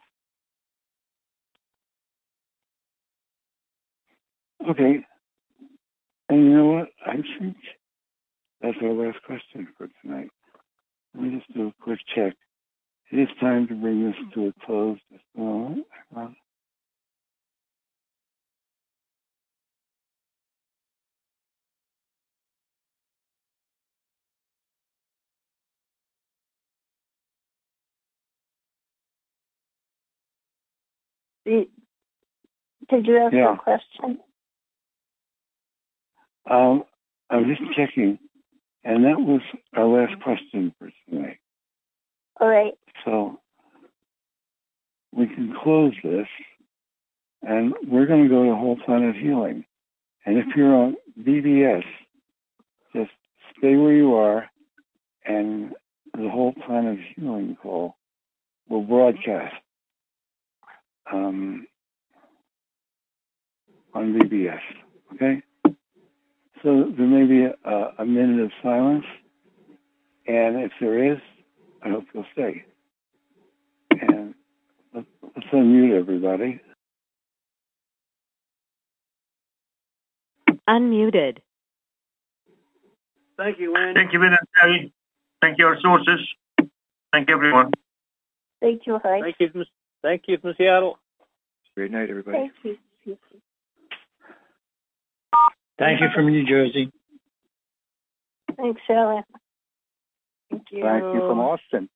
Okay. 4.67 5.05
And 6.29 6.43
you 6.45 6.49
know 6.57 6.65
what? 6.67 6.89
I 7.05 7.15
think 7.39 7.57
that's 8.61 8.77
our 8.83 8.93
last 8.93 9.19
question 9.25 9.67
for 9.77 9.87
tonight. 10.01 10.29
Let 11.15 11.23
me 11.23 11.37
just 11.37 11.53
do 11.53 11.67
a 11.67 11.83
quick 11.83 11.99
check. 12.15 12.33
It 13.11 13.19
is 13.19 13.29
time 13.39 13.67
to 13.67 13.75
bring 13.75 14.05
this 14.05 14.15
to 14.35 14.47
a 14.47 14.65
close. 14.65 14.97
Just 15.11 15.23
a 15.35 15.39
moment. 15.39 15.85
Did, 31.45 31.67
did 32.89 33.07
you 33.07 33.17
ask 33.17 33.33
Yeah. 33.33 33.53
a 33.53 33.57
question? 33.57 34.19
Um, 36.49 36.83
I'm 37.29 37.45
just 37.45 37.61
checking, 37.75 38.17
and 38.83 39.05
that 39.05 39.19
was 39.19 39.41
our 39.75 39.85
last 39.85 40.21
question 40.23 40.73
for 40.79 40.89
tonight. 41.07 41.37
All 42.39 42.47
right. 42.47 42.73
So 43.05 43.39
we 45.13 45.27
can 45.27 45.55
close 45.63 45.93
this, 46.03 46.27
and 47.43 47.73
we're 47.87 48.07
going 48.07 48.23
to 48.23 48.29
go 48.29 48.45
to 48.45 48.55
Whole 48.55 48.77
Planet 48.83 49.15
Healing. 49.15 49.65
And 50.25 50.37
if 50.37 50.45
you're 50.55 50.75
on 50.75 50.95
BBS, 51.21 51.83
just 52.95 53.11
stay 53.57 53.75
where 53.75 53.93
you 53.93 54.15
are, 54.15 54.49
and 55.25 55.73
the 56.13 56.29
Whole 56.29 56.53
Planet 56.65 56.99
Healing 57.15 57.57
call 57.61 57.95
will 58.69 58.81
broadcast 58.81 59.55
um, 61.11 61.67
on 63.93 64.13
BBS. 64.13 64.59
Okay? 65.13 65.43
So 66.63 66.91
there 66.97 67.07
may 67.07 67.25
be 67.25 67.43
a, 67.45 67.93
a 67.99 68.05
minute 68.05 68.43
of 68.43 68.51
silence, 68.61 69.05
and 70.27 70.57
if 70.57 70.71
there 70.81 71.13
is, 71.13 71.19
I 71.81 71.89
hope 71.89 72.05
you'll 72.13 72.25
stay. 72.33 72.65
And 73.91 74.35
let's, 74.93 75.07
let's 75.35 75.47
unmute 75.47 75.97
everybody. 75.97 76.59
Unmuted. 80.67 81.37
Thank 83.37 83.59
you, 83.59 83.73
Wayne. 83.73 83.93
Thank 83.93 84.11
you, 84.11 84.19
Wynn 84.19 84.33
and 84.33 84.47
Terry. 84.55 84.93
Thank 85.41 85.57
you, 85.57 85.65
our 85.65 85.79
sources. 85.79 86.19
Thank 87.13 87.29
you, 87.29 87.35
everyone. 87.35 87.71
Thank 88.61 88.85
you, 88.85 88.99
Hyde. 89.01 89.23
Thank 89.23 89.35
you, 89.39 89.49
from, 89.49 89.65
thank 90.03 90.23
you 90.27 90.37
from 90.37 90.53
Seattle. 90.57 90.99
Great 91.75 91.91
night, 91.91 92.09
everybody. 92.09 92.37
Thank 92.37 92.77
you. 93.05 93.17
Thank 95.79 96.01
you 96.01 96.07
from 96.13 96.27
New 96.27 96.45
Jersey. 96.45 96.91
Thanks, 98.57 98.81
Alan. 98.89 99.23
Thank 100.49 100.63
you. 100.71 100.83
Thank 100.83 101.03
you 101.03 101.19
from 101.21 101.39
Austin. 101.39 101.89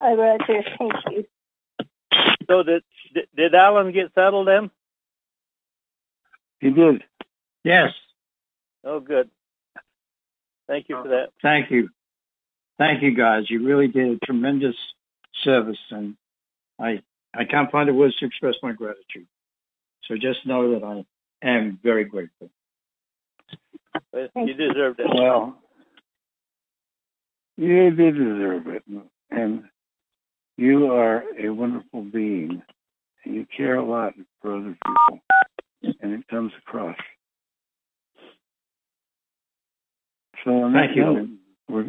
Hi, 0.00 0.12
Roger. 0.14 0.62
Thank 0.78 0.92
you. 1.10 1.24
So 2.48 2.62
did, 2.62 2.82
did 3.12 3.26
did 3.36 3.54
Alan 3.54 3.92
get 3.92 4.12
settled 4.14 4.46
then? 4.46 4.70
He 6.60 6.70
did. 6.70 7.02
Yes, 7.64 7.90
Oh, 8.84 9.00
good. 9.00 9.28
Thank 10.68 10.88
you 10.88 11.02
for 11.02 11.08
that. 11.08 11.30
thank 11.42 11.70
you. 11.72 11.88
Thank 12.78 13.02
you, 13.02 13.16
guys. 13.16 13.50
You 13.50 13.66
really 13.66 13.88
did 13.88 14.10
a 14.22 14.24
tremendous 14.24 14.76
service, 15.42 15.78
and 15.90 16.16
I 16.78 17.02
I 17.34 17.44
can't 17.44 17.70
find 17.72 17.88
the 17.88 17.94
words 17.94 18.14
to 18.16 18.26
express 18.26 18.54
my 18.62 18.72
gratitude. 18.72 19.26
So 20.04 20.14
just 20.16 20.46
know 20.46 20.72
that 20.78 20.84
I 20.84 21.04
am 21.42 21.78
very 21.82 22.04
grateful. 22.04 22.50
You 24.14 24.54
deserved 24.54 25.00
it. 25.00 25.06
Well, 25.14 25.58
you 27.56 27.90
did 27.90 28.14
deserve 28.14 28.66
it. 28.66 28.82
And 29.30 29.64
you 30.56 30.92
are 30.92 31.24
a 31.38 31.50
wonderful 31.50 32.02
being. 32.02 32.62
And 33.24 33.34
you 33.34 33.46
care 33.56 33.76
a 33.76 33.84
lot 33.84 34.14
for 34.40 34.56
other 34.56 34.76
people. 34.86 35.20
And 36.00 36.12
it 36.14 36.28
comes 36.28 36.52
across. 36.66 36.96
So 40.44 40.50
on 40.50 40.72
that 40.74 40.86
Thank 40.86 40.96
you. 40.96 41.02
note, 41.02 41.28
we're, 41.68 41.86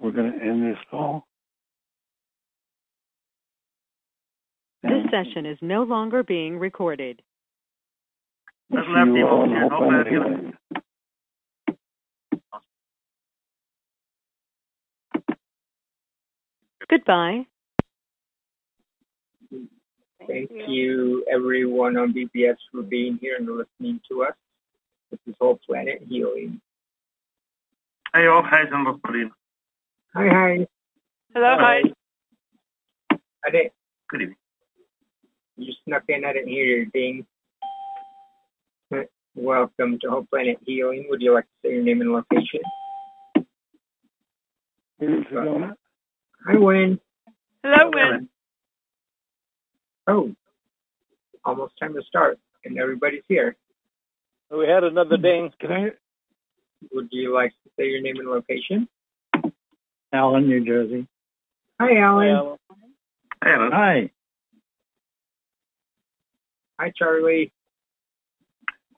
we're 0.00 0.10
going 0.10 0.32
to 0.32 0.44
end 0.44 0.62
this 0.62 0.78
call. 0.90 1.26
This 4.82 4.92
And 4.92 5.10
session 5.10 5.46
is 5.46 5.58
no 5.62 5.82
longer 5.84 6.22
being 6.22 6.58
recorded. 6.58 7.22
We'll 8.86 8.94
That's 8.94 9.06
see 9.06 9.10
left 9.10 9.16
you 9.16 9.28
all 9.28 9.44
people. 9.44 9.44
in 9.44 9.50
Yeah, 9.50 9.68
no 9.68 9.80
bad 9.88 10.06
Goodbye. 16.88 17.46
Thank 20.26 20.50
you, 20.68 21.24
everyone 21.30 21.96
on 21.96 22.14
BBS, 22.14 22.56
for 22.72 22.82
being 22.82 23.18
here 23.20 23.36
and 23.36 23.46
listening 23.48 24.00
to 24.10 24.24
us. 24.24 24.34
This 25.10 25.20
is 25.26 25.34
Whole 25.40 25.58
Planet 25.66 26.02
Healing. 26.08 26.60
Hej 28.12 28.28
och 28.28 28.46
hejsan 28.46 28.86
Rosmarin. 28.86 29.32
Hi, 30.14 30.28
hi. 30.28 30.66
Hello, 31.34 31.56
Hyde. 31.58 31.94
I 33.46 33.50
didn't. 33.50 33.72
Good 34.08 34.22
evening. 34.22 34.38
You 35.56 35.72
snuck 35.84 36.04
in. 36.08 36.24
I 36.24 36.32
didn't 36.32 36.48
hear 36.48 36.64
your 36.64 36.86
ding. 36.86 37.26
Welcome 39.36 39.98
to 40.00 40.10
Whole 40.10 40.24
Planet 40.24 40.58
Healing. 40.64 41.06
Would 41.10 41.20
you 41.20 41.34
like 41.34 41.44
to 41.44 41.50
say 41.64 41.74
your 41.74 41.82
name 41.82 42.00
and 42.00 42.12
location? 42.12 42.60
Here's 45.00 45.24
Sedona. 45.26 45.74
Hi, 46.46 46.56
Wayne. 46.56 47.00
Hello, 47.64 47.90
Wynn. 47.92 48.28
Oh, 50.06 50.32
almost 51.44 51.74
time 51.80 51.94
to 51.94 52.02
start, 52.04 52.38
and 52.64 52.78
everybody's 52.78 53.24
here. 53.26 53.56
We 54.52 54.68
had 54.68 54.84
another 54.84 55.16
hmm. 55.16 55.22
ding. 55.22 55.52
Can 55.58 55.72
I, 55.72 55.90
Would 56.92 57.08
you 57.10 57.34
like 57.34 57.50
to 57.64 57.70
say 57.76 57.88
your 57.88 58.02
name 58.02 58.18
and 58.18 58.28
location? 58.28 58.88
Allen, 60.12 60.46
New 60.46 60.64
Jersey. 60.64 61.08
Hi, 61.80 61.96
Alan. 61.96 62.28
Alan. 62.28 62.58
Hey, 63.42 63.50
Alan. 63.50 63.72
Hi. 63.72 64.10
Hi, 66.78 66.92
Charlie. 66.96 67.52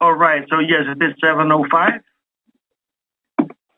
All 0.01 0.14
right. 0.14 0.44
So 0.51 0.59
yes, 0.59 0.84
it 0.86 1.03
is 1.03 1.14
7:05. 1.22 2.01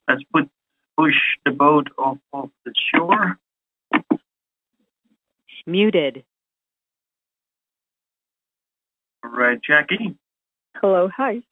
Let's 0.08 0.22
put 0.32 0.48
push 0.96 1.14
the 1.44 1.52
boat 1.52 1.88
off 1.96 2.18
of 2.32 2.50
the 2.64 2.72
shore. 2.92 3.38
Muted. 5.66 6.24
All 9.22 9.30
right, 9.30 9.60
Jackie. 9.62 10.16
Hello, 10.80 11.10
hi. 11.14 11.42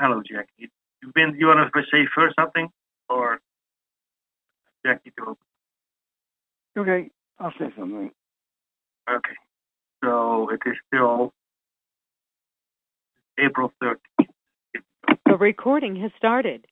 Hello, 0.00 0.22
Jackie. 0.22 0.70
You 1.02 1.12
been? 1.14 1.36
You 1.38 1.48
want 1.48 1.70
to 1.72 1.82
say 1.92 2.06
first 2.14 2.36
something, 2.36 2.70
or 3.10 3.40
Jackie 4.84 5.12
to 5.18 5.36
okay, 6.78 7.10
I'll 7.38 7.52
say 7.58 7.70
something. 7.78 8.10
Okay. 9.10 9.36
So 10.02 10.48
it 10.48 10.60
is 10.66 10.76
still 10.86 11.32
April 13.38 13.72
13th. 13.82 13.98
The 15.26 15.36
recording 15.36 15.96
has 16.00 16.12
started. 16.16 16.66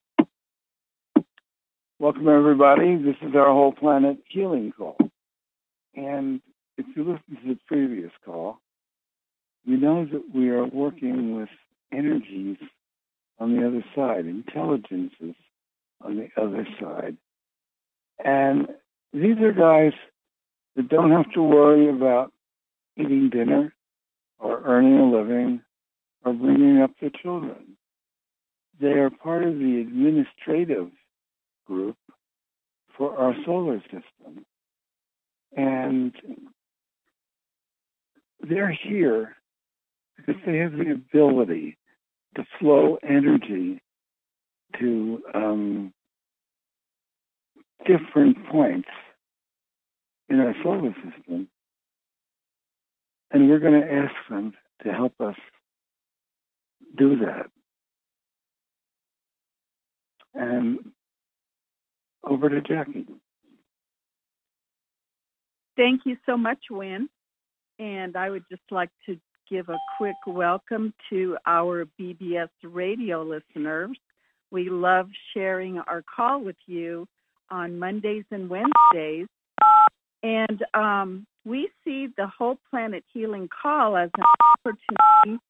Welcome, 1.98 2.28
everybody. 2.28 2.96
This 2.96 3.16
is 3.22 3.34
our 3.34 3.52
whole 3.52 3.72
planet 3.72 4.18
healing 4.28 4.72
call. 4.76 4.96
And 5.94 6.40
if 6.78 6.86
you 6.96 7.04
listen 7.04 7.42
to 7.42 7.54
the 7.54 7.58
previous 7.66 8.12
call, 8.24 8.60
you 9.64 9.76
know 9.76 10.04
that 10.04 10.22
we 10.34 10.50
are 10.50 10.64
working 10.64 11.36
with 11.36 11.48
energies 11.92 12.58
on 13.38 13.56
the 13.56 13.66
other 13.66 13.84
side, 13.94 14.26
intelligences 14.26 15.34
on 16.00 16.16
the 16.16 16.28
other 16.40 16.66
side. 16.80 17.16
And 18.24 18.68
these 19.12 19.38
are 19.38 19.52
guys 19.52 19.92
that 20.76 20.88
don't 20.88 21.10
have 21.10 21.30
to 21.32 21.42
worry 21.42 21.88
about 21.88 22.32
eating 22.96 23.30
dinner. 23.30 23.74
Or 24.38 24.60
earning 24.64 24.98
a 24.98 25.08
living 25.08 25.62
or 26.24 26.32
bringing 26.32 26.80
up 26.80 26.92
their 27.00 27.10
children. 27.22 27.76
They 28.80 28.92
are 28.92 29.10
part 29.10 29.44
of 29.44 29.58
the 29.58 29.80
administrative 29.80 30.90
group 31.66 31.96
for 32.96 33.16
our 33.16 33.34
solar 33.44 33.80
system. 33.82 34.44
And 35.56 36.12
they're 38.40 38.76
here 38.88 39.36
because 40.16 40.40
they 40.46 40.58
have 40.58 40.72
the 40.72 40.92
ability 40.92 41.76
to 42.36 42.44
flow 42.58 42.98
energy 43.02 43.80
to 44.80 45.22
um, 45.34 45.92
different 47.86 48.46
points 48.46 48.88
in 50.28 50.40
our 50.40 50.54
solar 50.62 50.94
system. 50.94 51.48
And 53.30 53.48
we're 53.48 53.58
going 53.58 53.80
to 53.80 53.92
ask 53.92 54.14
them 54.28 54.54
to 54.82 54.92
help 54.92 55.14
us 55.20 55.36
do 56.96 57.16
that. 57.18 57.46
And 60.34 60.78
over 62.24 62.48
to 62.48 62.60
Jackie. 62.60 63.06
Thank 65.76 66.02
you 66.04 66.16
so 66.26 66.36
much, 66.36 66.58
Wynn. 66.70 67.08
And 67.78 68.16
I 68.16 68.30
would 68.30 68.44
just 68.50 68.62
like 68.70 68.90
to 69.06 69.18
give 69.50 69.68
a 69.68 69.78
quick 69.98 70.16
welcome 70.26 70.94
to 71.10 71.36
our 71.46 71.86
BBS 72.00 72.48
radio 72.62 73.22
listeners. 73.22 73.96
We 74.50 74.70
love 74.70 75.08
sharing 75.34 75.78
our 75.78 76.02
call 76.14 76.42
with 76.42 76.56
you 76.66 77.06
on 77.50 77.78
Mondays 77.78 78.24
and 78.30 78.48
Wednesdays. 78.48 79.26
And 80.22 80.64
um, 80.74 81.26
we 81.44 81.68
see 81.84 82.08
the 82.16 82.26
Whole 82.26 82.58
Planet 82.70 83.04
Healing 83.12 83.48
Call 83.62 83.96
as 83.96 84.10
an 84.16 84.24
opportunity 84.58 85.42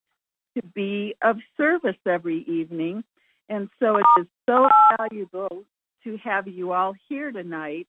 to 0.57 0.67
be 0.75 1.15
of 1.23 1.37
service 1.57 1.97
every 2.07 2.45
evening. 2.45 3.05
And 3.49 3.69
so 3.81 3.97
it 3.97 4.05
is 4.21 4.27
so 4.49 4.69
valuable 4.97 5.65
to 6.05 6.17
have 6.19 6.49
you 6.49 6.73
all 6.73 6.95
here 7.09 7.31
tonight 7.31 7.87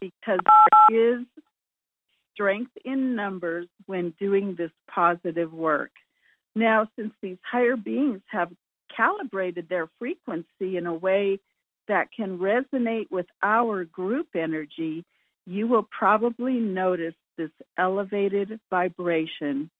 because 0.00 0.40
there 0.90 1.18
is 1.18 1.24
strength 2.32 2.72
in 2.84 3.14
numbers 3.14 3.66
when 3.86 4.12
doing 4.18 4.54
this 4.56 4.70
positive 4.92 5.52
work. 5.52 5.90
Now, 6.54 6.88
since 6.96 7.12
these 7.22 7.38
higher 7.50 7.76
beings 7.76 8.20
have 8.28 8.50
calibrated 8.96 9.68
their 9.68 9.88
frequency 9.98 10.76
in 10.76 10.86
a 10.86 10.94
way 10.94 11.40
that 11.88 12.08
can 12.14 12.38
resonate 12.38 13.10
with 13.10 13.26
our 13.42 13.84
group 13.84 14.28
energy, 14.34 15.04
you 15.46 15.66
will 15.66 15.86
probably 15.96 16.54
notice 16.54 17.14
this 17.36 17.50
elevated 17.78 18.58
vibration. 18.70 19.70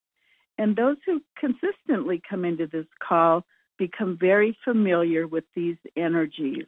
And 0.58 0.76
those 0.76 0.96
who 1.04 1.20
consistently 1.38 2.22
come 2.28 2.44
into 2.44 2.66
this 2.66 2.86
call 3.06 3.44
become 3.78 4.16
very 4.20 4.56
familiar 4.64 5.26
with 5.26 5.44
these 5.54 5.76
energies. 5.96 6.66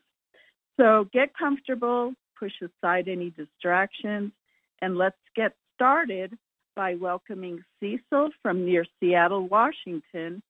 So 0.79 1.09
get 1.13 1.37
comfortable, 1.37 2.15
push 2.39 2.53
aside 2.61 3.09
any 3.09 3.31
distractions, 3.31 4.33
and 4.83 4.97
let's 4.97 5.17
get 5.35 5.53
started 5.75 6.37
by 6.75 6.95
welcoming 6.97 7.65
Cecil 7.81 8.31
from 8.43 8.67
near 8.67 8.85
Seattle, 9.01 9.49
Washington, 9.49 10.43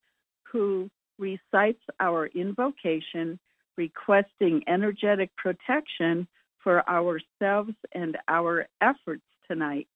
who 0.50 0.90
recites 1.18 1.82
our 2.00 2.26
invocation 2.26 3.38
requesting 3.76 4.62
energetic 4.66 5.30
protection 5.36 6.26
for 6.58 6.88
ourselves 6.88 7.74
and 7.92 8.16
our 8.28 8.66
efforts 8.80 9.22
tonight. 9.48 9.86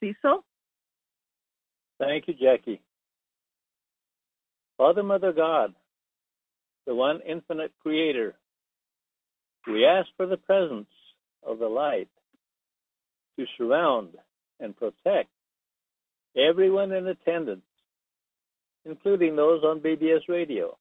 Cecil? 0.00 0.44
Thank 2.00 2.28
you, 2.28 2.34
Jackie. 2.34 2.80
Father, 4.78 5.02
Mother, 5.02 5.34
God, 5.34 5.74
the 6.86 6.94
one 6.94 7.20
infinite 7.28 7.72
creator, 7.82 8.34
we 9.66 9.84
ask 9.84 10.08
for 10.16 10.26
the 10.26 10.38
presence 10.38 10.88
of 11.46 11.58
the 11.58 11.68
light 11.68 12.08
to 13.38 13.44
surround 13.58 14.14
and 14.58 14.74
protect 14.74 15.28
everyone 16.34 16.90
in 16.92 17.06
attendance, 17.06 17.66
including 18.86 19.36
those 19.36 19.62
on 19.62 19.80
BBS 19.80 20.20
radio. 20.26 20.78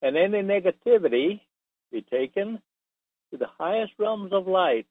And 0.00 0.16
any 0.16 0.42
negativity 0.42 1.40
be 1.90 2.02
taken 2.02 2.60
to 3.32 3.36
the 3.36 3.48
highest 3.58 3.94
realms 3.98 4.32
of 4.32 4.46
light 4.46 4.86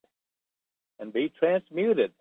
and 0.99 1.14
be 1.14 1.32
transmuted 1.39 2.12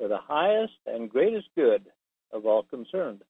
for 0.00 0.08
the 0.08 0.18
highest 0.18 0.72
and 0.86 1.10
greatest 1.10 1.48
good 1.54 1.84
of 2.32 2.46
all 2.46 2.62
concerned. 2.62 3.22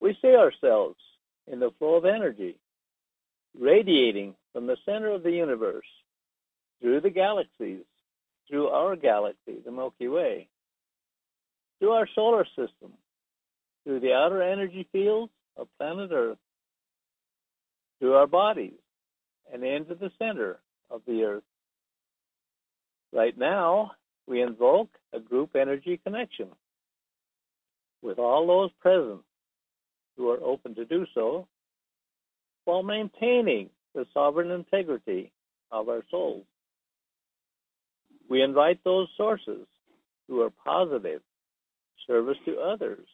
We 0.00 0.16
see 0.20 0.34
ourselves 0.34 0.98
in 1.46 1.60
the 1.60 1.70
flow 1.78 1.94
of 1.94 2.04
energy, 2.04 2.56
radiating 3.58 4.34
from 4.52 4.66
the 4.66 4.76
center 4.84 5.10
of 5.10 5.22
the 5.22 5.30
universe 5.30 5.86
through 6.80 7.02
the 7.02 7.10
galaxies 7.10 7.84
through 8.50 8.66
our 8.68 8.96
galaxy, 8.96 9.60
the 9.64 9.70
Milky 9.70 10.08
Way, 10.08 10.48
through 11.78 11.92
our 11.92 12.08
solar 12.14 12.44
system, 12.44 12.92
through 13.84 14.00
the 14.00 14.12
outer 14.12 14.42
energy 14.42 14.86
fields 14.90 15.32
of 15.56 15.68
planet 15.78 16.10
Earth, 16.12 16.38
through 18.00 18.14
our 18.14 18.26
bodies, 18.26 18.74
and 19.52 19.62
into 19.62 19.94
the 19.94 20.10
center 20.18 20.58
of 20.90 21.02
the 21.06 21.22
Earth. 21.22 21.44
Right 23.12 23.38
now, 23.38 23.92
we 24.30 24.42
invoke 24.42 24.90
a 25.12 25.18
group 25.18 25.56
energy 25.56 26.00
connection 26.04 26.46
with 28.00 28.20
all 28.20 28.46
those 28.46 28.70
present 28.80 29.22
who 30.16 30.30
are 30.30 30.40
open 30.40 30.76
to 30.76 30.84
do 30.84 31.04
so 31.14 31.48
while 32.64 32.84
maintaining 32.84 33.68
the 33.92 34.06
sovereign 34.14 34.52
integrity 34.52 35.32
of 35.72 35.88
our 35.88 36.02
souls. 36.12 36.44
We 38.28 38.40
invite 38.40 38.78
those 38.84 39.08
sources 39.16 39.66
who 40.28 40.42
are 40.42 40.52
positive, 40.64 41.22
service 42.06 42.38
to 42.46 42.60
others, 42.60 43.08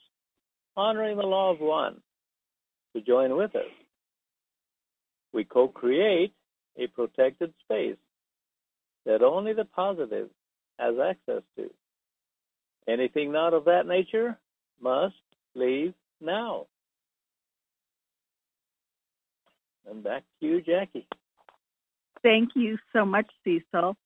honoring 0.77 1.17
the 1.17 1.23
law 1.23 1.51
of 1.51 1.61
one, 1.61 2.03
to 2.95 3.01
join 3.01 3.35
with 3.39 3.57
us. 3.57 3.73
We 5.33 5.45
co 5.45 5.69
create 5.69 6.35
a 6.77 6.89
protected 6.89 7.55
space 7.65 7.97
that 9.07 9.23
only 9.23 9.55
the 9.55 9.65
positive 9.65 10.29
has 10.79 10.95
access 10.99 11.43
to. 11.57 11.71
Anything 12.89 13.33
not 13.33 13.55
of 13.55 13.65
that 13.65 13.87
nature 13.87 14.39
must 14.81 15.15
leave 15.55 15.95
now. 16.21 16.67
And 19.89 20.03
back 20.03 20.25
to 20.41 20.47
you, 20.47 20.61
Jackie. 20.61 21.07
Thank 22.23 22.51
you 22.55 22.79
so 22.93 23.05
much, 23.05 23.27
Cecil. 23.45 23.97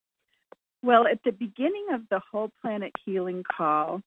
Well, 0.83 1.07
at 1.07 1.21
the 1.25 1.33
beginning 1.33 1.87
of 1.93 2.03
the 2.11 2.21
Whole 2.31 2.51
Planet 2.63 2.93
Healing 3.05 3.45
Call, 3.57 4.03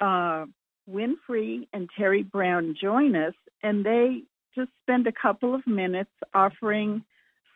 uh, 0.00 0.46
Wynn 0.86 1.16
Free 1.26 1.68
and 1.72 1.88
Terry 1.96 2.22
Brown 2.22 2.76
join 2.80 3.16
us, 3.16 3.34
and 3.62 3.84
they 3.84 4.22
just 4.54 4.70
spend 4.82 5.06
a 5.06 5.12
couple 5.12 5.54
of 5.54 5.66
minutes 5.66 6.10
offering 6.34 7.02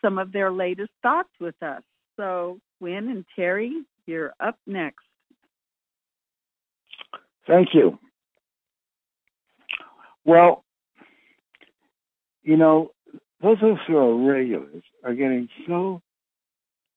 some 0.02 0.18
of 0.18 0.32
their 0.32 0.50
latest 0.50 0.90
thoughts 1.02 1.30
with 1.38 1.60
us. 1.62 1.82
So, 2.16 2.58
Wynn 2.80 3.08
and 3.08 3.24
Terry, 3.36 3.84
you're 4.10 4.34
up 4.40 4.58
next. 4.66 5.04
Thank 7.46 7.68
you. 7.74 7.98
Well, 10.24 10.64
you 12.42 12.56
know, 12.56 12.90
those 13.42 13.58
of 13.62 13.72
us 13.72 13.78
who 13.86 13.96
are 13.96 14.32
regulars 14.32 14.82
are 15.04 15.14
getting 15.14 15.48
so 15.66 16.02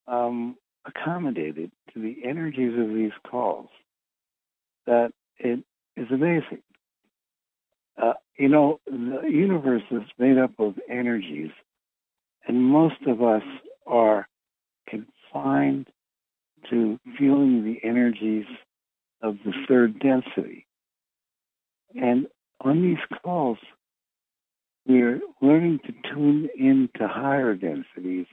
um, 0.06 0.56
accommodated 0.84 1.70
to 1.92 2.00
the 2.00 2.16
energies 2.24 2.78
of 2.78 2.94
these 2.94 3.12
calls 3.30 3.68
that 4.86 5.12
it 5.38 5.60
is 5.96 6.06
amazing. 6.10 6.62
Uh, 8.00 8.14
you 8.36 8.48
know, 8.48 8.80
the 8.86 9.28
universe 9.30 9.82
is 9.90 10.02
made 10.18 10.36
up 10.36 10.50
of 10.58 10.74
energies, 10.90 11.52
and 12.46 12.62
most 12.62 13.00
of 13.06 13.22
us 13.22 13.44
are 13.86 14.28
confined 14.88 15.86
to 16.70 16.98
feeling 17.18 17.64
the 17.64 17.86
energies 17.86 18.46
of 19.22 19.38
the 19.44 19.52
third 19.68 19.98
density. 19.98 20.66
And 21.94 22.26
on 22.60 22.82
these 22.82 23.20
calls, 23.22 23.58
we're 24.86 25.20
learning 25.40 25.80
to 25.86 25.92
tune 26.12 26.48
into 26.58 27.08
higher 27.08 27.54
densities 27.54 28.26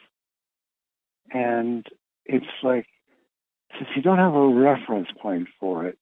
and 1.33 1.85
it's 2.25 2.45
like 2.63 2.87
since 3.77 3.89
you 3.95 4.01
don't 4.01 4.17
have 4.17 4.35
a 4.35 4.47
reference 4.47 5.07
point 5.21 5.47
for 5.59 5.85
it, 5.87 5.97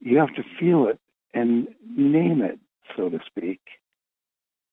you 0.00 0.18
have 0.18 0.34
to 0.34 0.42
feel 0.58 0.88
it 0.88 0.98
and 1.32 1.68
name 1.96 2.42
it, 2.42 2.58
so 2.96 3.08
to 3.08 3.20
speak. 3.26 3.60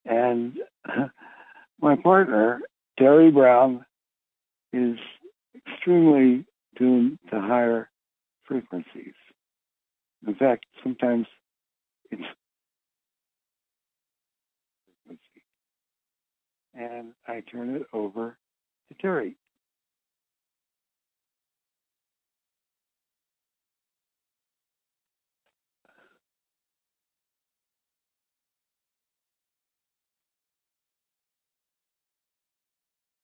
And 0.06 0.58
my 1.82 1.96
partner, 1.96 2.62
Terry 2.98 3.32
Brown, 3.32 3.86
is 4.74 4.98
extremely 5.56 6.46
tuned 6.78 7.20
to 7.30 7.40
higher 7.40 7.90
frequencies. 8.46 9.14
In 10.28 10.36
fact, 10.36 10.66
sometimes 10.84 11.28
it's 12.12 12.22
frequency. 15.06 15.44
and 16.74 17.14
I 17.28 17.42
turn 17.52 17.76
it 17.76 17.84
over 17.94 18.38
to 18.90 18.96
Terry. 19.02 19.38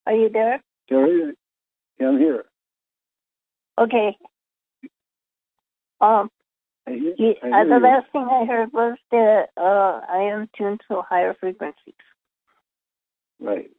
Are 0.06 0.16
you 0.16 0.30
there? 0.30 0.64
Terry, 0.88 1.34
yeah, 2.00 2.08
I'm 2.08 2.18
here. 2.18 2.46
Okay. 3.78 4.18
Um, 6.00 6.30
I 6.88 6.92
you, 6.92 7.36
I 7.44 7.62
uh, 7.62 7.64
the 7.66 7.80
last 7.80 8.12
thing 8.12 8.28
I 8.30 8.46
heard 8.46 8.72
was 8.72 8.98
that 9.12 9.50
uh, 9.58 10.02
I 10.10 10.30
am 10.32 10.50
tuned 10.58 10.82
to 10.90 11.02
higher 11.02 11.36
frequencies. 11.40 11.96
Right. 13.40 13.70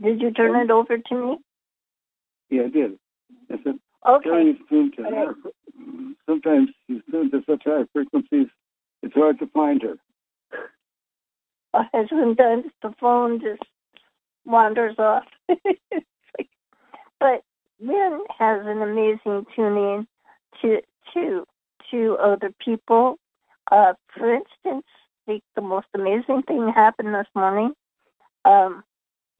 Did 0.00 0.20
you 0.20 0.30
turn 0.30 0.56
it 0.56 0.70
over 0.70 0.98
to 0.98 1.14
me? 1.14 1.38
Yeah, 2.50 2.62
I 2.64 2.68
did. 2.68 2.98
I 3.50 3.56
said, 3.64 3.78
Okay. 4.06 4.52
Tuned 4.68 4.94
to 4.96 5.02
higher, 5.02 5.34
sometimes 6.26 6.68
she's 6.86 7.00
tuned 7.10 7.32
to 7.32 7.42
such 7.48 7.62
high 7.64 7.84
frequencies, 7.92 8.48
it's 9.02 9.14
hard 9.14 9.38
to 9.40 9.46
find 9.48 9.82
her. 9.82 9.96
Uh, 11.74 11.84
sometimes 12.08 12.64
the 12.82 12.94
phone 13.00 13.40
just 13.40 13.62
wanders 14.46 14.96
off. 14.98 15.24
but 17.20 17.42
Wynn 17.80 18.20
has 18.38 18.66
an 18.66 18.80
amazing 18.82 19.46
tuning 19.54 20.06
to 20.62 20.80
to 21.14 21.46
to 21.90 22.16
other 22.16 22.52
people. 22.64 23.18
Uh, 23.70 23.94
for 24.16 24.32
instance, 24.34 24.86
the, 25.26 25.40
the 25.54 25.60
most 25.60 25.86
amazing 25.94 26.42
thing 26.42 26.72
happened 26.74 27.14
this 27.14 27.26
morning. 27.34 27.72
Um, 28.44 28.84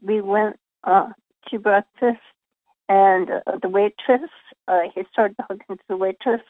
we 0.02 0.20
went 0.20 0.56
uh, 0.84 1.10
to 1.48 1.58
breakfast, 1.58 2.20
and 2.88 3.30
uh, 3.30 3.58
the 3.62 3.68
waitress, 3.68 4.30
uh, 4.68 4.80
he 4.94 5.02
started 5.12 5.36
talking 5.36 5.76
to 5.76 5.82
the 5.88 5.96
waitress, 5.96 6.42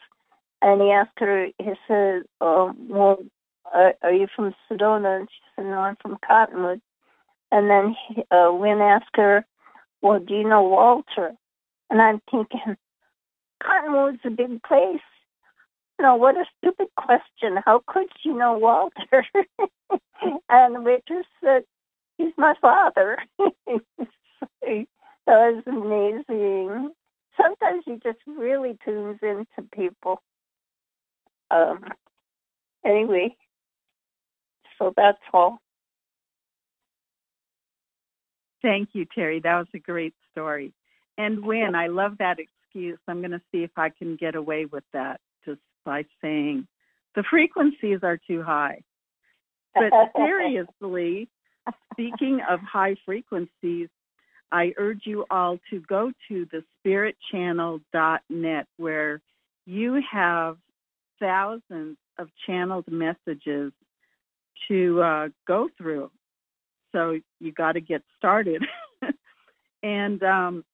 and 0.61 0.81
he 0.81 0.91
asked 0.91 1.19
her. 1.19 1.47
He 1.59 1.73
said, 1.87 2.23
um, 2.41 2.87
"Well, 2.89 3.19
are, 3.73 3.93
are 4.01 4.13
you 4.13 4.27
from 4.35 4.53
Sedona?" 4.69 5.19
And 5.19 5.29
she 5.29 5.41
said, 5.55 5.65
"No, 5.65 5.79
I'm 5.79 5.97
from 6.01 6.17
Cottonwood." 6.25 6.81
And 7.51 7.69
then 7.69 7.95
he, 8.07 8.23
uh, 8.31 8.51
Wynn 8.51 8.81
asked 8.81 9.15
her, 9.15 9.45
"Well, 10.01 10.19
do 10.19 10.33
you 10.35 10.47
know 10.47 10.63
Walter?" 10.63 11.35
And 11.89 12.01
I'm 12.01 12.21
thinking, 12.29 12.77
Cottonwood's 13.63 14.19
a 14.25 14.29
big 14.29 14.61
place. 14.63 15.01
No, 15.99 16.15
what 16.15 16.37
a 16.37 16.45
stupid 16.57 16.87
question. 16.95 17.57
How 17.65 17.81
could 17.87 18.07
she 18.21 18.29
know 18.29 18.57
Walter? 18.57 19.25
and 20.49 20.75
the 20.75 20.81
waitress 20.81 21.25
said, 21.43 21.63
He's 22.17 22.33
my 22.37 22.55
father. 22.61 23.17
that 23.39 24.87
was 25.27 25.63
amazing. 25.67 26.91
Sometimes 27.39 27.83
he 27.85 27.99
just 28.03 28.19
really 28.25 28.77
tunes 28.83 29.19
into 29.21 29.69
people. 29.71 30.21
Um, 31.51 31.85
anyway, 32.85 33.35
so 34.77 34.93
that's 34.95 35.21
all. 35.33 35.59
Thank 38.67 38.89
you, 38.91 39.05
Terry. 39.15 39.39
That 39.39 39.59
was 39.59 39.67
a 39.73 39.79
great 39.79 40.13
story. 40.33 40.73
And 41.17 41.45
when 41.45 41.73
I 41.73 41.87
love 41.87 42.17
that 42.19 42.37
excuse. 42.37 42.99
I'm 43.07 43.19
going 43.19 43.31
to 43.31 43.41
see 43.51 43.63
if 43.63 43.71
I 43.77 43.89
can 43.89 44.17
get 44.17 44.35
away 44.35 44.65
with 44.65 44.83
that 44.91 45.21
just 45.45 45.61
by 45.85 46.03
saying 46.21 46.67
the 47.15 47.23
frequencies 47.29 47.99
are 48.03 48.19
too 48.27 48.43
high. 48.43 48.81
But 49.73 49.93
seriously, 50.15 51.29
speaking 51.93 52.41
of 52.49 52.59
high 52.59 52.95
frequencies, 53.05 53.89
I 54.51 54.73
urge 54.77 55.01
you 55.05 55.25
all 55.29 55.59
to 55.69 55.79
go 55.79 56.11
to 56.29 56.47
the 56.51 56.63
spiritchannel.net 57.33 58.67
where 58.77 59.21
you 59.65 60.01
have 60.11 60.57
thousands 61.19 61.97
of 62.17 62.29
channeled 62.45 62.91
messages 62.91 63.71
to 64.67 65.01
uh, 65.01 65.27
go 65.47 65.69
through. 65.77 66.09
So 66.91 67.19
you 67.39 67.51
got 67.51 67.73
to 67.73 67.81
get 67.81 68.03
started. 68.17 68.65
and 69.83 70.21
um, 70.23 70.65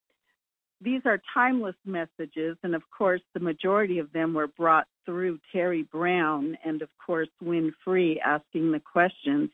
these 0.81 1.01
are 1.05 1.21
timeless 1.33 1.75
messages. 1.85 2.57
And 2.63 2.75
of 2.75 2.83
course, 2.95 3.21
the 3.33 3.39
majority 3.39 3.99
of 3.99 4.11
them 4.11 4.33
were 4.33 4.47
brought 4.47 4.87
through 5.05 5.39
Terry 5.51 5.83
Brown 5.83 6.57
and, 6.63 6.81
of 6.81 6.89
course, 7.05 7.29
Wynn 7.41 7.73
Free 7.83 8.21
asking 8.23 8.71
the 8.71 8.79
questions. 8.79 9.49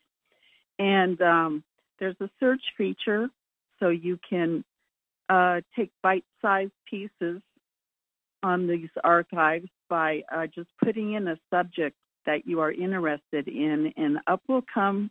And 0.77 1.21
um, 1.21 1.63
there's 1.99 2.15
a 2.19 2.29
search 2.39 2.61
feature 2.77 3.29
so 3.79 3.89
you 3.89 4.19
can 4.29 4.63
uh, 5.29 5.61
take 5.75 5.91
bite 6.01 6.25
sized 6.41 6.71
pieces 6.89 7.41
on 8.41 8.67
these 8.67 8.89
archives 9.03 9.69
by 9.89 10.23
uh, 10.33 10.47
just 10.47 10.69
putting 10.83 11.13
in 11.13 11.27
a 11.27 11.37
subject 11.49 11.95
that 12.25 12.47
you 12.47 12.59
are 12.61 12.71
interested 12.71 13.47
in, 13.47 13.93
and 13.97 14.19
up 14.27 14.41
will 14.47 14.63
come 14.73 15.09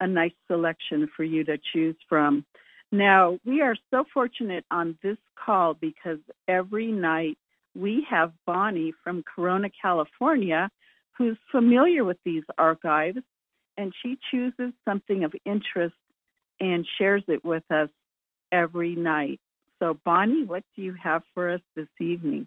a 0.00 0.06
nice 0.06 0.34
selection 0.46 1.08
for 1.16 1.24
you 1.24 1.44
to 1.44 1.58
choose 1.72 1.96
from. 2.08 2.44
Now, 2.92 3.38
we 3.44 3.62
are 3.62 3.76
so 3.90 4.04
fortunate 4.12 4.64
on 4.70 4.98
this 5.02 5.16
call 5.34 5.74
because 5.74 6.18
every 6.46 6.92
night 6.92 7.38
we 7.74 8.06
have 8.08 8.32
Bonnie 8.46 8.94
from 9.02 9.22
Corona, 9.22 9.68
California, 9.82 10.70
who's 11.18 11.36
familiar 11.50 12.04
with 12.04 12.18
these 12.24 12.44
archives, 12.56 13.18
and 13.76 13.92
she 14.02 14.18
chooses 14.30 14.72
something 14.84 15.24
of 15.24 15.34
interest 15.44 15.94
and 16.60 16.86
shares 16.98 17.22
it 17.28 17.44
with 17.44 17.64
us 17.70 17.88
every 18.52 18.94
night. 18.94 19.40
So, 19.78 19.98
Bonnie, 20.04 20.44
what 20.44 20.64
do 20.74 20.82
you 20.82 20.94
have 21.02 21.22
for 21.34 21.50
us 21.50 21.60
this 21.74 21.88
evening? 22.00 22.46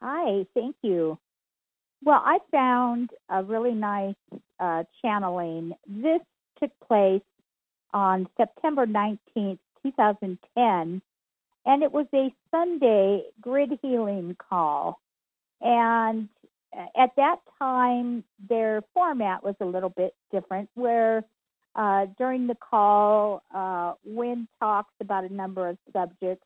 Hi, 0.00 0.46
thank 0.54 0.76
you. 0.82 1.18
Well, 2.04 2.22
I 2.24 2.38
found 2.50 3.10
a 3.28 3.42
really 3.42 3.74
nice 3.74 4.14
uh, 4.60 4.84
channeling. 5.02 5.72
This 5.86 6.20
took 6.60 6.70
place 6.86 7.22
on 7.92 8.28
September 8.36 8.86
19th, 8.86 9.58
2010, 9.82 11.02
and 11.66 11.82
it 11.82 11.92
was 11.92 12.06
a 12.14 12.32
Sunday 12.50 13.24
grid 13.40 13.78
healing 13.82 14.36
call. 14.48 15.00
And 15.60 16.28
at 16.96 17.10
that 17.16 17.36
time, 17.58 18.24
their 18.48 18.82
format 18.94 19.42
was 19.42 19.54
a 19.60 19.64
little 19.64 19.88
bit 19.90 20.14
different, 20.30 20.68
where 20.74 21.24
uh, 21.74 22.06
during 22.18 22.46
the 22.46 22.56
call, 22.56 23.42
uh, 23.54 23.94
Wynn 24.04 24.46
talks 24.60 24.92
about 25.00 25.24
a 25.24 25.32
number 25.32 25.68
of 25.68 25.78
subjects. 25.92 26.44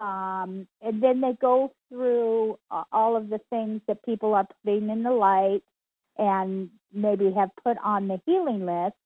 Um, 0.00 0.66
and 0.82 1.02
then 1.02 1.20
they 1.20 1.32
go 1.40 1.72
through 1.88 2.58
uh, 2.70 2.84
all 2.92 3.16
of 3.16 3.28
the 3.28 3.40
things 3.50 3.80
that 3.88 4.04
people 4.04 4.34
are 4.34 4.46
putting 4.64 4.90
in 4.90 5.02
the 5.02 5.10
light 5.10 5.62
and 6.18 6.70
maybe 6.92 7.32
have 7.32 7.50
put 7.62 7.76
on 7.82 8.08
the 8.08 8.20
healing 8.26 8.66
list. 8.66 8.96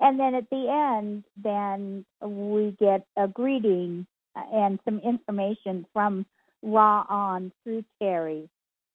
And 0.00 0.20
then 0.20 0.34
at 0.34 0.48
the 0.50 0.68
end, 0.68 1.24
then 1.42 2.04
we 2.20 2.76
get 2.78 3.06
a 3.16 3.26
greeting 3.26 4.06
and 4.52 4.78
some 4.84 5.00
information 5.00 5.86
from 5.92 6.26
Ra 6.62 7.06
on 7.08 7.52
through 7.62 7.84
Terry. 8.00 8.48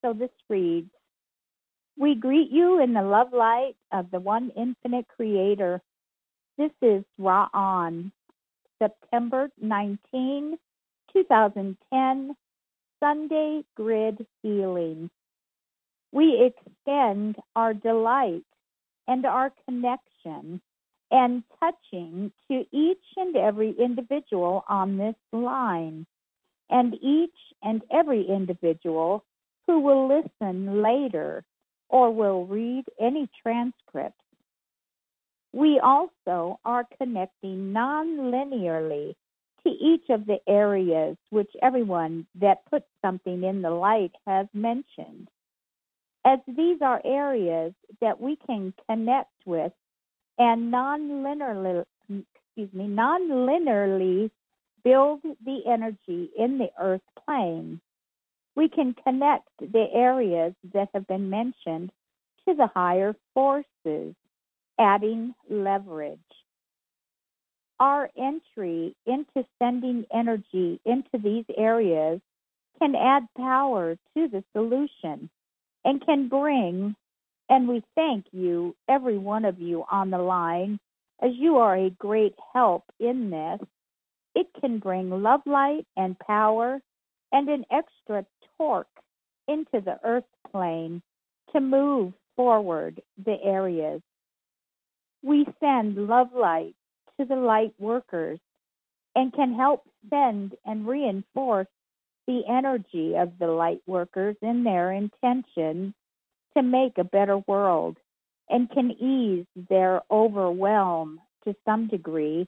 So 0.04 0.14
this 0.14 0.30
reads 0.50 0.92
We 1.98 2.16
greet 2.16 2.52
you 2.52 2.82
in 2.82 2.94
the 2.94 3.02
love 3.02 3.34
light 3.34 3.76
of 3.92 4.12
the 4.12 4.20
one 4.20 4.52
infinite 4.56 5.08
creator. 5.08 5.82
This 6.58 6.72
is 6.82 7.04
Ra 7.18 7.50
on 7.54 8.12
September 8.80 9.50
19, 9.60 10.58
2010, 11.14 12.36
Sunday 13.00 13.64
Grid 13.76 14.26
Healing. 14.42 15.10
We 16.12 16.52
extend 16.52 17.38
our 17.56 17.74
delight 17.74 18.44
and 19.08 19.26
our 19.26 19.52
connection 19.68 20.62
and 21.10 21.44
touching 21.60 22.32
to 22.50 22.66
each 22.72 23.04
and 23.18 23.36
every 23.36 23.72
individual 23.78 24.64
on 24.70 24.98
this 24.98 25.16
line, 25.34 26.06
and 26.70 26.96
each 27.02 27.36
and 27.62 27.82
every 27.92 28.26
individual 28.28 29.26
who 29.68 29.80
will 29.82 30.08
listen 30.08 30.82
later 30.82 31.44
or 31.90 32.12
will 32.12 32.46
read 32.46 32.86
any 33.00 33.30
transcript. 33.42 34.16
We 35.54 35.80
also 35.84 36.60
are 36.64 36.88
connecting 36.98 37.74
non 37.74 38.32
linearly 38.32 39.16
to 39.66 39.70
each 39.70 40.10
of 40.10 40.26
the 40.26 40.40
areas 40.48 41.18
which 41.30 41.52
everyone 41.62 42.26
that 42.40 42.66
puts 42.70 42.86
something 43.02 43.44
in 43.44 43.62
the 43.62 43.70
light 43.70 44.12
has 44.28 44.48
mentioned. 44.54 45.28
As 46.26 46.40
these 46.48 46.82
are 46.82 47.02
areas 47.04 47.74
that 48.02 48.20
we 48.20 48.38
can 48.48 48.74
connect 48.90 49.32
with 49.46 49.72
and 50.38 50.72
non-linearly, 50.72 51.84
excuse 52.10 52.74
me, 52.74 52.88
non-linearly 52.88 54.32
build 54.84 55.22
the 55.46 55.62
energy 55.68 56.30
in 56.38 56.58
the 56.58 56.70
earth 56.80 57.02
plane 57.26 57.80
we 58.56 58.68
can 58.68 58.94
connect 59.04 59.48
the 59.60 59.88
areas 59.94 60.54
that 60.74 60.90
have 60.94 61.08
been 61.08 61.30
mentioned 61.30 61.92
to 62.48 62.56
the 62.56 62.68
higher 62.68 63.16
forces, 63.34 64.16
adding 64.80 65.34
leverage. 65.50 66.20
Our 67.82 68.12
entry 68.16 68.96
into 69.08 69.44
sending 69.58 70.06
energy 70.14 70.80
into 70.86 71.18
these 71.18 71.46
areas 71.58 72.22
can 72.78 72.94
add 72.94 73.24
power 73.36 73.96
to 73.96 74.28
the 74.28 74.44
solution 74.54 75.32
and 75.84 76.06
can 76.06 76.28
bring, 76.28 76.96
and 77.50 77.68
we 77.68 77.82
thank 77.96 78.26
you, 78.32 78.76
every 78.88 79.18
one 79.18 79.46
of 79.46 79.60
you 79.60 79.84
on 79.92 80.12
the 80.12 80.20
line, 80.20 80.80
as 81.24 81.32
you 81.34 81.58
are 81.58 81.76
a 81.76 81.90
great 81.90 82.36
help 82.54 82.84
in 83.00 83.32
this. 83.32 83.68
It 84.36 84.46
can 84.60 84.78
bring 84.78 85.10
love 85.10 85.42
light 85.48 85.88
and 85.98 86.20
power 86.20 86.80
and 87.32 87.50
an 87.50 87.66
extra 87.72 88.28
torque 88.60 88.86
into 89.48 89.82
the 89.84 89.98
earth 90.04 90.30
plane 90.52 91.02
to 91.52 91.60
move 91.60 92.14
forward 92.36 93.02
the 93.26 93.38
areas. 93.44 94.04
We 95.24 95.48
send 95.60 95.98
love 95.98 96.28
light 96.36 96.76
to 97.22 97.28
the 97.28 97.36
light 97.36 97.74
workers 97.78 98.40
and 99.16 99.32
can 99.34 99.54
help 99.54 99.84
send 100.10 100.56
and 100.66 100.88
reinforce 100.88 101.68
the 102.26 102.42
energy 102.50 103.16
of 103.16 103.32
the 103.40 103.48
light 103.48 103.82
workers 103.86 104.36
in 104.42 104.64
their 104.64 104.92
intention 104.92 105.94
to 106.56 106.64
make 106.64 106.98
a 106.98 107.04
better 107.04 107.38
world 107.48 107.98
and 108.50 108.72
can 108.72 108.92
ease 108.92 109.46
their 109.70 110.02
overwhelm 110.10 111.20
to 111.44 111.56
some 111.64 111.88
degree 111.88 112.48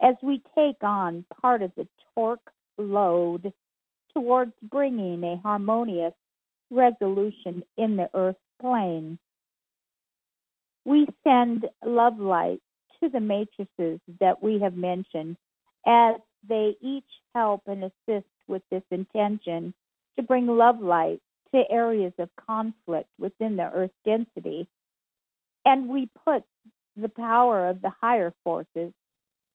as 0.00 0.14
we 0.22 0.40
take 0.56 0.82
on 0.82 1.24
part 1.40 1.62
of 1.62 1.72
the 1.76 1.86
torque 2.14 2.50
load 2.78 3.52
towards 4.14 4.52
bringing 4.62 5.24
a 5.24 5.40
harmonious 5.42 6.14
resolution 6.70 7.62
in 7.76 7.96
the 7.96 8.08
earth 8.14 8.36
plane. 8.60 9.18
We 10.84 11.06
send 11.24 11.66
love 11.84 12.18
light 12.18 12.60
to 13.02 13.08
the 13.08 13.20
matrices 13.20 14.00
that 14.20 14.42
we 14.42 14.60
have 14.60 14.76
mentioned 14.76 15.36
as 15.86 16.16
they 16.48 16.76
each 16.80 17.04
help 17.34 17.62
and 17.66 17.84
assist 17.84 18.26
with 18.48 18.62
this 18.70 18.82
intention 18.90 19.74
to 20.16 20.22
bring 20.22 20.46
love 20.46 20.80
light 20.80 21.20
to 21.54 21.62
areas 21.70 22.12
of 22.18 22.28
conflict 22.48 23.08
within 23.18 23.56
the 23.56 23.70
earth 23.72 23.90
density. 24.04 24.66
And 25.64 25.88
we 25.88 26.08
put 26.24 26.44
the 26.96 27.08
power 27.08 27.68
of 27.68 27.82
the 27.82 27.92
higher 28.00 28.32
forces, 28.44 28.92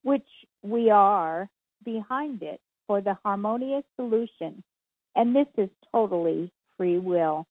which 0.04 0.28
we 0.64 0.90
are, 0.90 1.50
behind 1.84 2.42
it 2.44 2.60
for 2.88 3.02
the 3.02 3.18
harmonious 3.24 3.84
solution. 3.96 4.64
And 5.16 5.36
this 5.36 5.48
is 5.58 5.70
totally 5.92 6.52
free 6.78 6.98
will. 6.98 7.46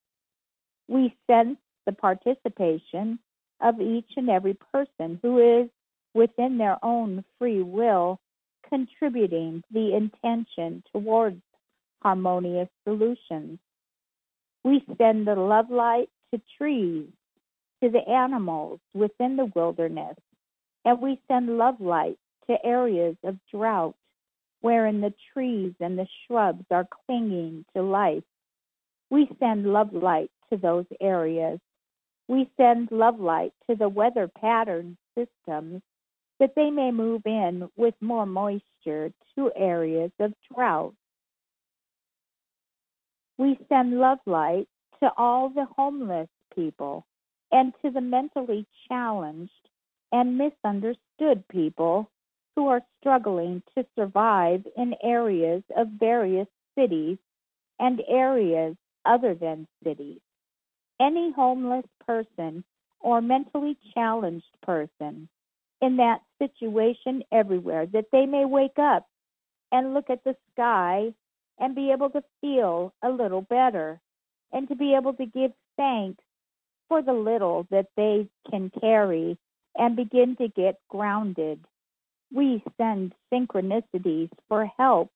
We 0.88 1.14
sense 1.26 1.58
the 1.84 1.92
participation 1.92 3.18
of 3.60 3.80
each 3.80 4.10
and 4.16 4.28
every 4.28 4.56
person 4.72 5.18
who 5.22 5.62
is 5.62 5.68
within 6.16 6.56
their 6.56 6.78
own 6.82 7.22
free 7.38 7.62
will 7.62 8.18
contributing 8.68 9.62
the 9.70 9.94
intention 9.94 10.82
towards 10.90 11.40
harmonious 12.02 12.68
solutions. 12.84 13.58
We 14.64 14.82
send 14.96 15.26
the 15.26 15.34
love 15.36 15.70
light 15.70 16.08
to 16.32 16.40
trees, 16.56 17.08
to 17.82 17.90
the 17.90 18.08
animals 18.08 18.80
within 18.94 19.36
the 19.36 19.50
wilderness, 19.54 20.16
and 20.86 21.00
we 21.00 21.20
send 21.28 21.58
love 21.58 21.80
light 21.80 22.18
to 22.48 22.56
areas 22.64 23.16
of 23.22 23.36
drought 23.52 23.94
wherein 24.62 25.02
the 25.02 25.12
trees 25.34 25.74
and 25.80 25.98
the 25.98 26.08
shrubs 26.26 26.64
are 26.70 26.88
clinging 27.06 27.64
to 27.76 27.82
life. 27.82 28.24
We 29.10 29.28
send 29.38 29.66
love 29.66 29.92
light 29.92 30.30
to 30.50 30.56
those 30.56 30.86
areas. 31.00 31.60
We 32.26 32.50
send 32.56 32.88
love 32.90 33.20
light 33.20 33.52
to 33.68 33.76
the 33.76 33.88
weather 33.88 34.28
pattern 34.40 34.96
systems 35.14 35.82
that 36.38 36.54
they 36.54 36.70
may 36.70 36.90
move 36.90 37.22
in 37.24 37.68
with 37.76 37.94
more 38.00 38.26
moisture 38.26 39.12
to 39.34 39.50
areas 39.56 40.10
of 40.20 40.32
drought. 40.52 40.94
We 43.38 43.58
send 43.68 43.98
love 43.98 44.18
light 44.26 44.68
to 45.02 45.10
all 45.16 45.50
the 45.50 45.66
homeless 45.76 46.28
people 46.54 47.06
and 47.52 47.72
to 47.82 47.90
the 47.90 48.00
mentally 48.00 48.66
challenged 48.88 49.50
and 50.12 50.38
misunderstood 50.38 51.44
people 51.50 52.10
who 52.54 52.68
are 52.68 52.80
struggling 53.00 53.62
to 53.76 53.84
survive 53.94 54.66
in 54.76 54.94
areas 55.02 55.62
of 55.76 55.88
various 56.00 56.48
cities 56.78 57.18
and 57.78 58.00
areas 58.08 58.76
other 59.04 59.34
than 59.34 59.66
cities. 59.84 60.20
Any 61.00 61.32
homeless 61.32 61.84
person 62.06 62.64
or 63.00 63.20
mentally 63.20 63.76
challenged 63.94 64.46
person 64.62 65.28
in 65.80 65.96
that 65.96 66.20
situation 66.38 67.22
everywhere, 67.32 67.86
that 67.86 68.06
they 68.12 68.26
may 68.26 68.44
wake 68.44 68.78
up 68.78 69.06
and 69.72 69.94
look 69.94 70.10
at 70.10 70.24
the 70.24 70.36
sky 70.52 71.12
and 71.58 71.74
be 71.74 71.90
able 71.90 72.10
to 72.10 72.22
feel 72.40 72.92
a 73.02 73.10
little 73.10 73.42
better 73.42 74.00
and 74.52 74.68
to 74.68 74.76
be 74.76 74.94
able 74.94 75.14
to 75.14 75.26
give 75.26 75.52
thanks 75.76 76.22
for 76.88 77.02
the 77.02 77.12
little 77.12 77.66
that 77.70 77.86
they 77.96 78.28
can 78.50 78.70
carry 78.80 79.36
and 79.76 79.96
begin 79.96 80.36
to 80.36 80.48
get 80.48 80.78
grounded. 80.88 81.64
We 82.32 82.62
send 82.76 83.14
synchronicities 83.32 84.30
for 84.48 84.70
help 84.78 85.10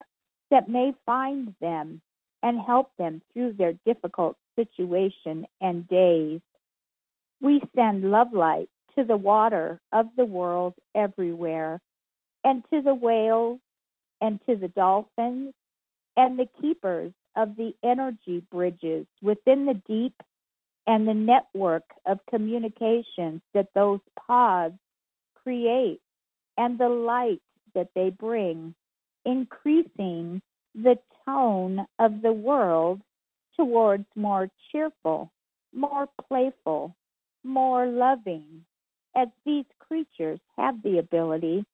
that 0.50 0.68
may 0.68 0.92
find 1.06 1.54
them 1.60 2.00
and 2.42 2.60
help 2.60 2.90
them 2.98 3.22
through 3.32 3.54
their 3.54 3.74
difficult 3.84 4.36
situation 4.56 5.46
and 5.60 5.88
days. 5.88 6.40
We 7.40 7.62
send 7.74 8.10
love 8.10 8.32
light 8.32 8.68
to 8.96 9.04
the 9.04 9.16
water 9.16 9.80
of 9.92 10.06
the 10.16 10.24
world 10.24 10.74
everywhere, 10.94 11.80
and 12.44 12.62
to 12.72 12.82
the 12.82 12.94
whales, 12.94 13.60
and 14.20 14.40
to 14.46 14.56
the 14.56 14.68
dolphins, 14.68 15.54
and 16.16 16.38
the 16.38 16.48
keepers 16.60 17.12
of 17.36 17.56
the 17.56 17.72
energy 17.84 18.42
bridges 18.50 19.06
within 19.22 19.66
the 19.66 19.80
deep 19.86 20.14
and 20.86 21.06
the 21.06 21.14
network 21.14 21.84
of 22.06 22.18
communications 22.28 23.40
that 23.54 23.68
those 23.74 24.00
pods 24.26 24.74
create, 25.42 26.00
and 26.58 26.78
the 26.78 26.88
light 26.88 27.40
that 27.74 27.88
they 27.94 28.10
bring, 28.10 28.74
increasing 29.24 30.42
the 30.74 30.98
tone 31.24 31.86
of 31.98 32.22
the 32.22 32.32
world 32.32 33.00
towards 33.56 34.06
more 34.16 34.48
cheerful, 34.70 35.30
more 35.72 36.08
playful, 36.28 36.94
more 37.44 37.86
loving, 37.86 38.64
as 39.16 39.28
these 39.44 39.64
creatures 39.78 40.40
have 40.56 40.82
the 40.82 40.98
ability 40.98 41.64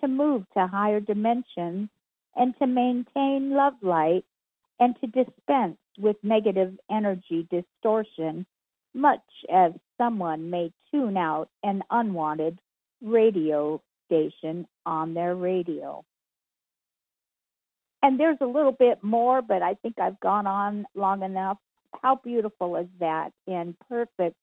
to 0.00 0.08
move 0.08 0.44
to 0.54 0.66
higher 0.66 1.00
dimensions 1.00 1.88
and 2.34 2.54
to 2.58 2.66
maintain 2.66 3.50
love 3.50 3.74
light 3.82 4.24
and 4.78 4.94
to 5.00 5.06
dispense 5.06 5.78
with 5.98 6.16
negative 6.22 6.78
energy 6.90 7.48
distortion, 7.50 8.46
much 8.94 9.22
as 9.52 9.72
someone 9.98 10.50
may 10.50 10.70
tune 10.90 11.16
out 11.16 11.48
an 11.62 11.82
unwanted 11.90 12.58
radio 13.02 13.80
station 14.06 14.66
on 14.84 15.14
their 15.14 15.34
radio. 15.34 16.04
And 18.02 18.20
there's 18.20 18.38
a 18.40 18.46
little 18.46 18.72
bit 18.72 19.02
more, 19.02 19.42
but 19.42 19.62
I 19.62 19.74
think 19.74 19.98
I've 19.98 20.20
gone 20.20 20.46
on 20.46 20.86
long 20.94 21.22
enough. 21.22 21.58
How 22.02 22.16
beautiful 22.16 22.76
is 22.76 22.86
that 23.00 23.32
and 23.46 23.74
perfect 23.88 24.36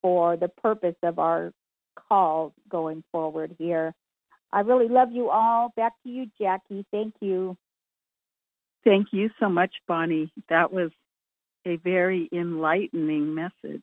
for 0.00 0.36
the 0.36 0.48
purpose 0.48 0.94
of 1.02 1.18
our 1.18 1.52
call 2.08 2.52
going 2.68 3.02
forward 3.10 3.56
here. 3.58 3.94
I 4.52 4.60
really 4.60 4.88
love 4.88 5.12
you 5.12 5.30
all. 5.30 5.72
Back 5.76 5.92
to 6.02 6.08
you, 6.08 6.26
Jackie. 6.40 6.86
Thank 6.90 7.14
you. 7.20 7.56
Thank 8.84 9.08
you 9.12 9.30
so 9.40 9.48
much, 9.48 9.72
Bonnie. 9.88 10.32
That 10.48 10.72
was 10.72 10.90
a 11.66 11.76
very 11.76 12.28
enlightening 12.32 13.34
message. 13.34 13.82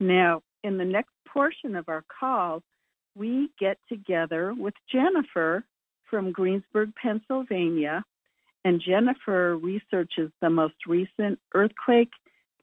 Now, 0.00 0.40
in 0.64 0.78
the 0.78 0.84
next 0.84 1.12
portion 1.28 1.76
of 1.76 1.88
our 1.88 2.04
call, 2.18 2.62
we 3.14 3.50
get 3.60 3.78
together 3.88 4.54
with 4.56 4.74
Jennifer 4.90 5.64
from 6.08 6.32
Greensburg, 6.32 6.92
Pennsylvania, 7.00 8.02
and 8.64 8.80
Jennifer 8.80 9.56
researches 9.56 10.30
the 10.40 10.50
most 10.50 10.74
recent 10.86 11.38
earthquake 11.54 12.10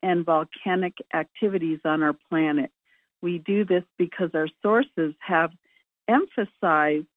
and 0.04 0.26
volcanic 0.26 0.94
activities 1.14 1.80
on 1.86 2.04
our 2.04 2.16
planet. 2.30 2.72
We 3.22 3.40
do 3.40 3.66
this 3.66 3.84
because 3.98 4.32
our 4.34 4.48
sources 4.62 5.14
have 5.20 5.52
emphasized 6.08 7.08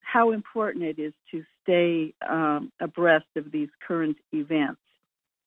how 0.00 0.32
important 0.32 0.84
it 0.84 0.98
is 0.98 1.12
to 1.30 1.44
stay 1.62 2.14
um, 2.28 2.72
abreast 2.80 3.26
of 3.36 3.52
these 3.52 3.68
current 3.86 4.16
events. 4.32 4.80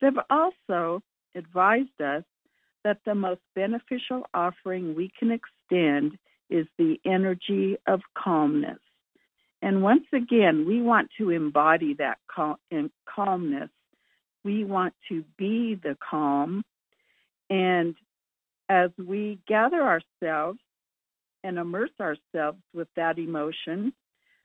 They've 0.00 0.12
also 0.30 1.02
advised 1.34 2.00
us 2.00 2.24
that 2.84 2.98
the 3.04 3.14
most 3.14 3.40
beneficial 3.54 4.26
offering 4.34 4.94
we 4.94 5.10
can 5.18 5.30
extend 5.30 6.18
is 6.50 6.66
the 6.78 7.00
energy 7.04 7.76
of 7.86 8.00
calmness. 8.16 8.78
And 9.62 9.82
once 9.82 10.06
again, 10.12 10.66
we 10.66 10.82
want 10.82 11.10
to 11.18 11.30
embody 11.30 11.94
that 11.94 12.18
cal- 12.34 12.58
calmness 13.08 13.70
We 14.44 14.64
want 14.64 14.94
to 15.08 15.24
be 15.38 15.76
the 15.76 15.96
calm. 16.08 16.64
And 17.48 17.94
as 18.72 18.90
we 18.96 19.38
gather 19.46 19.82
ourselves 19.82 20.58
and 21.44 21.58
immerse 21.58 21.90
ourselves 22.00 22.58
with 22.72 22.88
that 22.96 23.18
emotion, 23.18 23.92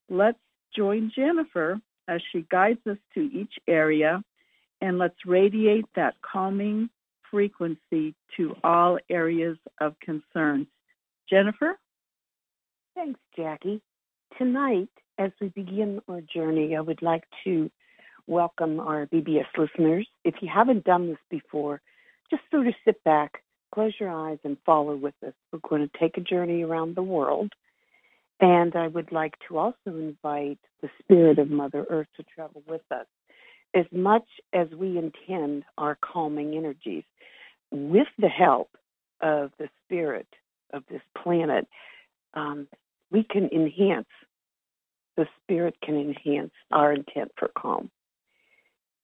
let's 0.09 0.37
join 0.75 1.13
Jennifer 1.15 1.79
as 2.09 2.19
she 2.33 2.45
guides 2.51 2.85
us 2.87 2.97
to 3.13 3.21
each 3.21 3.53
area 3.69 4.21
and 4.81 4.97
let's 4.97 5.15
radiate 5.25 5.85
that 5.95 6.15
calming 6.21 6.89
frequency 7.31 8.15
to 8.35 8.53
all 8.65 8.99
areas 9.09 9.57
of 9.79 9.95
concern. 10.01 10.67
Jennifer? 11.29 11.79
Thanks, 12.95 13.21
Jackie. 13.33 13.81
Tonight, 14.37 14.89
as 15.17 15.31
we 15.39 15.47
begin 15.47 16.01
our 16.09 16.19
journey, 16.21 16.75
I 16.75 16.81
would 16.81 17.01
like 17.01 17.23
to 17.45 17.71
welcome 18.27 18.81
our 18.81 19.05
BBS 19.05 19.47
listeners. 19.57 20.05
If 20.25 20.35
you 20.41 20.49
haven't 20.53 20.83
done 20.83 21.07
this 21.07 21.17
before, 21.29 21.79
just 22.29 22.43
sort 22.51 22.67
of 22.67 22.73
sit 22.83 23.01
back, 23.05 23.41
close 23.73 23.93
your 23.99 24.09
eyes, 24.09 24.39
and 24.43 24.57
follow 24.65 24.95
with 24.95 25.15
us. 25.25 25.33
We're 25.51 25.59
going 25.67 25.87
to 25.87 25.99
take 25.99 26.17
a 26.17 26.21
journey 26.21 26.63
around 26.63 26.95
the 26.95 27.03
world. 27.03 27.51
And 28.39 28.75
I 28.75 28.87
would 28.87 29.11
like 29.11 29.33
to 29.47 29.57
also 29.57 29.75
invite 29.87 30.59
the 30.81 30.89
spirit 30.99 31.39
of 31.39 31.49
Mother 31.49 31.85
Earth 31.89 32.07
to 32.17 32.23
travel 32.23 32.63
with 32.67 32.83
us. 32.91 33.07
As 33.73 33.85
much 33.91 34.27
as 34.53 34.67
we 34.69 34.97
intend 34.97 35.63
our 35.77 35.97
calming 36.01 36.55
energies, 36.55 37.03
with 37.71 38.07
the 38.17 38.29
help 38.29 38.69
of 39.21 39.51
the 39.57 39.69
spirit 39.83 40.27
of 40.71 40.83
this 40.89 41.01
planet, 41.21 41.67
um, 42.33 42.67
we 43.11 43.23
can 43.23 43.49
enhance, 43.51 44.07
the 45.15 45.27
spirit 45.43 45.75
can 45.83 45.95
enhance 45.95 46.51
our 46.71 46.93
intent 46.93 47.31
for 47.37 47.49
calm. 47.57 47.89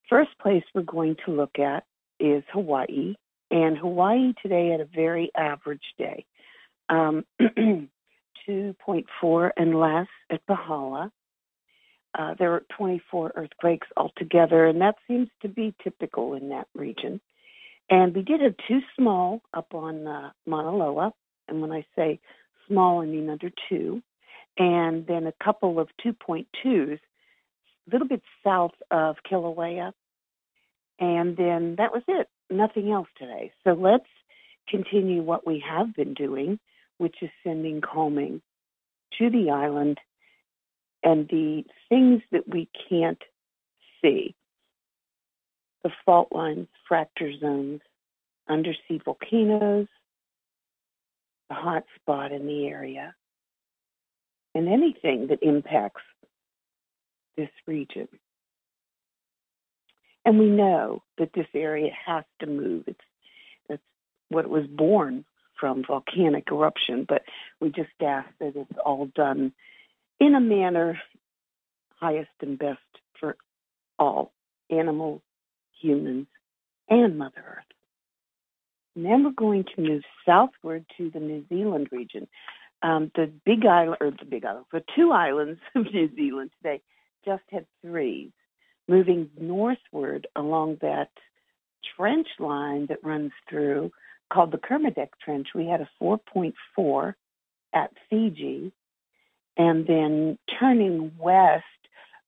First 0.09 0.37
place 0.39 0.63
we're 0.73 0.83
going 0.83 1.15
to 1.25 1.31
look 1.31 1.57
at 1.59 1.85
is 2.19 2.43
Hawaii. 2.51 3.15
And 3.53 3.77
Hawaii 3.77 4.33
today 4.41 4.69
had 4.69 4.81
a 4.81 4.85
very 4.85 5.29
average 5.37 5.93
day. 5.99 6.25
Um, 6.89 7.23
2.4 8.49 9.51
and 9.55 9.79
less 9.79 10.07
at 10.31 10.43
Pahala. 10.47 11.11
Uh, 12.17 12.33
there 12.39 12.49
were 12.49 12.65
24 12.75 13.33
earthquakes 13.35 13.87
altogether, 13.95 14.65
and 14.65 14.81
that 14.81 14.95
seems 15.07 15.29
to 15.43 15.47
be 15.49 15.75
typical 15.83 16.33
in 16.33 16.49
that 16.49 16.67
region. 16.73 17.21
And 17.91 18.15
we 18.15 18.23
did 18.23 18.41
have 18.41 18.55
two 18.67 18.79
small 18.97 19.43
up 19.53 19.75
on 19.75 20.07
uh, 20.07 20.31
Mauna 20.47 20.75
Loa, 20.75 21.13
and 21.47 21.61
when 21.61 21.71
I 21.71 21.85
say 21.95 22.19
small, 22.67 23.01
I 23.01 23.05
mean 23.05 23.29
under 23.29 23.51
two, 23.69 24.01
and 24.57 25.05
then 25.05 25.27
a 25.27 25.43
couple 25.43 25.79
of 25.79 25.89
2.2s, 26.03 26.47
a 26.65 26.99
little 27.91 28.07
bit 28.07 28.23
south 28.43 28.73
of 28.89 29.17
Kilauea, 29.29 29.91
and 30.99 31.37
then 31.37 31.75
that 31.77 31.93
was 31.93 32.01
it. 32.07 32.27
Nothing 32.49 32.91
else 32.91 33.07
today. 33.17 33.51
So 33.63 33.73
let's 33.73 34.05
continue 34.69 35.21
what 35.21 35.45
we 35.45 35.63
have 35.67 35.95
been 35.95 36.13
doing, 36.13 36.59
which 36.97 37.15
is 37.21 37.29
sending 37.43 37.81
calming 37.81 38.41
to 39.17 39.29
the 39.29 39.51
island 39.51 39.99
and 41.03 41.27
the 41.27 41.63
things 41.89 42.21
that 42.31 42.47
we 42.47 42.69
can't 42.89 43.21
see 44.01 44.35
the 45.83 45.91
fault 46.05 46.29
lines, 46.31 46.67
fracture 46.87 47.37
zones, 47.37 47.81
undersea 48.47 49.01
volcanoes, 49.03 49.87
the 51.49 51.55
hot 51.55 51.83
spot 51.99 52.31
in 52.31 52.47
the 52.47 52.67
area, 52.67 53.13
and 54.55 54.69
anything 54.69 55.27
that 55.27 55.39
impacts 55.41 56.01
this 57.35 57.49
region. 57.67 58.07
And 60.25 60.39
we 60.39 60.47
know 60.47 61.03
that 61.17 61.33
this 61.33 61.47
area 61.53 61.91
has 62.05 62.23
to 62.39 62.47
move. 62.47 62.83
It's 62.87 62.99
that's 63.67 63.81
what 64.29 64.45
it 64.45 64.51
was 64.51 64.67
born 64.67 65.25
from 65.59 65.83
volcanic 65.85 66.47
eruption, 66.51 67.05
but 67.07 67.23
we 67.59 67.69
just 67.69 67.89
ask 68.01 68.27
that 68.39 68.55
it's 68.55 68.79
all 68.83 69.07
done 69.15 69.53
in 70.19 70.35
a 70.35 70.39
manner 70.39 70.99
highest 71.99 72.31
and 72.41 72.59
best 72.59 72.79
for 73.19 73.37
all 73.97 74.33
animals, 74.69 75.21
humans, 75.81 76.27
and 76.89 77.17
Mother 77.17 77.43
Earth. 77.57 77.63
And 78.95 79.05
then 79.05 79.23
we're 79.23 79.31
going 79.31 79.65
to 79.75 79.81
move 79.81 80.03
southward 80.25 80.85
to 80.97 81.09
the 81.09 81.19
New 81.19 81.45
Zealand 81.49 81.89
region. 81.91 82.27
Um, 82.81 83.11
the 83.15 83.31
big 83.45 83.65
island, 83.65 83.97
or 84.01 84.11
the 84.11 84.25
big 84.25 84.43
island, 84.43 84.65
the 84.71 84.83
two 84.95 85.11
islands 85.11 85.59
of 85.75 85.85
New 85.93 86.13
Zealand 86.15 86.51
today 86.61 86.81
just 87.25 87.43
had 87.49 87.65
threes. 87.81 88.31
Moving 88.87 89.29
northward 89.39 90.27
along 90.35 90.77
that 90.81 91.09
trench 91.95 92.27
line 92.39 92.87
that 92.87 93.03
runs 93.03 93.31
through, 93.49 93.91
called 94.31 94.51
the 94.51 94.57
Kermadec 94.57 95.09
Trench, 95.23 95.49
we 95.53 95.67
had 95.67 95.81
a 95.81 95.89
4.4 96.01 97.13
at 97.73 97.91
Fiji. 98.09 98.71
And 99.55 99.85
then 99.85 100.39
turning 100.59 101.11
west 101.17 101.63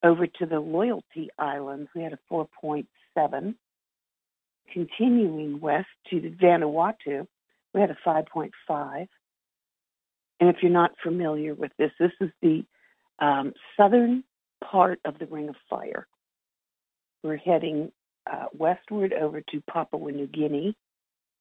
over 0.04 0.28
to 0.28 0.46
the 0.46 0.60
Loyalty 0.60 1.30
Islands, 1.40 1.90
we 1.96 2.04
had 2.04 2.14
a 2.14 2.20
4.7. 2.32 3.56
Continuing 4.72 5.60
west 5.60 5.88
to 6.10 6.22
Vanuatu, 6.42 7.28
we 7.74 7.82
had 7.82 7.92
a 7.92 7.98
5.5. 8.06 9.08
And 10.40 10.50
if 10.50 10.58
you're 10.62 10.72
not 10.72 10.92
familiar 11.02 11.54
with 11.54 11.72
this, 11.78 11.92
this 12.00 12.12
is 12.20 12.30
the 12.42 12.66
um, 13.20 13.54
southern 13.78 14.24
part 14.64 15.00
of 15.06 15.18
the 15.18 15.26
Ring 15.26 15.50
of 15.50 15.56
Fire. 15.70 16.08
We're 17.26 17.38
heading 17.38 17.92
uh, 18.32 18.46
westward 18.54 19.12
over 19.12 19.42
to 19.42 19.64
Papua 19.68 20.12
New 20.12 20.28
Guinea. 20.28 20.76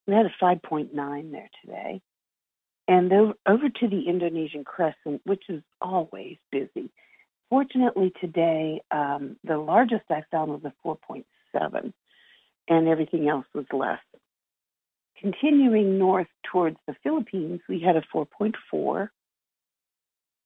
We 0.07 0.15
had 0.15 0.25
a 0.25 0.43
5.9 0.43 1.31
there 1.31 1.49
today. 1.61 2.01
And 2.87 3.13
over 3.45 3.69
to 3.69 3.87
the 3.87 4.09
Indonesian 4.09 4.63
Crescent, 4.63 5.21
which 5.25 5.43
is 5.47 5.61
always 5.79 6.37
busy. 6.51 6.89
Fortunately, 7.51 8.11
today, 8.19 8.81
um, 8.89 9.37
the 9.43 9.59
largest 9.59 10.05
I 10.09 10.23
found 10.31 10.49
was 10.49 10.61
a 10.65 10.73
4.7, 10.83 11.93
and 12.67 12.87
everything 12.87 13.29
else 13.29 13.45
was 13.53 13.65
less. 13.71 13.99
Continuing 15.19 15.99
north 15.99 16.27
towards 16.51 16.77
the 16.87 16.95
Philippines, 17.03 17.61
we 17.69 17.79
had 17.79 17.95
a 17.95 18.01
4.4. 18.11 19.09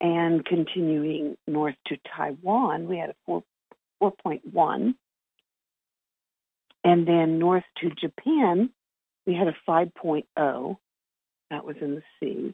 And 0.02 0.46
continuing 0.46 1.38
north 1.48 1.76
to 1.88 1.98
Taiwan, 2.14 2.90
we 2.90 2.98
had 2.98 3.12
a 3.12 3.16
4, 3.26 3.42
4.1. 4.02 4.96
And 6.84 7.08
then 7.08 7.40
north 7.40 7.64
to 7.82 7.90
Japan, 7.90 8.70
we 9.26 9.36
had 9.36 9.48
a 9.48 9.56
5.0. 9.68 10.78
That 11.50 11.66
was 11.66 11.76
in 11.82 11.96
the 11.96 12.04
sea. 12.20 12.54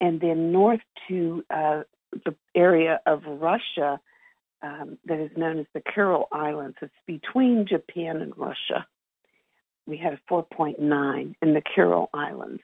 And 0.00 0.20
then 0.20 0.52
north 0.52 0.80
to 1.08 1.44
uh, 1.50 1.82
the 2.12 2.34
area 2.54 3.00
of 3.06 3.22
Russia 3.26 4.00
um, 4.62 4.98
that 5.06 5.18
is 5.18 5.30
known 5.36 5.58
as 5.58 5.66
the 5.74 5.80
Kuril 5.80 6.24
Islands. 6.32 6.76
It's 6.80 6.92
between 7.06 7.66
Japan 7.66 8.20
and 8.22 8.36
Russia. 8.36 8.86
We 9.86 9.96
had 9.96 10.14
a 10.14 10.20
4.9 10.30 11.34
in 11.40 11.54
the 11.54 11.62
Kuril 11.62 12.08
Islands. 12.12 12.62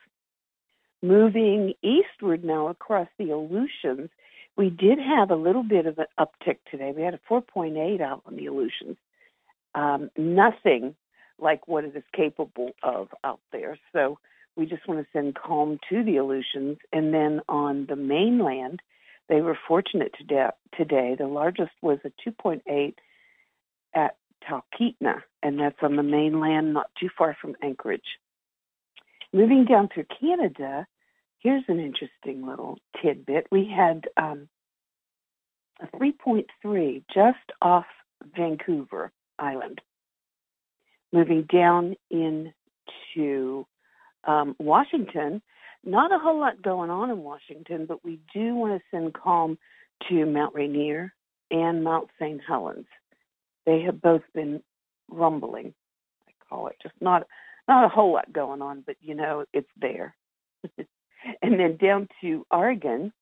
Moving 1.02 1.74
eastward 1.82 2.44
now 2.44 2.68
across 2.68 3.08
the 3.18 3.30
Aleutians, 3.30 4.10
we 4.56 4.70
did 4.70 4.98
have 4.98 5.30
a 5.30 5.36
little 5.36 5.62
bit 5.62 5.86
of 5.86 5.98
an 5.98 6.06
uptick 6.18 6.58
today. 6.70 6.92
We 6.94 7.02
had 7.02 7.14
a 7.14 7.20
4.8 7.30 8.00
out 8.00 8.22
on 8.26 8.36
the 8.36 8.46
Aleutians. 8.46 8.96
Um, 9.74 10.10
nothing 10.16 10.94
like 11.38 11.66
what 11.66 11.84
it 11.84 11.96
is 11.96 12.04
capable 12.14 12.72
of 12.82 13.08
out 13.24 13.40
there. 13.52 13.78
So 13.92 14.18
we 14.56 14.66
just 14.66 14.86
want 14.86 15.00
to 15.00 15.06
send 15.12 15.34
calm 15.34 15.78
to 15.90 16.04
the 16.04 16.16
Aleutians. 16.16 16.78
And 16.92 17.12
then 17.12 17.40
on 17.48 17.86
the 17.88 17.96
mainland, 17.96 18.80
they 19.28 19.40
were 19.40 19.58
fortunate 19.66 20.14
today. 20.16 20.48
today. 20.76 21.16
The 21.18 21.26
largest 21.26 21.72
was 21.82 21.98
a 22.04 22.12
2.8 22.28 22.94
at 23.94 24.16
Talkeetna, 24.48 25.22
and 25.42 25.58
that's 25.58 25.78
on 25.82 25.96
the 25.96 26.02
mainland, 26.02 26.74
not 26.74 26.90
too 27.00 27.08
far 27.16 27.36
from 27.40 27.56
Anchorage. 27.62 28.18
Moving 29.32 29.64
down 29.64 29.88
through 29.92 30.06
Canada, 30.20 30.86
here's 31.38 31.64
an 31.68 31.80
interesting 31.80 32.46
little 32.46 32.78
tidbit. 33.02 33.46
We 33.50 33.68
had 33.74 34.04
um, 34.16 34.48
a 35.80 35.86
3.3 35.96 37.02
just 37.12 37.38
off 37.60 37.86
Vancouver 38.36 39.10
Island. 39.38 39.80
Moving 41.12 41.46
down 41.52 41.94
into 42.10 43.66
um, 44.24 44.56
Washington, 44.58 45.42
not 45.84 46.12
a 46.12 46.18
whole 46.18 46.40
lot 46.40 46.62
going 46.62 46.90
on 46.90 47.10
in 47.10 47.18
Washington, 47.18 47.86
but 47.86 48.04
we 48.04 48.20
do 48.32 48.54
want 48.54 48.80
to 48.80 48.84
send 48.90 49.14
calm 49.14 49.58
to 50.08 50.26
Mount 50.26 50.54
Rainier 50.54 51.12
and 51.50 51.84
Mount 51.84 52.08
St. 52.18 52.40
Helens. 52.46 52.86
They 53.66 53.82
have 53.82 54.00
both 54.00 54.22
been 54.34 54.62
rumbling, 55.10 55.74
I 56.28 56.32
call 56.48 56.68
it. 56.68 56.76
Just 56.82 56.94
not 57.00 57.26
not 57.68 57.84
a 57.84 57.88
whole 57.88 58.12
lot 58.12 58.32
going 58.32 58.60
on, 58.60 58.82
but 58.86 58.96
you 59.00 59.14
know 59.14 59.44
it's 59.52 59.70
there. 59.80 60.14
and 61.42 61.58
then 61.58 61.76
down 61.76 62.08
to 62.20 62.46
Oregon, 62.50 63.12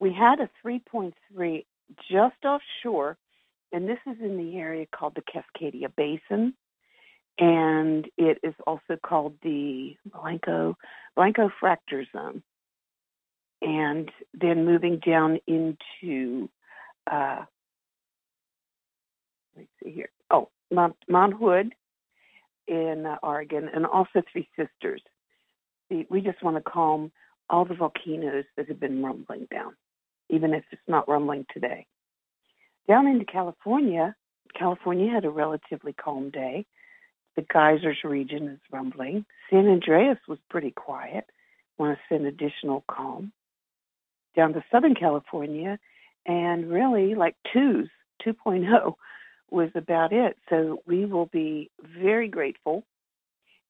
we 0.00 0.12
had 0.12 0.40
a 0.40 0.50
3.3 0.66 1.64
just 2.10 2.44
offshore 2.44 3.16
and 3.72 3.88
this 3.88 3.98
is 4.06 4.16
in 4.20 4.36
the 4.36 4.56
area 4.58 4.86
called 4.94 5.14
the 5.14 5.22
Cascadia 5.22 5.88
Basin, 5.96 6.54
and 7.38 8.06
it 8.18 8.38
is 8.42 8.54
also 8.66 8.96
called 9.02 9.34
the 9.42 9.96
Blanco 10.04 10.76
Blanco 11.16 11.50
Fracture 11.58 12.04
Zone. 12.12 12.42
And 13.62 14.10
then 14.34 14.66
moving 14.66 14.98
down 14.98 15.38
into, 15.46 16.50
uh, 17.10 17.44
let's 19.56 19.68
see 19.82 19.92
here. 19.92 20.10
Oh, 20.30 20.48
Mount, 20.70 20.96
Mount 21.08 21.34
Hood 21.34 21.72
in 22.66 23.06
uh, 23.06 23.16
Oregon, 23.22 23.70
and 23.72 23.86
also 23.86 24.22
Three 24.32 24.48
Sisters. 24.56 25.02
The, 25.90 26.06
we 26.10 26.22
just 26.22 26.42
want 26.42 26.56
to 26.56 26.70
calm 26.70 27.12
all 27.48 27.64
the 27.64 27.74
volcanoes 27.74 28.44
that 28.56 28.68
have 28.68 28.80
been 28.80 29.02
rumbling 29.02 29.46
down, 29.50 29.76
even 30.28 30.54
if 30.54 30.64
it's 30.72 30.82
not 30.88 31.08
rumbling 31.08 31.46
today. 31.54 31.86
Down 32.88 33.06
into 33.06 33.24
California, 33.24 34.14
California 34.58 35.10
had 35.10 35.24
a 35.24 35.30
relatively 35.30 35.92
calm 35.92 36.30
day. 36.30 36.66
The 37.36 37.42
geysers 37.42 37.98
region 38.04 38.48
is 38.48 38.60
rumbling. 38.70 39.24
San 39.50 39.66
Andreas 39.68 40.18
was 40.28 40.38
pretty 40.50 40.70
quiet. 40.70 41.24
Want 41.78 41.96
to 41.96 42.14
send 42.14 42.26
additional 42.26 42.84
calm. 42.90 43.32
Down 44.36 44.52
to 44.54 44.64
Southern 44.70 44.94
California, 44.94 45.78
and 46.26 46.70
really 46.70 47.14
like 47.14 47.36
twos, 47.52 47.88
2.0 48.26 48.94
was 49.50 49.70
about 49.74 50.12
it. 50.12 50.36
So 50.48 50.82
we 50.86 51.04
will 51.04 51.26
be 51.26 51.70
very 51.80 52.28
grateful. 52.28 52.84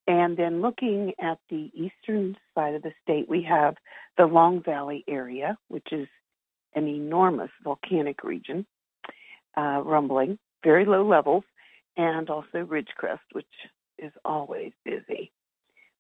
And 0.07 0.37
then 0.37 0.61
looking 0.63 1.13
at 1.21 1.39
the 1.49 1.71
eastern 1.75 2.37
side 2.55 2.75
of 2.75 2.83
the 2.83 2.93
state, 3.03 3.29
we 3.29 3.43
have 3.43 3.77
the 4.17 4.27
Long 4.27 4.63
Valley 4.63 5.05
area, 5.07 5.57
which 5.69 5.89
is 5.93 6.09
an 6.75 6.89
enormous 6.89 7.51
volcanic 7.63 8.25
region, 8.25 8.67
uh, 9.57 9.83
rumbling, 9.85 10.39
very 10.65 10.85
low 10.85 11.07
levels, 11.07 11.45
and 11.97 12.29
also 12.31 12.59
Ridgecrest, 12.65 13.21
which 13.33 13.47
is 13.99 14.13
always 14.25 14.73
busy. 14.85 15.31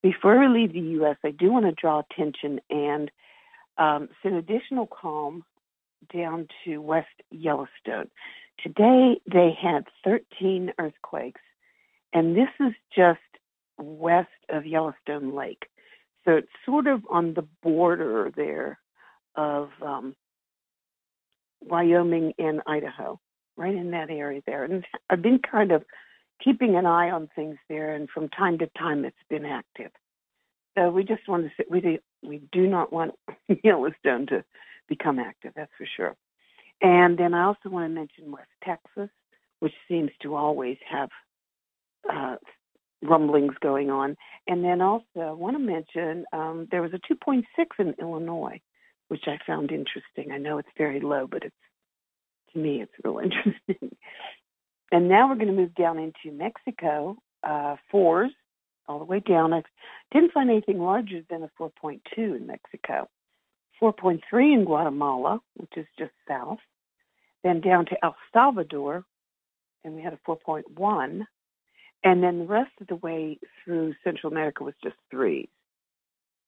Before 0.03 0.39
we 0.39 0.49
leave 0.49 0.73
the 0.73 0.81
U.S., 0.81 1.17
I 1.25 1.31
do 1.31 1.53
want 1.53 1.67
to 1.67 1.73
draw 1.73 2.01
attention 2.01 2.61
and 2.71 3.11
um, 3.79 4.09
send 4.23 4.37
additional 4.37 4.87
calm 4.87 5.45
down 6.13 6.49
to 6.65 6.79
West 6.79 7.09
Yellowstone. 7.31 8.11
Today 8.63 9.21
they 9.31 9.57
had 9.61 9.87
13 10.05 10.73
earthquakes, 10.79 11.41
and 12.13 12.37
this 12.37 12.49
is 12.61 12.73
just 12.95 13.21
west 13.79 14.29
of 14.49 14.67
Yellowstone 14.67 15.35
Lake. 15.35 15.67
So 16.25 16.33
it's 16.33 16.49
sort 16.65 16.87
of 16.87 17.03
on 17.11 17.35
the 17.35 17.47
border 17.63 18.31
there 18.35 18.79
of 19.35 19.71
um, 19.81 20.15
Wyoming 21.61 22.35
and 22.39 22.61
Idaho, 22.67 23.21
right 23.57 23.75
in 23.75 23.91
that 23.93 24.11
area 24.11 24.43
there. 24.47 24.65
And 24.65 24.85
I've 25.11 25.23
been 25.23 25.39
kind 25.39 25.73
of 25.73 25.85
keeping 26.43 26.77
an 26.77 26.87
eye 26.87 27.11
on 27.11 27.29
things 27.35 27.57
there, 27.69 27.95
and 27.95 28.09
from 28.11 28.29
time 28.29 28.59
to 28.59 28.67
time 28.79 29.05
it's 29.05 29.17
been 29.29 29.45
active. 29.45 29.91
So 30.77 30.91
we 30.91 31.05
just 31.05 31.29
want 31.29 31.45
to 31.45 31.51
say 31.57 31.65
we 31.71 31.81
do, 31.81 31.99
we 32.23 32.43
do 32.53 32.67
not 32.67 32.93
want 32.93 33.15
Yellowstone 33.65 34.27
to 34.29 34.45
become 34.89 35.19
active, 35.19 35.53
that's 35.55 35.73
for 35.77 35.87
sure. 35.97 36.17
And 36.81 37.17
then 37.19 37.35
I 37.35 37.45
also 37.45 37.69
want 37.69 37.89
to 37.89 37.95
mention 37.95 38.33
West 38.33 38.49
Texas, 38.65 39.11
which 39.61 39.75
seems 39.89 40.11
to 40.23 40.35
always 40.35 40.79
have 40.91 41.11
uh, 42.13 42.37
rumblings 43.03 43.55
going 43.61 43.91
on. 43.91 44.17
And 44.49 44.65
then 44.65 44.81
also 44.81 45.05
I 45.17 45.33
want 45.33 45.57
to 45.57 45.63
mention 45.63 46.25
um, 46.33 46.67
there 46.71 46.83
was 46.83 46.93
a 46.93 47.13
2.6 47.13 47.45
in 47.79 47.95
Illinois, 48.01 48.61
which 49.09 49.25
I 49.27 49.39
found 49.47 49.71
interesting. 49.71 50.33
I 50.33 50.39
know 50.39 50.59
it's 50.59 50.69
very 50.77 51.01
low, 51.01 51.27
but 51.31 51.45
it's 51.45 51.55
to 52.53 52.59
me 52.59 52.83
it's 52.83 52.93
real 53.05 53.19
interesting. 53.23 53.97
and 54.91 55.09
now 55.09 55.29
we're 55.29 55.37
going 55.37 55.49
to 55.49 55.53
move 55.53 55.75
down 55.75 55.99
into 55.99 56.37
Mexico, 56.37 57.17
uh, 57.43 57.77
fours 57.91 58.31
all 58.89 58.99
the 58.99 59.05
way 59.05 59.21
down. 59.21 59.53
I 59.53 59.63
didn't 60.13 60.33
find 60.33 60.51
anything 60.51 60.81
larger 60.81 61.21
than 61.31 61.43
a 61.43 61.51
4.2 61.61 62.01
in 62.17 62.47
Mexico. 62.47 63.09
4.3 63.81 64.21
in 64.33 64.65
Guatemala, 64.65 65.41
which 65.57 65.73
is 65.77 65.87
just 65.99 66.13
south 66.29 66.59
then 67.43 67.61
down 67.61 67.87
to 67.87 68.05
El 68.05 68.17
Salvador, 68.33 69.05
and 69.85 69.95
we 69.95 70.03
had 70.03 70.13
a 70.13 70.19
4.1. 70.29 71.27
And 72.05 72.23
then 72.23 72.41
the 72.41 72.47
rest 72.47 72.73
of 72.81 72.87
the 72.89 72.97
way 72.97 73.39
through 73.65 73.95
Central 74.03 74.33
America 74.33 74.65
was 74.65 74.75
just 74.83 74.97
threes. 75.11 75.49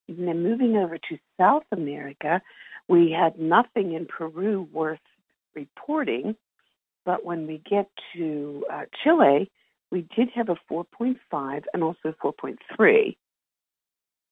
And 0.09 0.29
then 0.29 0.43
moving 0.43 0.77
over 0.77 0.99
to 0.99 1.19
South 1.39 1.65
America, 1.73 2.43
we 2.89 3.11
had 3.11 3.39
nothing 3.39 3.95
in 3.95 4.07
Peru 4.07 4.69
worth 4.73 4.99
reporting. 5.55 6.37
But 7.05 7.25
when 7.25 7.47
we 7.47 7.63
get 7.69 7.89
to 8.15 8.65
uh, 8.73 8.83
Chile, 9.03 9.51
we 9.91 10.07
did 10.17 10.31
have 10.35 10.49
a 10.49 10.57
4.5 10.71 11.63
and 11.73 11.83
also 11.83 12.15
4.3. 12.23 13.17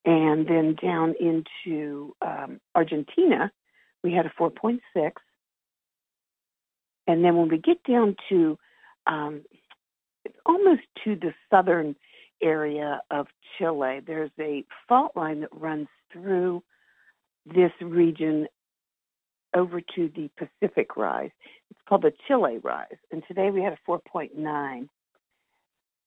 And 0.05 0.49
then 0.49 0.75
down 0.83 1.15
into 1.21 2.17
um, 2.23 2.61
Argentina, 2.75 3.53
we 4.03 4.13
had 4.13 4.27
a 4.27 4.31
4.6 4.31 4.81
and 7.07 7.25
then 7.25 7.37
when 7.37 7.49
we 7.49 7.59
get 7.59 7.83
down 7.85 8.17
to 8.29 8.59
um, 9.07 9.43
almost 10.47 10.83
to 11.05 11.17
the 11.17 11.35
southern 11.51 11.97
area 12.43 13.01
of 13.11 13.27
Chile, 13.59 14.01
there's 14.07 14.31
a 14.39 14.65
fault 14.89 15.13
line 15.17 15.41
that 15.41 15.51
runs 15.53 15.89
through 16.13 16.63
this 17.47 17.73
region 17.81 18.47
over 19.55 19.81
to 19.81 20.11
the 20.15 20.31
Pacific 20.37 20.97
Rise. 20.97 21.31
It's 21.71 21.81
called 21.89 22.03
the 22.03 22.13
Chile 22.27 22.59
Rise. 22.63 22.97
And 23.11 23.23
today 23.27 23.51
we 23.51 23.63
had 23.63 23.73
a 23.73 23.91
4.9. 23.91 24.89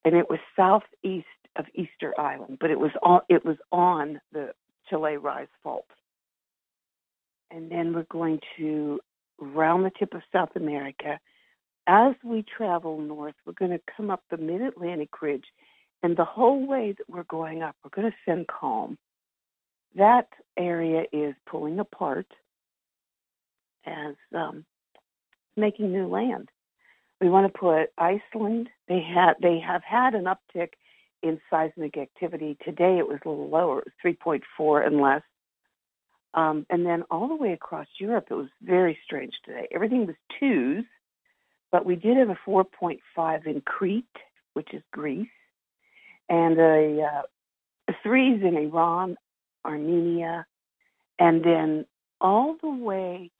And 0.06 0.16
it 0.16 0.30
was 0.30 0.40
southeast 0.56 1.26
of 1.56 1.66
Easter 1.74 2.14
Island, 2.20 2.58
but 2.60 2.70
it 2.70 2.80
was 2.80 2.92
on, 3.02 3.22
it 3.30 3.46
was 3.46 3.58
on 3.72 4.20
the 4.32 4.52
Chile 4.90 5.18
Rise 5.18 5.48
Fault. 5.64 5.88
And 7.50 7.72
then 7.72 7.94
we're 7.94 8.04
going 8.04 8.40
to 8.58 9.00
round 9.40 9.86
the 9.86 9.92
tip 9.98 10.14
of 10.14 10.22
South 10.32 10.56
America. 10.56 11.20
As 11.88 12.16
we 12.24 12.44
travel 12.44 13.00
north, 13.00 13.36
we're 13.46 13.54
going 13.54 13.72
to 13.72 13.82
come 13.96 14.10
up 14.10 14.24
the 14.30 14.38
Mid 14.38 14.62
Atlantic 14.62 15.22
Ridge, 15.22 15.46
and 16.04 16.18
the 16.18 16.26
whole 16.26 16.66
way 16.66 16.94
that 16.98 17.10
we're 17.10 17.24
going 17.24 17.64
up, 17.64 17.76
we're 17.84 18.02
going 18.02 18.12
to 18.12 18.18
send 18.26 18.48
calm. 18.48 18.98
That 19.96 20.28
area 20.58 21.04
is 21.12 21.36
pulling 21.50 21.80
apart 21.80 22.28
as 23.86 24.16
um, 24.34 24.66
making 25.57 25.91
new 25.91 26.07
land. 26.07 26.49
We 27.22 27.30
want 27.30 27.52
to 27.52 27.57
put 27.57 27.91
Iceland. 27.98 28.70
They 28.88 29.02
had 29.02 29.34
they 29.41 29.60
have 29.60 29.84
had 29.84 30.16
an 30.16 30.26
uptick 30.26 30.70
in 31.24 31.40
seismic 31.49 31.98
activity. 31.98 32.57
Today 32.64 32.98
it 32.99 33.07
was 33.07 33.20
a 33.26 33.30
little 33.30 33.49
lower. 33.49 33.84
3.4 34.06 34.86
and 34.86 35.02
less. 35.02 35.24
Um, 36.34 36.66
and 36.70 36.86
then 36.86 37.03
all 37.10 37.30
the 37.30 37.36
way 37.36 37.53
across 37.53 37.88
Europe, 37.98 38.28
it 38.30 38.36
was 38.36 38.49
very 38.62 38.99
strange 39.06 39.34
today. 39.45 39.68
Everything 39.74 40.06
was 40.06 40.16
twos, 40.38 40.84
but 41.72 41.86
we 41.86 41.95
did 41.95 42.18
have 42.18 42.30
a 42.30 42.38
4.5 42.45 43.48
in 43.48 43.62
Crete, 43.62 44.06
which 44.53 44.74
is 44.74 44.84
Greece, 44.91 45.28
and 46.28 46.60
a, 46.60 47.02
uh, 47.02 47.94
threes 48.03 48.41
in 48.44 48.57
Iran, 48.57 49.16
Armenia, 49.64 50.45
and 51.18 51.44
then 51.44 51.86
all 52.20 52.57
the 52.62 52.70
way 52.70 53.32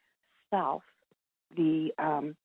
south, 0.52 0.84
the 1.56 1.92
um, 1.98 2.36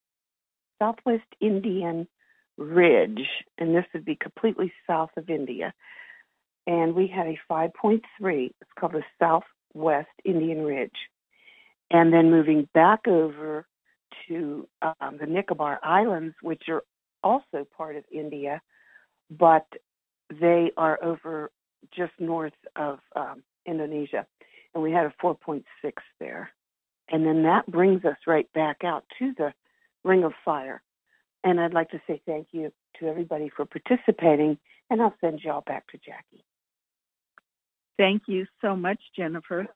Southwest 0.78 1.26
Indian 1.40 2.08
Ridge, 2.56 3.26
and 3.58 3.74
this 3.74 3.84
would 3.94 4.04
be 4.04 4.16
completely 4.16 4.72
south 4.86 5.10
of 5.16 5.30
India. 5.30 5.72
And 6.66 6.94
we 6.94 7.06
had 7.06 7.26
a 7.26 7.38
5.3. 7.50 8.02
It's 8.60 8.70
called 8.78 8.92
the 8.92 9.04
Southwest 9.18 10.08
Indian 10.24 10.62
Ridge. 10.62 10.96
And 11.90 12.12
then 12.12 12.30
moving 12.30 12.68
back 12.74 13.08
over 13.08 13.66
to 14.28 14.68
um, 14.82 15.18
the 15.18 15.26
Nicobar 15.26 15.80
Islands, 15.82 16.34
which 16.42 16.64
are 16.68 16.82
also 17.22 17.66
part 17.76 17.96
of 17.96 18.04
India, 18.12 18.60
but 19.30 19.66
they 20.40 20.70
are 20.76 21.02
over 21.02 21.50
just 21.94 22.12
north 22.18 22.52
of 22.76 23.00
um, 23.16 23.42
Indonesia. 23.66 24.26
And 24.74 24.82
we 24.82 24.92
had 24.92 25.06
a 25.06 25.14
4.6 25.22 25.64
there. 26.20 26.50
And 27.10 27.26
then 27.26 27.42
that 27.42 27.66
brings 27.66 28.04
us 28.04 28.16
right 28.26 28.50
back 28.52 28.84
out 28.84 29.04
to 29.18 29.32
the 29.36 29.52
Ring 30.04 30.24
of 30.24 30.32
Fire. 30.44 30.82
And 31.42 31.60
I'd 31.60 31.74
like 31.74 31.90
to 31.90 32.00
say 32.06 32.20
thank 32.26 32.48
you 32.52 32.72
to 32.98 33.08
everybody 33.08 33.50
for 33.54 33.64
participating, 33.64 34.58
and 34.90 35.02
I'll 35.02 35.14
send 35.20 35.40
you 35.42 35.50
all 35.50 35.62
back 35.62 35.86
to 35.88 35.98
Jackie. 35.98 36.44
Thank 37.98 38.22
you 38.26 38.46
so 38.60 38.76
much, 38.76 39.00
Jennifer. 39.16 39.66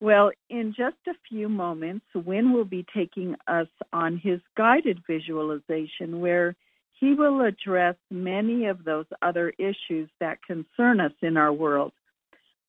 Well, 0.00 0.32
in 0.50 0.74
just 0.76 0.96
a 1.08 1.14
few 1.28 1.48
moments, 1.48 2.04
Wynn 2.14 2.52
will 2.52 2.64
be 2.64 2.84
taking 2.94 3.36
us 3.46 3.68
on 3.92 4.18
his 4.22 4.40
guided 4.56 5.00
visualization 5.06 6.20
where 6.20 6.56
he 7.00 7.14
will 7.14 7.40
address 7.40 7.96
many 8.10 8.66
of 8.66 8.84
those 8.84 9.06
other 9.22 9.52
issues 9.58 10.08
that 10.20 10.42
concern 10.46 11.00
us 11.00 11.12
in 11.22 11.36
our 11.36 11.52
world. 11.52 11.92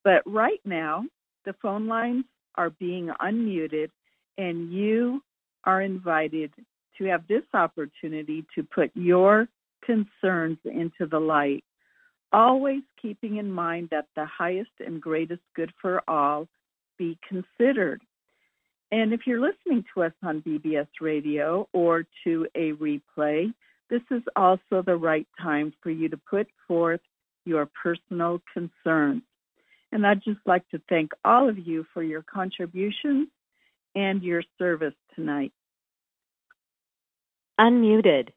But 0.04 0.22
right 0.26 0.62
now, 0.64 1.04
the 1.46 1.54
phone 1.62 1.88
lines 1.88 2.26
are 2.58 2.70
being 2.70 3.10
unmuted, 3.22 3.90
and 4.38 4.72
you 4.72 5.22
are 5.64 5.82
invited 5.82 6.52
to 6.98 7.06
have 7.06 7.28
this 7.28 7.44
opportunity 7.54 8.46
to 8.56 8.64
put 8.64 8.92
your 8.96 9.48
concerns 9.84 10.58
into 10.66 11.06
the 11.10 11.20
light, 11.20 11.64
always 12.32 12.82
keeping 13.02 13.38
in 13.38 13.52
mind 13.52 13.90
that 13.92 14.08
the 14.16 14.26
highest 14.26 14.72
and 14.86 15.02
greatest 15.02 15.42
good 15.56 15.72
for 15.82 16.02
all 16.08 16.48
be 16.98 17.18
considered. 17.28 18.02
And 18.92 19.14
if 19.14 19.22
you're 19.26 19.42
listening 19.42 19.84
to 19.94 20.04
us 20.04 20.14
on 20.24 20.42
BBS 20.42 20.88
radio 21.02 21.68
or 21.74 22.06
to 22.24 22.48
a 22.56 22.72
replay, 22.74 23.54
this 23.90 24.02
is 24.12 24.24
also 24.36 24.82
the 24.86 24.96
right 24.96 25.28
time 25.42 25.74
for 25.82 25.90
you 25.90 26.10
to 26.10 26.18
put 26.30 26.48
forth 26.68 27.02
your 27.46 27.70
personal 27.84 28.42
concerns. 28.54 29.24
And 29.96 30.06
I'd 30.06 30.22
just 30.22 30.42
like 30.46 30.68
to 30.72 30.82
thank 30.90 31.14
all 31.24 31.48
of 31.48 31.58
you 31.58 31.86
for 31.94 32.04
your 32.04 32.22
contributions 32.22 33.30
and 33.96 34.22
your 34.22 34.44
service 34.60 34.94
tonight. 35.16 35.54
Unmuted. 37.58 38.28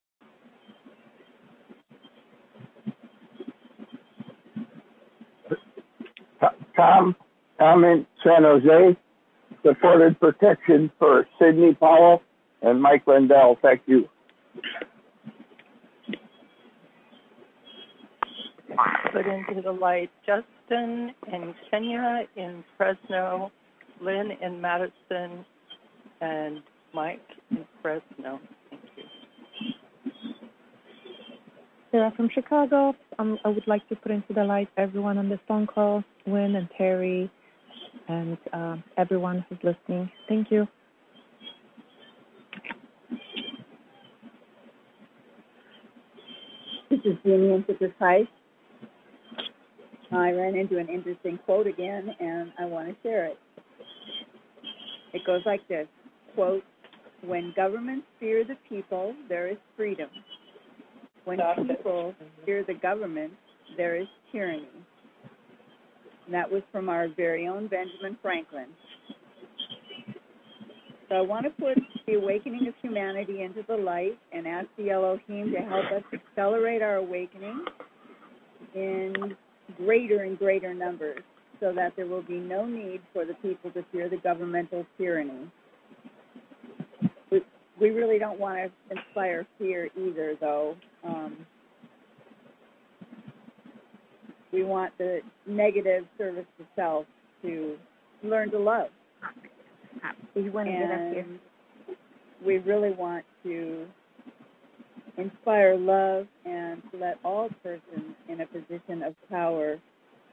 Tom, 6.77 7.17
Tom 7.59 7.85
in 7.85 8.07
San 8.23 8.45
Jose 8.45 8.97
supported 9.67 10.21
protection 10.21 10.93
for 10.97 11.27
Sidney 11.41 11.75
Powell 11.75 12.23
and 12.63 12.81
Mike 12.81 13.05
Lindell. 13.09 13.59
Thank 13.61 13.81
you. 13.87 14.09
Put 19.13 19.27
into 19.27 19.63
the 19.63 19.73
light 19.73 20.11
Justin 20.27 21.15
in 21.33 21.55
Kenya, 21.71 22.27
in 22.37 22.63
Fresno, 22.77 23.51
Lynn 24.03 24.33
in 24.43 24.61
Madison, 24.61 25.45
and 26.21 26.63
Mike 26.93 27.21
in 27.51 27.65
Fresno. 27.81 28.41
Thank 28.71 28.83
you. 28.97 29.05
Sarah 31.91 32.13
from 32.17 32.29
Chicago. 32.35 32.95
Um, 33.19 33.39
I 33.45 33.49
would 33.49 33.67
like 33.67 33.89
to 33.89 33.97
put 33.97 34.13
into 34.13 34.33
the 34.35 34.45
light 34.45 34.69
everyone 34.77 35.17
on 35.17 35.29
this 35.29 35.41
phone 35.49 35.67
call, 35.67 36.05
Wynn 36.27 36.57
and 36.57 36.69
Terry, 36.77 37.31
and 38.09 38.37
uh, 38.53 38.77
everyone 38.97 39.45
who's 39.49 39.59
listening. 39.63 40.11
Thank 40.29 40.51
you. 40.51 40.69
This 46.91 47.01
is 47.05 47.17
Jeannie 47.25 47.53
in 47.53 47.65
Citrus 47.67 47.93
Heights. 47.99 48.29
I 50.11 50.31
ran 50.33 50.57
into 50.57 50.79
an 50.79 50.89
interesting 50.89 51.39
quote 51.45 51.67
again, 51.67 52.09
and 52.19 52.53
I 52.59 52.65
want 52.65 52.89
to 52.89 52.95
share 53.03 53.27
it. 53.27 53.39
It 55.13 55.23
goes 55.27 55.43
like 55.45 55.67
this 55.69 55.87
quote, 56.35 56.63
when 57.25 57.53
governments 57.57 58.07
fear 58.21 58.45
the 58.45 58.55
people, 58.69 59.15
there 59.29 59.49
is 59.49 59.57
freedom. 59.77 60.09
When 61.25 61.39
people 61.67 62.15
fear 62.47 62.65
the 62.65 62.75
government, 62.75 63.33
there 63.77 63.97
is 63.97 64.07
tyranny. 64.31 64.69
And 66.27 66.35
that 66.35 66.49
was 66.51 66.63
from 66.71 66.89
our 66.89 67.09
very 67.09 67.49
own 67.49 67.67
Benjamin 67.67 68.17
Franklin. 68.23 68.67
So 71.09 71.17
I 71.17 71.21
want 71.23 71.45
to 71.45 71.51
put 71.51 71.77
the 72.07 72.15
awakening 72.15 72.69
of 72.69 72.75
humanity 72.83 73.43
into 73.43 73.65
the 73.67 73.77
light 73.77 74.19
and 74.33 74.47
ask 74.47 74.69
the 74.77 74.91
Elohim 74.91 75.53
to 75.53 75.59
help 75.59 75.87
us 75.87 76.03
accelerate 76.13 76.83
our 76.83 76.97
awakening 76.97 77.65
in 78.75 79.37
greater 79.77 80.23
and 80.23 80.39
greater 80.39 80.75
numbers 80.75 81.21
so 81.61 81.73
that 81.75 81.93
there 81.97 82.07
will 82.07 82.23
be 82.23 82.39
no 82.39 82.65
need 82.67 83.01
for 83.13 83.25
the 83.25 83.35
people 83.35 83.71
to 83.73 83.85
fear 83.91 84.09
the 84.09 84.17
governmental 84.19 84.87
tyranny. 84.97 85.51
We, 87.31 87.43
we 87.81 87.91
really 87.91 88.19
don't 88.19 88.39
want 88.39 88.59
to 88.59 88.97
inspire 88.97 89.47
fear 89.59 89.89
either, 89.97 90.37
though. 90.41 90.77
Um, 91.05 91.47
we 94.53 94.63
want 94.63 94.97
the 94.99 95.21
negative 95.47 96.05
service 96.17 96.47
to 96.59 96.65
self 96.77 97.07
to 97.43 97.77
learn 98.23 98.51
to 98.51 98.59
love. 98.59 98.89
You 100.35 100.53
want 100.53 100.69
to 100.69 100.73
get 100.73 100.91
up 100.91 101.13
here. 101.13 101.27
We 102.45 102.59
really 102.59 102.93
want 102.93 103.25
to 103.43 103.87
inspire 105.19 105.77
love 105.77 106.27
and 106.47 106.81
let 106.99 107.19
all 107.25 107.51
persons 107.63 108.15
in 108.29 108.41
a 108.41 108.47
position 108.47 109.03
of 109.03 109.15
power 109.29 109.79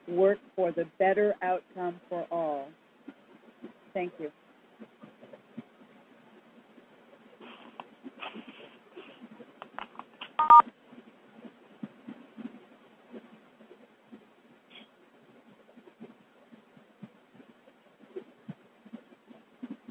work 0.08 0.38
for 0.56 0.72
the 0.72 0.86
better 1.00 1.34
outcome 1.42 2.00
for 2.08 2.26
all. 2.32 2.68
Thank 3.94 4.14
you. 4.20 4.32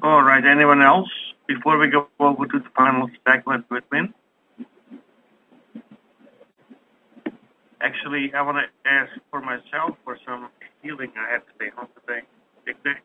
All 0.01 0.21
right, 0.21 0.45
anyone 0.45 0.83
else 0.83 1.09
before 1.47 1.79
we 1.79 1.87
go 1.87 2.07
over 2.19 2.45
to 2.45 2.59
the 2.59 2.69
final 2.75 3.09
segment 3.27 3.65
with 3.71 3.83
Wynn? 3.91 4.13
Actually, 7.85 8.31
I 8.35 8.41
want 8.41 8.57
to 8.57 8.89
ask 8.89 9.11
for 9.29 9.41
myself 9.41 9.95
for 10.03 10.17
some 10.25 10.49
healing. 10.81 11.11
I 11.15 11.33
had 11.33 11.39
to 11.41 11.51
stay 11.55 11.69
home 11.77 11.87
today, 12.01 12.21
big 12.65 12.83
day, 12.83 12.97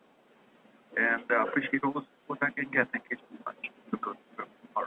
and 0.97 1.21
uh, 1.29 1.45
appreciate 1.45 1.83
all 1.83 1.91
the 1.91 2.01
support 2.23 2.39
I 2.41 2.49
can 2.49 2.65
get. 2.71 2.91
Thank 2.91 3.03
you 3.11 3.17
so 3.19 3.37
much. 3.45 3.55
Good. 4.01 4.17
All 4.75 4.83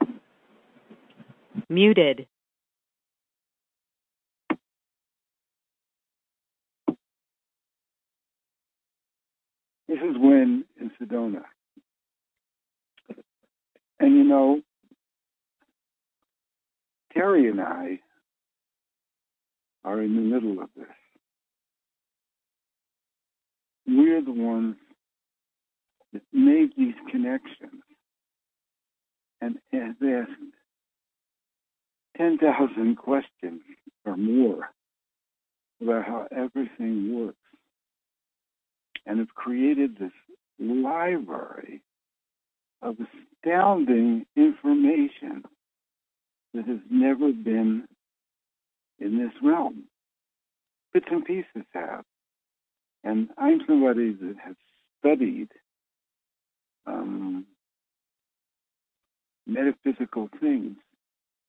right. 0.00 0.08
Muted. 1.68 2.26
This 9.86 9.98
is 9.98 10.16
Wynn 10.16 10.64
in 10.80 10.90
Sedona. 10.98 11.42
And 14.00 14.16
you 14.16 14.24
know, 14.24 14.62
Terry 17.12 17.50
and 17.50 17.60
I 17.60 18.00
are 19.86 20.02
in 20.02 20.16
the 20.16 20.20
middle 20.20 20.60
of 20.60 20.68
this. 20.76 20.84
We're 23.86 24.20
the 24.20 24.32
ones 24.32 24.74
that 26.12 26.22
made 26.32 26.70
these 26.76 26.94
connections 27.10 27.82
and 29.40 29.58
have 29.72 29.94
asked 30.02 30.30
10,000 32.16 32.96
questions 32.96 33.60
or 34.04 34.16
more 34.16 34.70
about 35.80 36.04
how 36.04 36.26
everything 36.32 37.14
works 37.14 37.38
and 39.06 39.20
have 39.20 39.34
created 39.34 39.98
this 39.98 40.10
library 40.58 41.80
of 42.82 42.96
astounding 43.44 44.26
information 44.36 45.44
that 46.54 46.66
has 46.66 46.80
never 46.90 47.32
been 47.32 47.86
in 48.98 49.18
this 49.18 49.32
realm. 49.42 49.84
Bits 50.92 51.06
and 51.10 51.24
pieces 51.24 51.66
have. 51.72 52.04
And 53.04 53.28
I'm 53.38 53.60
somebody 53.66 54.12
that 54.12 54.34
has 54.44 54.56
studied 54.98 55.48
um, 56.86 57.46
metaphysical 59.46 60.28
things 60.40 60.76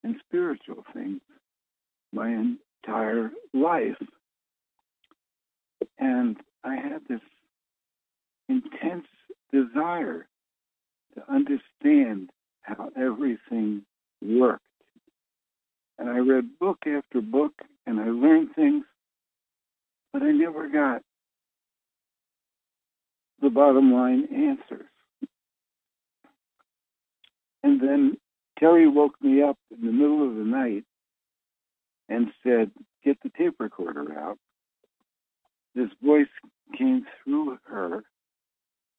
and 0.03 0.15
spiritual 0.27 0.83
things 0.93 1.21
my 2.13 2.29
entire 2.29 3.31
life. 3.53 3.97
And 5.97 6.37
I 6.63 6.75
had 6.75 7.01
this 7.09 7.21
intense 8.49 9.07
desire 9.51 10.27
to 11.15 11.31
understand 11.31 12.29
how 12.61 12.89
everything 12.95 13.83
worked. 14.21 14.66
And 15.99 16.09
I 16.09 16.19
read 16.19 16.59
book 16.59 16.79
after 16.85 17.21
book 17.21 17.53
and 17.85 17.99
I 17.99 18.05
learned 18.05 18.49
things, 18.55 18.85
but 20.13 20.21
I 20.21 20.31
never 20.31 20.69
got 20.69 21.01
the 23.41 23.49
bottom 23.49 23.91
line 23.93 24.27
answers. 24.33 24.87
And 27.63 27.81
then 27.81 28.17
Terry 28.59 28.87
woke 28.87 29.15
me 29.21 29.41
up 29.41 29.57
in 29.71 29.85
the 29.85 29.91
middle 29.91 30.27
of 30.27 30.35
the 30.35 30.43
night 30.43 30.83
and 32.09 32.27
said, 32.43 32.71
Get 33.03 33.17
the 33.23 33.31
tape 33.37 33.55
recorder 33.59 34.17
out. 34.17 34.37
This 35.75 35.89
voice 36.01 36.27
came 36.77 37.05
through 37.23 37.57
her 37.65 38.03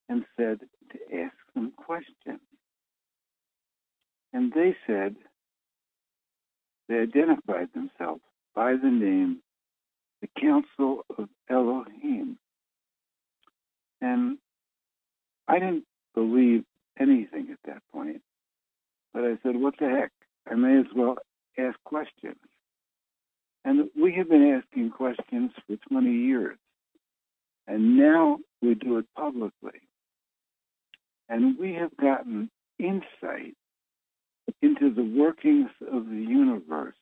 and 0.09 0.25
said 0.37 0.61
to 0.61 1.16
ask 1.16 1.35
them 1.55 1.73
questions. 1.77 2.41
And 4.33 4.53
they 4.53 4.77
said, 4.87 5.16
they 6.89 6.97
identified 6.98 7.69
themselves 7.74 8.23
by 8.55 8.73
the 8.73 8.89
name 8.89 9.43
the 10.20 10.28
Council 10.40 11.05
of 11.16 11.28
Elohim. 11.48 12.39
And 14.01 14.39
I 15.47 15.59
didn't 15.59 15.85
believe 16.15 16.65
anything 16.98 17.48
at 17.52 17.59
that 17.66 17.82
point. 17.93 18.23
But 19.12 19.24
I 19.24 19.39
said, 19.43 19.56
what 19.56 19.74
the 19.78 19.89
heck? 19.89 20.12
I 20.51 20.55
may 20.55 20.78
as 20.78 20.86
well 20.94 21.19
ask 21.59 21.77
questions. 21.85 22.36
And 23.65 23.90
we 24.01 24.15
have 24.15 24.28
been 24.28 24.60
asking 24.62 24.90
questions 24.90 25.52
for 25.66 25.77
20 25.90 26.10
years. 26.10 26.59
And 27.66 27.97
now 27.97 28.39
we 28.62 28.74
do 28.74 28.98
it 28.98 29.06
publicly. 29.16 29.81
And 31.28 31.59
we 31.59 31.74
have 31.74 31.94
gotten 31.97 32.51
insight 32.78 33.56
into 34.62 34.93
the 34.93 35.03
workings 35.03 35.70
of 35.93 36.07
the 36.07 36.16
universe 36.16 36.95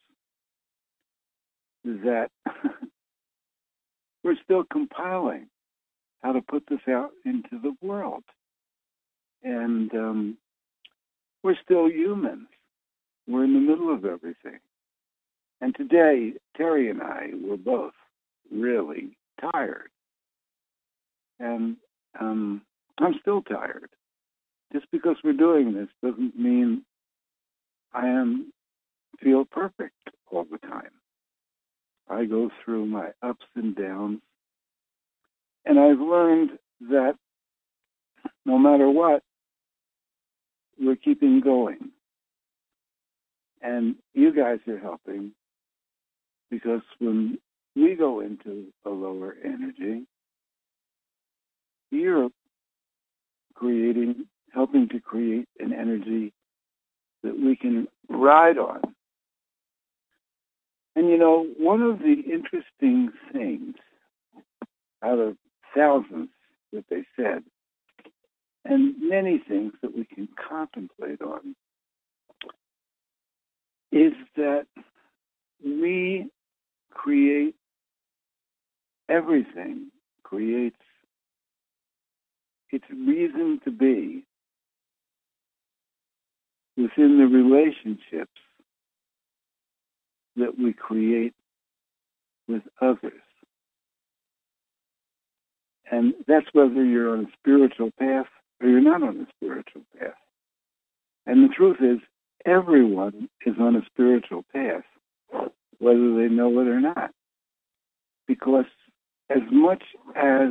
that 1.85 2.31
we're 4.25 4.37
still 4.43 4.65
compiling 4.71 5.47
how 6.23 6.33
to 6.33 6.41
put 6.43 6.65
this 6.69 6.81
out 6.89 7.11
into 7.25 7.61
the 7.63 7.75
world. 7.81 8.25
And 9.43 9.93
um, 9.95 10.39
we're 11.43 11.57
still 11.63 11.89
humans. 11.89 12.49
We're 13.29 13.45
in 13.45 13.55
the 13.55 13.61
middle 13.61 13.93
of 13.93 14.05
everything. 14.05 14.59
And 15.61 15.75
today, 15.75 16.35
Terry 16.57 16.91
and 16.91 17.01
I 17.01 17.31
were 17.43 17.57
both 17.57 17.93
really 18.53 19.17
tired. 19.53 19.89
And 21.39 21.77
um, 22.21 22.63
I'm 22.99 23.15
still 23.21 23.43
tired. 23.43 23.91
Just 24.73 24.87
because 24.91 25.17
we're 25.23 25.33
doing 25.33 25.73
this 25.73 25.89
doesn't 26.03 26.37
mean 26.37 26.83
I 27.93 28.07
am 28.07 28.53
feel 29.23 29.45
perfect 29.45 29.95
all 30.31 30.45
the 30.51 30.59
time. 30.59 30.91
I 32.09 32.25
go 32.25 32.51
through 32.65 32.87
my 32.87 33.09
ups 33.23 33.47
and 33.55 33.75
downs. 33.75 34.21
And 35.65 35.79
I've 35.79 35.99
learned 35.99 36.51
that 36.83 37.15
no 38.45 38.59
matter 38.59 38.89
what, 38.89 39.23
we're 40.79 40.97
keeping 40.97 41.41
going. 41.41 41.91
And 43.63 43.97
you 44.15 44.33
guys 44.33 44.59
are 44.69 44.79
helping 44.79 45.33
because 46.51 46.83
when 46.99 47.39
we 47.75 47.95
go 47.97 48.21
into 48.21 48.67
a 48.85 48.91
lower 48.91 49.35
energy, 49.45 50.07
you're 51.91 52.29
creating, 53.55 54.27
helping 54.53 54.89
to 54.91 55.01
create 55.01 55.49
an 55.59 55.73
energy 55.73 56.33
that 57.27 57.39
we 57.39 57.57
can 57.57 57.89
ride 58.09 58.57
on. 58.57 58.81
And 60.95 61.09
you 61.11 61.19
know, 61.19 61.47
one 61.59 61.83
of 61.83 61.99
the 61.99 62.15
interesting 62.33 63.11
things 63.33 63.75
out 65.03 65.19
of 65.19 65.37
thousands 65.75 66.31
that 66.73 66.85
they 66.89 67.05
said, 67.17 67.43
and 68.65 68.95
many 69.01 69.39
things 69.39 69.73
that 69.83 69.95
we 69.95 70.05
can 70.05 70.29
contemplate 70.49 71.21
on, 71.21 71.55
is 73.93 74.13
that 74.37 74.67
we 75.65 76.31
create 76.91 77.57
everything, 79.09 79.91
creates 80.23 80.77
its 82.71 82.85
reason 82.91 83.61
to 83.65 83.71
be 83.71 84.25
within 86.77 87.19
the 87.19 87.27
relationships 87.27 88.31
that 90.37 90.59
we 90.59 90.73
create 90.73 91.35
with 92.49 92.63
others. 92.81 93.13
And 95.91 96.15
that's 96.27 96.47
whether 96.53 96.85
you're 96.85 97.17
on 97.17 97.25
a 97.25 97.33
spiritual 97.39 97.91
path 97.99 98.27
or 98.61 98.69
you're 98.69 98.81
not 98.81 99.03
on 99.03 99.21
a 99.21 99.27
spiritual 99.37 99.83
path. 99.99 100.15
And 101.27 101.49
the 101.49 101.55
truth 101.55 101.79
is, 101.81 101.99
everyone 102.45 103.29
is 103.45 103.55
on 103.61 103.77
a 103.77 103.85
spiritual 103.87 104.45
path, 104.53 104.85
whether 105.79 106.17
they 106.17 106.29
know 106.29 106.61
it 106.61 106.69
or 106.69 106.81
not. 106.81 107.11
Because 108.27 108.67
as 109.31 109.43
much 109.51 109.83
as 110.15 110.51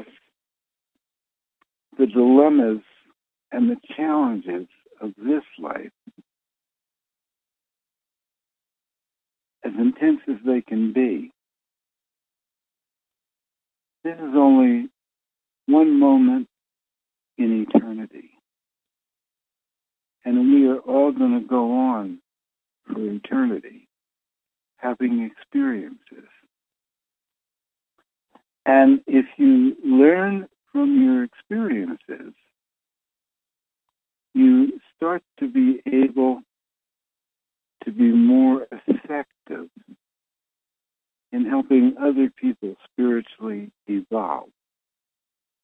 the 1.98 2.08
dilemmas 2.08 2.82
and 3.52 3.70
the 3.70 3.78
challenges 3.96 4.68
of 5.02 5.14
this 5.18 5.44
life, 5.60 5.92
as 9.64 9.74
intense 9.78 10.22
as 10.30 10.38
they 10.46 10.62
can 10.62 10.94
be, 10.94 11.32
this 14.04 14.16
is 14.16 14.36
only 14.36 14.90
one 15.68 16.00
moment 16.00 16.48
in 17.38 17.66
eternity. 17.68 18.32
And 20.24 20.54
we 20.54 20.68
are 20.68 20.80
all 20.80 21.12
going 21.12 21.40
to 21.40 21.48
go 21.48 21.72
on 21.72 22.20
for 22.88 23.00
eternity, 23.00 23.88
having 24.78 25.22
experiences. 25.22 26.30
And 28.66 29.02
if 29.08 29.26
you 29.38 29.76
learn 29.84 30.48
from 30.72 31.04
your 31.04 31.24
experiences, 31.24 32.34
you 34.34 34.80
start 35.06 35.22
to 35.40 35.48
be 35.48 35.82
able 35.86 36.42
to 37.84 37.92
be 37.92 38.12
more 38.12 38.66
effective 38.88 39.70
in 41.32 41.46
helping 41.46 41.94
other 42.02 42.32
people 42.36 42.76
spiritually 42.92 43.72
evolve. 43.86 44.50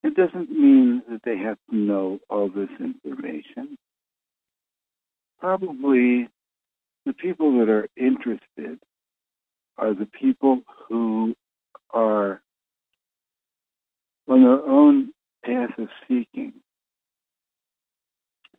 It 0.04 0.16
doesn't 0.16 0.52
mean 0.52 1.02
that 1.10 1.22
they 1.24 1.38
have 1.38 1.58
to 1.72 1.76
know 1.76 2.20
all 2.30 2.50
this 2.50 2.70
information. 2.80 3.78
Probably 5.40 6.30
the 7.08 7.14
people 7.14 7.58
that 7.60 7.70
are 7.70 7.88
interested 7.98 8.80
are 9.80 9.96
the 9.96 10.10
people 10.20 10.60
who 10.88 11.34
are 11.90 12.42
on 14.28 14.44
their 14.44 14.64
own 14.64 15.12
path 15.44 15.72
of 15.80 15.88
seeking 16.08 16.54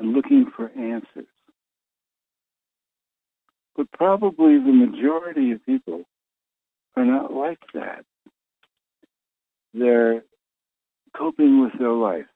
and 0.02 0.12
looking 0.12 0.50
for 0.56 0.68
answers. 0.76 1.28
But 3.76 3.90
probably 3.92 4.58
the 4.58 4.72
majority 4.72 5.52
of 5.52 5.64
people 5.64 6.02
are 6.96 7.04
not 7.04 7.32
like 7.32 7.60
that. 7.74 8.04
They're 9.72 10.24
coping 11.16 11.62
with 11.62 11.72
their 11.78 11.92
life. 11.92 12.26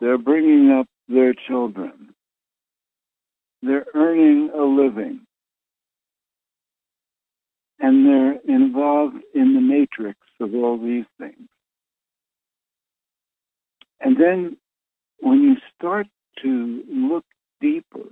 They're 0.00 0.18
bringing 0.18 0.70
up 0.70 0.86
their 1.06 1.34
children. 1.34 2.14
They're 3.62 3.86
earning 3.94 4.50
a 4.54 4.62
living. 4.62 5.20
And 7.78 8.06
they're 8.06 8.56
involved 8.56 9.16
in 9.34 9.54
the 9.54 9.60
matrix 9.60 10.18
of 10.40 10.54
all 10.54 10.78
these 10.78 11.04
things. 11.18 11.48
And 14.00 14.16
then 14.18 14.56
when 15.20 15.42
you 15.42 15.56
start 15.76 16.06
to 16.42 16.82
look 16.88 17.24
deeper, 17.60 18.08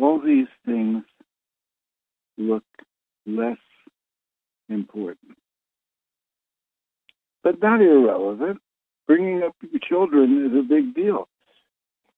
all 0.00 0.20
these 0.20 0.46
things 0.64 1.04
look 2.36 2.64
less 3.26 3.58
important. 4.68 5.36
But 7.42 7.60
not 7.60 7.80
irrelevant. 7.80 8.60
Bringing 9.06 9.42
up 9.42 9.54
your 9.62 9.80
children 9.80 10.46
is 10.46 10.58
a 10.58 10.62
big 10.62 10.94
deal. 10.94 11.28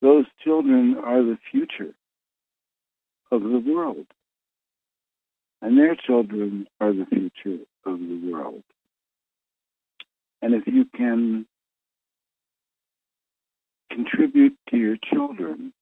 Those 0.03 0.25
children 0.43 0.97
are 1.03 1.23
the 1.23 1.39
future 1.51 1.95
of 3.31 3.43
the 3.43 3.63
world. 3.65 4.07
And 5.63 5.79
their 5.79 5.95
children 5.95 6.67
are 6.81 6.93
the 6.93 7.07
future 7.07 7.65
of 7.85 7.99
the 7.99 8.31
world. 8.33 8.63
And 10.43 10.55
if 10.55 10.67
you 10.67 10.87
can 10.97 11.47
contribute 13.91 14.57
to 14.71 14.77
your 14.77 14.97
children 15.13 15.73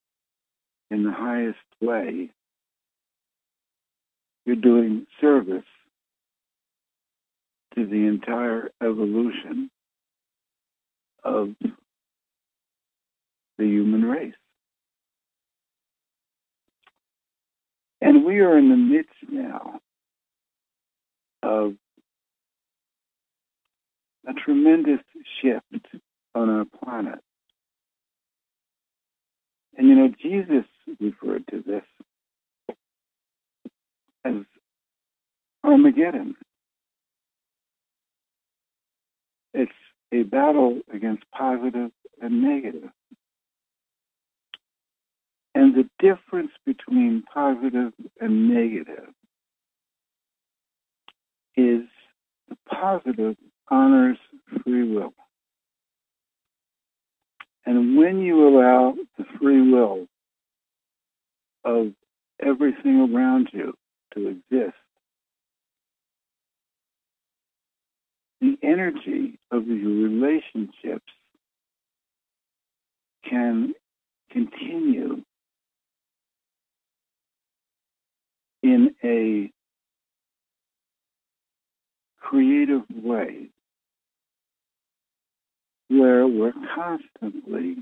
in 0.90 1.04
the 1.04 1.12
highest 1.12 1.58
way, 1.80 2.30
you're 4.44 4.56
doing 4.56 5.06
service 5.20 5.64
to 7.74 7.86
the 7.86 8.06
entire 8.06 8.70
evolution 8.82 9.70
of 11.22 11.54
the 13.58 13.66
human 13.66 14.04
race. 14.04 14.32
And 18.00 18.24
we 18.24 18.40
are 18.40 18.56
in 18.56 18.70
the 18.70 18.76
midst 18.76 19.12
now 19.30 19.80
of 21.42 21.74
a 24.26 24.32
tremendous 24.34 25.00
shift 25.40 25.86
on 26.34 26.50
our 26.50 26.64
planet. 26.64 27.18
And 29.76 29.88
you 29.88 29.94
know, 29.94 30.12
Jesus 30.20 30.64
referred 31.00 31.46
to 31.50 31.62
this 31.64 32.76
as 34.24 34.34
Armageddon. 35.64 36.34
It's 39.54 39.72
a 40.12 40.22
battle 40.22 40.80
against 40.92 41.24
positive 41.30 41.90
and 42.20 42.42
negative. 42.42 42.90
And 45.54 45.74
the 45.74 45.88
difference 45.98 46.52
between 46.66 47.22
positive 47.32 47.92
and 48.20 48.48
negative 48.48 49.08
is 51.56 51.82
the 52.48 52.56
positive 52.68 53.36
honors 53.70 54.18
free 54.62 54.88
will. 54.94 55.12
And 57.66 57.98
when 57.98 58.20
you 58.20 58.48
allow 58.48 58.94
the 59.18 59.24
free 59.38 59.70
will 59.70 60.06
of 61.64 61.92
everything 62.40 63.14
around 63.14 63.50
you 63.52 63.74
to 64.14 64.28
exist, 64.28 64.76
the 68.40 68.56
energy 68.62 69.38
of 69.50 69.66
your 69.66 70.08
relationships 70.08 71.12
can 73.28 73.74
continue 74.30 75.22
in 78.62 78.94
a 79.04 79.50
creative 82.20 82.82
way 83.02 83.50
where 85.88 86.26
we're 86.26 86.52
constantly 86.74 87.76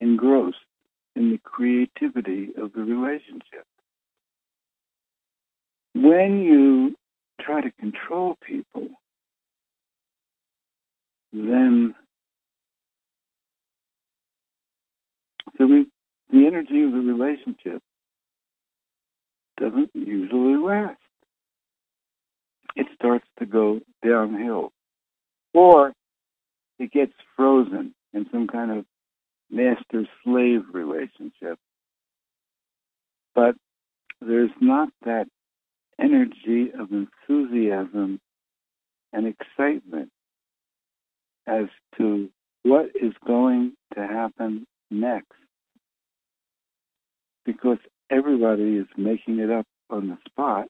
engrossed 0.00 0.56
in 1.14 1.30
the 1.30 1.38
creativity 1.42 2.50
of 2.56 2.72
the 2.72 2.82
relationship. 2.82 3.64
When 5.94 6.40
you 6.42 6.94
try 7.40 7.62
to 7.62 7.70
control 7.72 8.36
people, 8.46 8.88
then 11.32 11.94
so 15.58 15.66
we, 15.66 15.86
the 16.30 16.46
energy 16.46 16.82
of 16.82 16.92
the 16.92 16.98
relationship 16.98 17.82
doesn't 19.58 19.90
usually 19.94 20.56
last. 20.56 20.98
It 22.74 22.86
starts 22.94 23.26
to 23.38 23.46
go 23.46 23.80
downhill. 24.04 24.72
Or 25.56 25.94
it 26.78 26.92
gets 26.92 27.14
frozen 27.34 27.94
in 28.12 28.26
some 28.30 28.46
kind 28.46 28.70
of 28.70 28.84
master 29.50 30.06
slave 30.22 30.64
relationship. 30.70 31.58
But 33.34 33.54
there's 34.20 34.50
not 34.60 34.90
that 35.06 35.28
energy 35.98 36.72
of 36.78 36.90
enthusiasm 36.92 38.20
and 39.14 39.26
excitement 39.26 40.10
as 41.46 41.68
to 41.96 42.28
what 42.62 42.90
is 42.94 43.14
going 43.26 43.72
to 43.94 44.00
happen 44.06 44.66
next. 44.90 45.32
Because 47.46 47.78
everybody 48.10 48.76
is 48.76 48.86
making 48.98 49.38
it 49.38 49.50
up 49.50 49.66
on 49.88 50.08
the 50.08 50.18
spot 50.28 50.68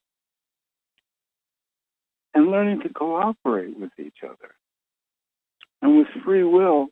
and 2.34 2.52
learning 2.52 2.82
to 2.82 2.88
cooperate 2.90 3.76
with 3.80 3.90
each 3.98 4.18
other. 4.22 4.55
And 5.82 5.98
with 5.98 6.08
free 6.24 6.42
will 6.42 6.88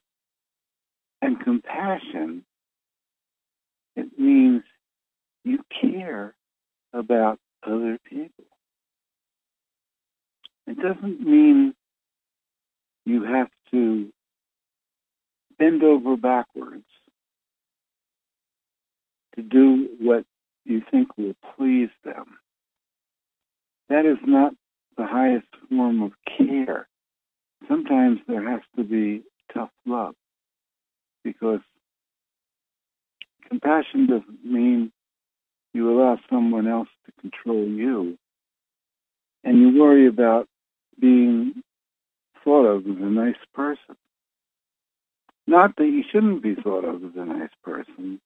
and 1.21 1.39
compassion, 1.39 2.45
it 3.95 4.17
means 4.17 4.63
you 5.43 5.59
care 5.81 6.35
about 6.93 7.39
other 7.65 7.97
people. 8.03 8.45
It 10.67 10.77
doesn't 10.77 11.21
mean 11.21 11.73
you 13.05 13.23
have 13.23 13.49
to 13.71 14.11
bend 15.57 15.83
over 15.83 16.17
backwards 16.17 16.85
to 19.35 19.41
do 19.41 19.89
what 19.99 20.25
you 20.65 20.81
think 20.91 21.17
will 21.17 21.35
please 21.55 21.89
them. 22.03 22.37
That 23.89 24.05
is 24.05 24.17
not 24.25 24.53
the 24.97 25.05
highest 25.05 25.47
form 25.69 26.01
of 26.01 26.11
care. 26.37 26.87
Sometimes 27.67 28.19
there 28.27 28.47
has 28.49 28.61
to 28.75 28.83
be 28.83 29.23
tough 29.53 29.71
love 29.85 30.15
because 31.23 31.61
compassion 33.47 34.07
doesn't 34.07 34.43
mean 34.45 34.91
you 35.73 35.89
allow 35.89 36.17
someone 36.29 36.67
else 36.67 36.89
to 37.05 37.11
control 37.21 37.65
you 37.65 38.17
and 39.43 39.59
you 39.59 39.79
worry 39.79 40.07
about 40.07 40.47
being 40.99 41.61
thought 42.43 42.65
of 42.65 42.81
as 42.87 42.97
a 42.97 43.09
nice 43.09 43.35
person. 43.53 43.95
Not 45.47 45.75
that 45.77 45.85
you 45.85 46.03
shouldn't 46.11 46.41
be 46.41 46.55
thought 46.55 46.85
of 46.85 47.03
as 47.03 47.11
a 47.15 47.25
nice 47.25 47.49
person, 47.63 48.19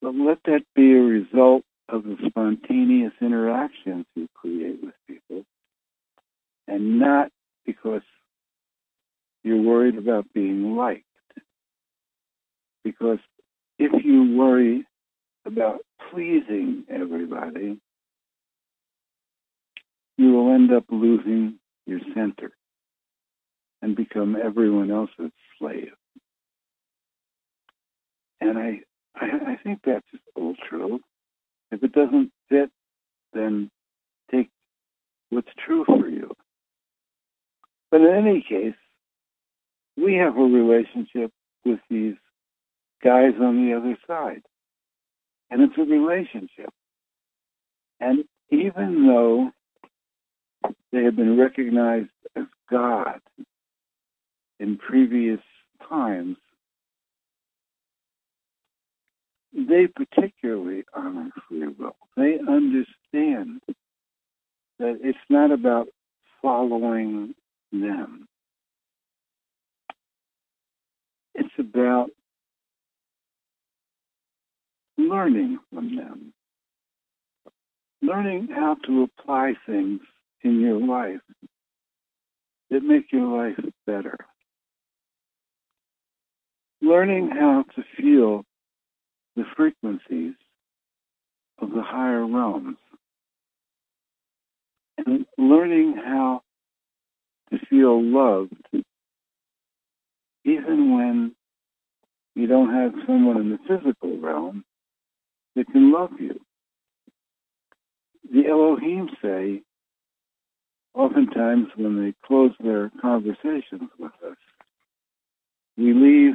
but 0.00 0.14
let 0.14 0.38
that 0.44 0.62
be 0.74 0.92
a 0.92 1.00
result 1.00 1.64
of 1.88 2.04
the 2.04 2.16
spontaneous 2.26 3.12
interactions 3.20 4.06
you 4.14 4.28
create 4.34 4.82
with 4.82 4.94
people 5.06 5.44
and 6.66 6.98
not 6.98 7.30
because 7.66 8.02
you're 9.44 9.62
worried 9.62 9.98
about 9.98 10.26
being 10.34 10.74
liked. 10.74 11.04
Because 12.82 13.18
if 13.78 14.04
you 14.04 14.36
worry 14.36 14.84
about 15.46 15.80
pleasing 16.10 16.84
everybody, 16.90 17.78
you 20.16 20.32
will 20.32 20.54
end 20.54 20.72
up 20.72 20.84
losing 20.90 21.58
your 21.86 22.00
center 22.14 22.52
and 23.82 23.94
become 23.94 24.36
everyone 24.36 24.90
else's 24.90 25.32
slave. 25.58 25.92
And 28.40 28.58
I, 28.58 28.80
I, 29.14 29.26
I 29.52 29.56
think 29.62 29.80
that's 29.84 30.06
just 30.10 30.22
all 30.34 30.54
true. 30.68 31.00
If 31.70 31.82
it 31.82 31.92
doesn't 31.92 32.32
fit, 32.48 32.70
then 33.32 33.70
take 34.30 34.48
what's 35.30 35.48
true 35.66 35.84
for 35.84 36.08
you. 36.08 36.30
But 37.90 38.00
in 38.00 38.14
any 38.14 38.44
case, 38.48 38.74
we 39.96 40.14
have 40.14 40.36
a 40.36 40.40
relationship 40.40 41.30
with 41.64 41.80
these 41.88 42.14
guys 43.02 43.32
on 43.40 43.64
the 43.64 43.74
other 43.74 43.96
side. 44.06 44.42
And 45.50 45.62
it's 45.62 45.78
a 45.78 45.82
relationship. 45.82 46.70
And 48.00 48.24
even 48.50 49.06
though 49.06 49.50
they 50.92 51.04
have 51.04 51.16
been 51.16 51.38
recognized 51.38 52.08
as 52.36 52.44
God 52.70 53.20
in 54.58 54.78
previous 54.78 55.40
times, 55.88 56.36
they 59.52 59.86
particularly 59.86 60.84
honor 60.92 61.30
free 61.48 61.68
will. 61.68 61.96
They 62.16 62.38
understand 62.40 63.60
that 64.78 64.98
it's 65.02 65.18
not 65.30 65.52
about 65.52 65.88
following 66.42 67.34
them. 67.72 68.26
It's 71.34 71.50
about 71.58 72.10
learning 74.96 75.58
from 75.72 75.96
them, 75.96 76.32
learning 78.02 78.48
how 78.54 78.76
to 78.86 79.02
apply 79.02 79.54
things 79.66 80.00
in 80.42 80.60
your 80.60 80.78
life 80.78 81.20
that 82.70 82.82
make 82.82 83.12
your 83.12 83.26
life 83.26 83.58
better, 83.86 84.16
learning 86.80 87.30
how 87.30 87.64
to 87.74 87.82
feel 87.96 88.44
the 89.36 89.44
frequencies 89.56 90.34
of 91.58 91.70
the 91.70 91.82
higher 91.82 92.26
realms, 92.26 92.78
and 94.98 95.26
learning 95.38 95.96
how 95.96 96.42
to 97.50 97.58
feel 97.66 98.02
loved 98.02 98.54
even 100.44 100.96
when 100.96 101.34
you 102.34 102.46
don't 102.46 102.72
have 102.72 102.92
someone 103.06 103.40
in 103.40 103.50
the 103.50 103.58
physical 103.68 104.18
realm 104.18 104.64
that 105.56 105.66
can 105.68 105.92
love 105.92 106.10
you. 106.18 106.40
The 108.32 108.48
Elohim 108.48 109.08
say, 109.22 109.62
oftentimes 110.94 111.68
when 111.76 112.02
they 112.02 112.14
close 112.26 112.52
their 112.60 112.90
conversations 113.00 113.90
with 113.98 114.12
us, 114.26 114.36
we 115.76 115.92
leave, 115.92 116.34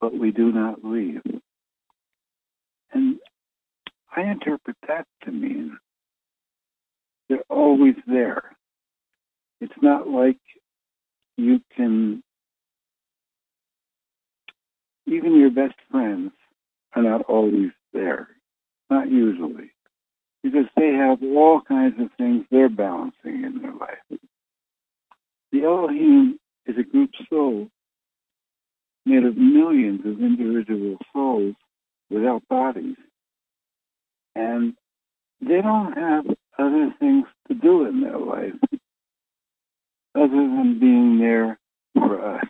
but 0.00 0.14
we 0.14 0.30
do 0.30 0.52
not 0.52 0.84
leave. 0.84 1.22
And 2.92 3.18
I 4.14 4.22
interpret 4.22 4.76
that 4.86 5.06
to 5.24 5.30
mean 5.30 5.78
they're 7.28 7.38
always 7.48 7.94
there. 8.06 8.56
It's 9.60 9.72
not 9.82 10.08
like 10.08 10.38
you 11.36 11.60
can, 11.76 12.22
even 15.08 15.38
your 15.38 15.50
best 15.50 15.74
friends 15.90 16.32
are 16.94 17.02
not 17.02 17.22
always 17.22 17.70
there. 17.92 18.28
Not 18.90 19.10
usually. 19.10 19.70
Because 20.42 20.66
they 20.76 20.92
have 20.92 21.22
all 21.22 21.60
kinds 21.60 22.00
of 22.00 22.08
things 22.16 22.44
they're 22.50 22.68
balancing 22.68 23.44
in 23.44 23.60
their 23.60 23.74
life. 23.74 24.20
The 25.52 25.64
Elohim 25.64 26.38
is 26.66 26.76
a 26.78 26.82
group 26.82 27.10
soul 27.28 27.68
made 29.04 29.24
of 29.24 29.36
millions 29.36 30.00
of 30.04 30.20
individual 30.20 30.98
souls 31.12 31.54
without 32.10 32.46
bodies. 32.48 32.96
And 34.34 34.74
they 35.40 35.62
don't 35.62 35.92
have 35.94 36.26
other 36.58 36.94
things 37.00 37.24
to 37.48 37.54
do 37.54 37.86
in 37.86 38.02
their 38.02 38.18
life 38.18 38.54
other 40.14 40.28
than 40.28 40.78
being 40.78 41.18
there 41.18 41.58
for 41.94 42.36
us. 42.36 42.44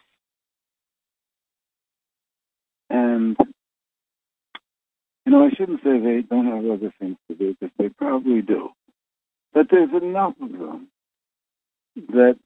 And, 2.90 3.36
you 5.26 5.32
know, 5.32 5.46
I 5.46 5.50
shouldn't 5.50 5.82
say 5.82 5.98
they 5.98 6.22
don't 6.22 6.46
have 6.46 6.64
other 6.64 6.92
things 7.00 7.16
to 7.28 7.36
do 7.36 7.54
because 7.58 7.74
they 7.78 7.88
probably 7.90 8.42
do. 8.42 8.70
But 9.52 9.66
there's 9.70 9.90
enough 10.02 10.34
of 10.40 10.52
them 10.52 10.88
that 12.08 12.38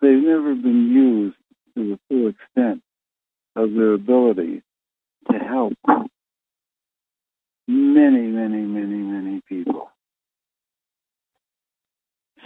they've 0.00 0.22
never 0.22 0.54
been 0.54 0.90
used 0.92 1.36
to 1.76 1.90
the 1.90 1.98
full 2.08 2.28
extent 2.28 2.82
of 3.56 3.72
their 3.74 3.92
ability 3.92 4.62
to 5.30 5.38
help 5.38 5.74
many, 7.66 8.26
many, 8.26 8.62
many, 8.62 8.96
many 8.96 9.40
people. 9.48 9.90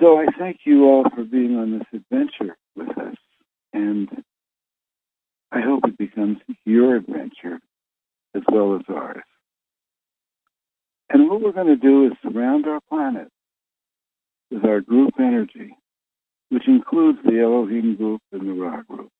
So 0.00 0.18
I 0.18 0.26
thank 0.38 0.60
you 0.64 0.84
all 0.84 1.04
for 1.14 1.24
being 1.24 1.56
on 1.56 1.78
this 1.78 1.86
adventure 1.92 2.56
with 2.76 2.96
us, 2.98 3.16
and 3.72 4.08
I 5.50 5.60
hope 5.60 5.84
it 5.86 5.96
becomes 5.96 6.38
your 6.64 6.96
adventure 6.96 7.60
as 8.34 8.42
well 8.50 8.76
as 8.76 8.82
ours. 8.88 9.22
And 11.10 11.28
what 11.28 11.40
we're 11.40 11.52
going 11.52 11.68
to 11.68 11.76
do 11.76 12.06
is 12.06 12.12
surround 12.22 12.66
our 12.66 12.80
planet 12.88 13.28
with 14.50 14.64
our 14.64 14.80
group 14.80 15.14
energy, 15.18 15.74
which 16.50 16.68
includes 16.68 17.18
the 17.24 17.40
Elohim 17.40 17.96
group 17.96 18.20
and 18.32 18.46
the 18.46 18.52
Ra 18.52 18.82
group. 18.82 19.10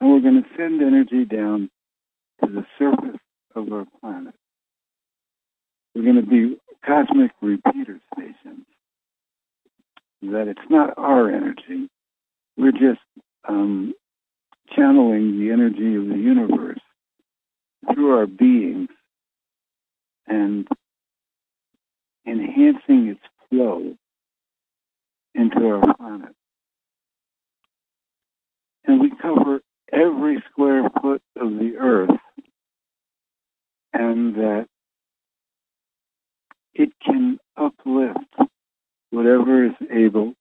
And 0.00 0.10
we're 0.10 0.20
going 0.20 0.42
to 0.42 0.48
send 0.56 0.82
energy 0.82 1.24
down 1.24 1.70
to 2.42 2.50
the 2.50 2.64
surface 2.78 3.20
of 3.54 3.72
our 3.72 3.86
planet. 4.00 4.34
We're 5.94 6.04
going 6.04 6.16
to 6.16 6.22
be 6.22 6.56
cosmic 6.84 7.32
repeater 7.40 8.00
stations. 8.14 8.66
That 10.22 10.46
it's 10.48 10.70
not 10.70 10.94
our 10.96 11.28
energy. 11.28 11.88
We're 12.56 12.72
just 12.72 13.00
um, 13.48 13.94
channeling 14.76 15.38
the 15.38 15.50
energy 15.50 15.94
of 15.96 16.08
the 16.08 16.18
universe 16.18 16.80
through 17.92 18.16
our 18.16 18.26
beings 18.26 18.88
and 20.26 20.66
enhancing 22.26 23.08
its 23.08 23.20
flow 23.50 23.94
into 25.34 25.66
our 25.66 25.94
planet. 25.96 26.34
And 28.84 29.00
we 29.00 29.10
cover 29.20 29.60
every 29.92 30.42
square 30.50 30.88
foot 31.00 31.22
of 31.36 31.50
the 31.50 31.76
earth 31.78 32.18
and 33.92 34.34
that 34.36 34.66
it 36.74 36.92
can 37.04 37.38
uplift 37.56 38.18
whatever 39.10 39.66
is 39.66 39.72
able 39.90 40.34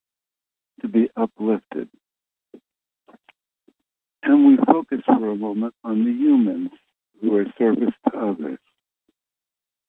to 0.82 0.88
be 0.88 1.10
uplifted. 1.16 1.90
And 4.24 4.48
we 4.48 4.58
focus 4.66 5.00
for 5.06 5.32
a 5.32 5.36
moment 5.36 5.74
on 5.84 6.06
the 6.06 6.12
humans 6.12 6.70
who 7.20 7.36
are 7.38 7.46
service 7.58 7.94
to 8.10 8.18
others, 8.18 8.60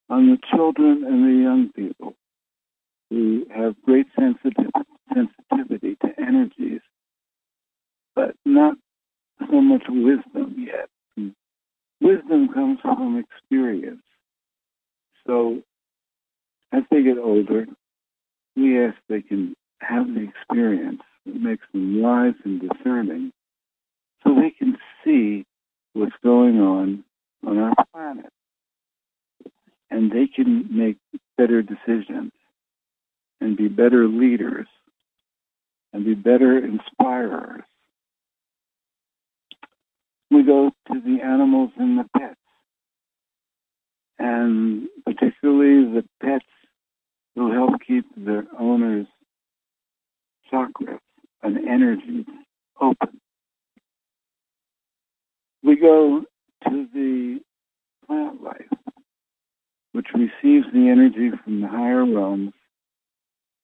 on 0.08 0.30
the 0.30 0.38
children 0.54 1.04
and 1.04 1.24
the 1.24 1.42
young 1.42 1.70
people 1.74 2.14
who 3.10 3.46
have 3.54 3.74
great 3.82 4.06
sensitivity, 4.18 4.70
sensitivity 5.14 5.96
to 6.02 6.08
energies, 6.20 6.80
but 8.14 8.34
not 8.44 8.76
so 9.50 9.60
much 9.60 9.82
wisdom 9.88 10.56
yet. 10.58 10.88
Wisdom 12.00 12.48
comes 12.52 12.78
from 12.80 13.22
experience. 13.22 14.02
So 15.26 15.62
as 16.72 16.82
they 16.90 17.02
get 17.02 17.18
older, 17.18 17.66
we 18.56 18.84
ask 18.84 18.96
they 19.08 19.22
can 19.22 19.54
have 19.80 20.06
the 20.06 20.28
experience 20.28 21.02
that 21.26 21.36
makes 21.36 21.64
them 21.72 22.00
wise 22.00 22.34
and 22.44 22.60
discerning 22.60 23.32
so 24.22 24.34
they 24.34 24.50
can 24.50 24.78
see 25.04 25.44
what's 25.94 26.16
going 26.22 26.60
on 26.60 27.04
on 27.46 27.58
our 27.58 27.74
planet. 27.92 28.32
And 29.90 30.10
they 30.10 30.26
can 30.26 30.66
make 30.70 30.96
better 31.36 31.62
decisions 31.62 32.32
and 33.40 33.56
be 33.56 33.68
better 33.68 34.06
leaders 34.06 34.66
and 35.92 36.04
be 36.04 36.14
better 36.14 36.58
inspirers. 36.58 37.62
We 40.30 40.42
go 40.44 40.70
to 40.90 41.00
the 41.00 41.20
animals 41.22 41.70
and 41.76 41.98
the 41.98 42.08
pets, 42.16 42.36
and 44.18 44.88
particularly 45.04 45.92
the 45.92 46.04
pets 46.22 46.46
who 47.34 47.52
help 47.52 47.72
keep 47.86 48.06
their 48.16 48.46
owners' 48.58 49.06
chakras 50.50 51.00
and 51.42 51.68
energies 51.68 52.24
open. 52.80 53.20
We 55.64 55.76
go 55.76 56.24
to 56.68 56.86
the 56.92 57.40
plant 58.06 58.42
life, 58.42 58.68
which 59.92 60.08
receives 60.14 60.66
the 60.72 60.88
energy 60.88 61.30
from 61.44 61.60
the 61.60 61.68
higher 61.68 62.04
realms 62.04 62.52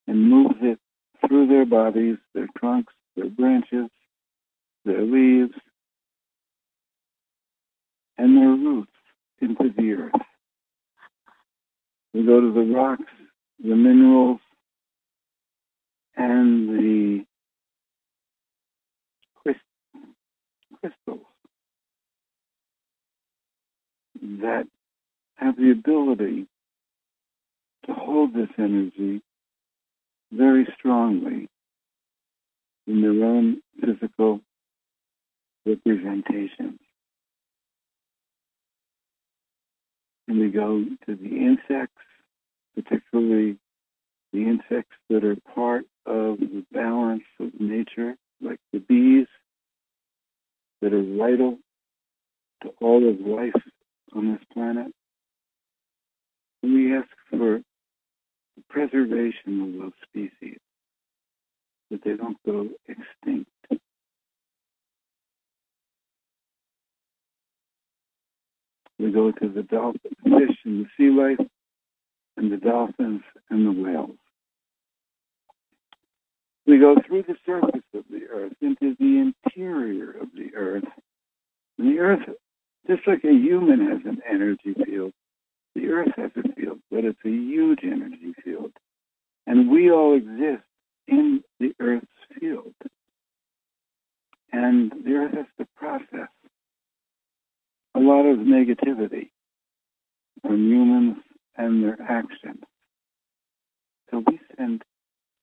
and 0.07 0.29
moves 0.29 0.55
it 0.61 0.79
through 1.27 1.47
their 1.47 1.65
bodies, 1.65 2.17
their 2.33 2.47
trunks, 2.57 2.93
their 3.15 3.29
branches, 3.29 3.89
their 4.85 5.01
leaves, 5.01 5.53
and 8.17 8.37
their 8.37 8.49
roots 8.49 8.91
into 9.41 9.69
the 9.77 9.93
earth. 9.93 10.21
We 12.13 12.25
go 12.25 12.39
to 12.39 12.53
the 12.53 12.73
rocks, 12.73 13.03
the 13.61 13.75
minerals, 13.75 14.39
and 16.15 16.69
the 16.69 17.25
crystals 20.81 21.28
that 24.21 24.67
have 25.35 25.55
the 25.55 25.71
ability 25.71 26.47
to 27.85 27.93
hold 27.93 28.33
this 28.33 28.49
energy 28.57 29.21
very 30.31 30.67
strongly 30.77 31.47
in 32.87 33.01
their 33.01 33.25
own 33.25 33.61
physical 33.79 34.41
representations. 35.65 36.79
And 40.27 40.39
we 40.39 40.49
go 40.49 40.83
to 41.05 41.15
the 41.15 41.37
insects, 41.37 42.01
particularly 42.75 43.57
the 44.31 44.43
insects 44.43 44.95
that 45.09 45.23
are 45.23 45.37
part 45.55 45.85
of 46.05 46.39
the 46.39 46.63
balance 46.71 47.23
of 47.39 47.59
nature, 47.59 48.15
like 48.41 48.59
the 48.71 48.79
bees, 48.79 49.27
that 50.81 50.93
are 50.93 51.03
vital 51.17 51.57
to 52.63 52.69
all 52.81 53.09
of 53.09 53.19
life 53.21 53.53
on 54.15 54.31
this 54.31 54.41
planet. 54.53 54.87
We 56.61 56.95
ask 56.95 57.09
for 57.29 57.61
the 58.57 58.63
preservation 58.69 59.61
of 59.61 59.81
those 59.81 59.91
species, 60.03 60.59
that 61.89 62.03
they 62.03 62.15
don't 62.15 62.37
go 62.45 62.67
extinct. 62.87 63.49
We 68.99 69.11
go 69.11 69.31
to 69.31 69.47
the 69.47 69.63
dolphin, 69.63 70.11
the 70.23 70.39
fish 70.39 70.57
and 70.65 70.85
the 70.85 70.89
sea 70.97 71.09
life, 71.09 71.47
and 72.35 72.51
the 72.51 72.57
dolphins 72.57 73.21
and 73.49 73.65
the 73.65 73.81
whales. 73.81 74.17
We 76.67 76.77
go 76.77 76.95
through 77.07 77.23
the 77.23 77.35
surface 77.45 77.81
of 77.93 78.03
the 78.11 78.25
earth 78.29 78.53
into 78.61 78.95
the 78.99 79.33
interior 79.47 80.11
of 80.11 80.27
the 80.35 80.53
earth. 80.55 80.83
And 81.77 81.87
the 81.87 81.99
earth, 81.99 82.29
just 82.89 83.07
like 83.07 83.23
a 83.23 83.31
human 83.31 83.87
has 83.87 83.99
an 84.05 84.21
energy 84.27 84.73
field, 84.85 85.13
the 85.75 85.87
earth 85.89 86.11
has 86.17 86.31
a 86.35 86.53
field, 86.55 86.79
but 86.89 87.05
it's 87.05 87.19
a 87.23 87.29
huge 87.29 87.81
energy 87.83 88.33
field. 88.43 88.71
And 89.45 89.69
we 89.69 89.91
all 89.91 90.15
exist 90.15 90.63
in 91.07 91.43
the 91.59 91.73
earth's 91.79 92.07
field. 92.39 92.73
And 94.51 94.91
the 95.05 95.11
earth 95.13 95.35
has 95.35 95.45
to 95.59 95.67
process 95.75 96.29
a 97.95 97.99
lot 97.99 98.25
of 98.25 98.39
negativity 98.39 99.29
from 100.41 100.71
humans 100.71 101.17
and 101.57 101.83
their 101.83 102.01
actions. 102.01 102.63
So 104.09 104.23
we 104.25 104.39
send 104.57 104.81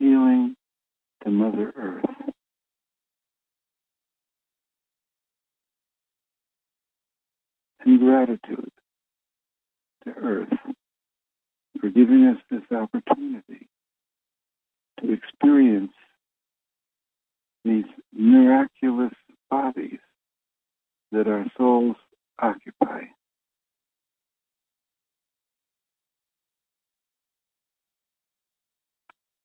healing 0.01 0.57
to 1.23 1.31
Mother 1.31 1.73
Earth. 1.77 2.05
And 7.87 8.01
gratitude 8.01 8.73
to 10.05 10.11
Earth 10.11 10.49
for 11.81 11.89
giving 11.89 12.25
us 12.25 12.39
this 12.51 12.77
opportunity 12.77 13.69
to 15.01 15.13
experience 15.13 15.93
these 17.65 17.85
miraculous 18.13 19.13
bodies 19.49 20.01
that 21.13 21.29
our 21.29 21.45
souls 21.57 21.95
occupy. 22.41 23.03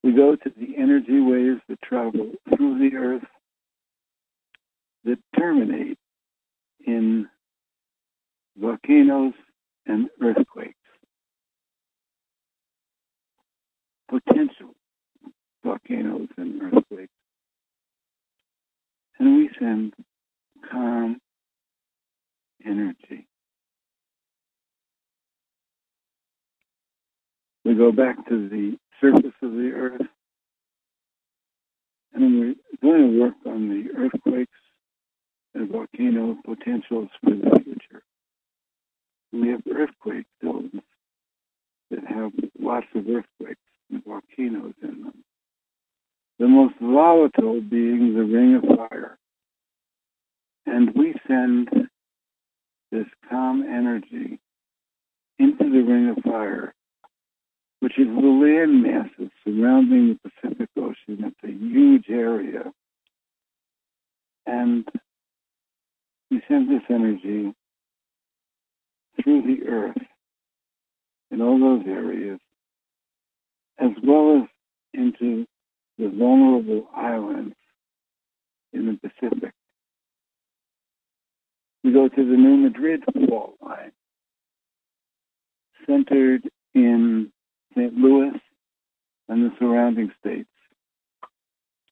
We 0.03 0.13
go 0.13 0.35
to 0.35 0.51
the 0.57 0.77
energy 0.79 1.19
waves 1.19 1.61
that 1.69 1.79
travel 1.83 2.31
through 2.55 2.79
the 2.79 2.97
earth 2.97 3.25
that 5.03 5.19
terminate 5.37 5.99
in 6.87 7.27
volcanoes 8.57 9.33
and 9.85 10.09
earthquakes. 10.21 10.75
Potential 14.09 14.75
volcanoes 15.63 16.27
and 16.37 16.61
earthquakes. 16.61 17.13
And 19.19 19.37
we 19.37 19.49
send 19.59 19.93
calm 20.69 21.19
energy. 22.65 23.27
We 27.63 27.75
go 27.75 27.91
back 27.91 28.27
to 28.27 28.49
the 28.49 28.77
surface 28.99 29.33
of 29.41 29.51
the 29.51 29.71
earth 29.75 30.01
and 32.13 32.39
we're 32.39 32.55
going 32.81 33.11
to 33.11 33.19
work 33.21 33.33
on 33.45 33.69
the 33.69 33.89
earthquakes 33.97 34.51
and 35.53 35.69
volcano 35.69 36.37
potentials 36.45 37.09
for 37.23 37.31
the. 37.31 37.60
We 39.31 39.49
have 39.49 39.61
earthquake 39.73 40.25
zones 40.43 40.73
that 41.89 42.05
have 42.07 42.31
lots 42.59 42.87
of 42.95 43.07
earthquakes 43.07 43.59
and 43.89 44.03
volcanoes 44.03 44.73
in 44.81 45.03
them. 45.03 45.23
The 46.39 46.47
most 46.47 46.75
volatile 46.81 47.61
being 47.61 48.13
the 48.15 48.23
ring 48.23 48.55
of 48.55 48.77
fire. 48.77 49.17
And 50.65 50.93
we 50.95 51.13
send 51.27 51.69
this 52.91 53.05
calm 53.29 53.63
energy 53.63 54.39
into 55.39 55.63
the 55.69 55.81
ring 55.81 56.09
of 56.09 56.23
fire, 56.23 56.73
which 57.79 57.97
is 57.97 58.07
the 58.07 58.21
land 58.21 58.83
masses 58.83 59.31
surrounding 59.43 60.19
the 60.23 60.29
Pacific 60.29 60.69
Ocean. 60.77 61.23
It's 61.25 61.43
a 61.43 61.51
huge 61.51 62.05
area. 62.09 62.71
And 64.45 64.87
we 66.29 66.41
send 66.47 66.69
this 66.69 66.83
energy 66.89 67.53
through 69.23 69.41
the 69.43 69.67
earth 69.67 69.97
in 71.31 71.41
all 71.41 71.59
those 71.59 71.85
areas, 71.87 72.39
as 73.79 73.91
well 74.03 74.41
as 74.43 74.49
into 74.93 75.45
the 75.97 76.09
vulnerable 76.09 76.87
islands 76.95 77.55
in 78.73 78.85
the 78.85 79.09
Pacific. 79.09 79.53
We 81.83 81.93
go 81.93 82.07
to 82.07 82.15
the 82.15 82.37
New 82.37 82.57
Madrid 82.57 83.03
fault 83.27 83.55
line, 83.61 83.91
centered 85.87 86.49
in 86.73 87.31
St. 87.75 87.93
Louis 87.93 88.39
and 89.29 89.45
the 89.45 89.55
surrounding 89.59 90.11
states. 90.19 90.49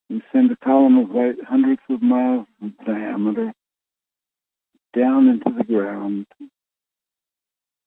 We 0.10 0.22
send 0.34 0.52
a 0.52 0.58
column 0.58 0.98
of 0.98 1.12
light 1.12 1.36
hundreds 1.48 1.82
of 1.90 2.02
miles 2.02 2.48
in 2.62 2.74
diameter 2.86 3.54
down 4.96 5.28
into 5.28 5.56
the 5.56 5.64
ground, 5.64 6.26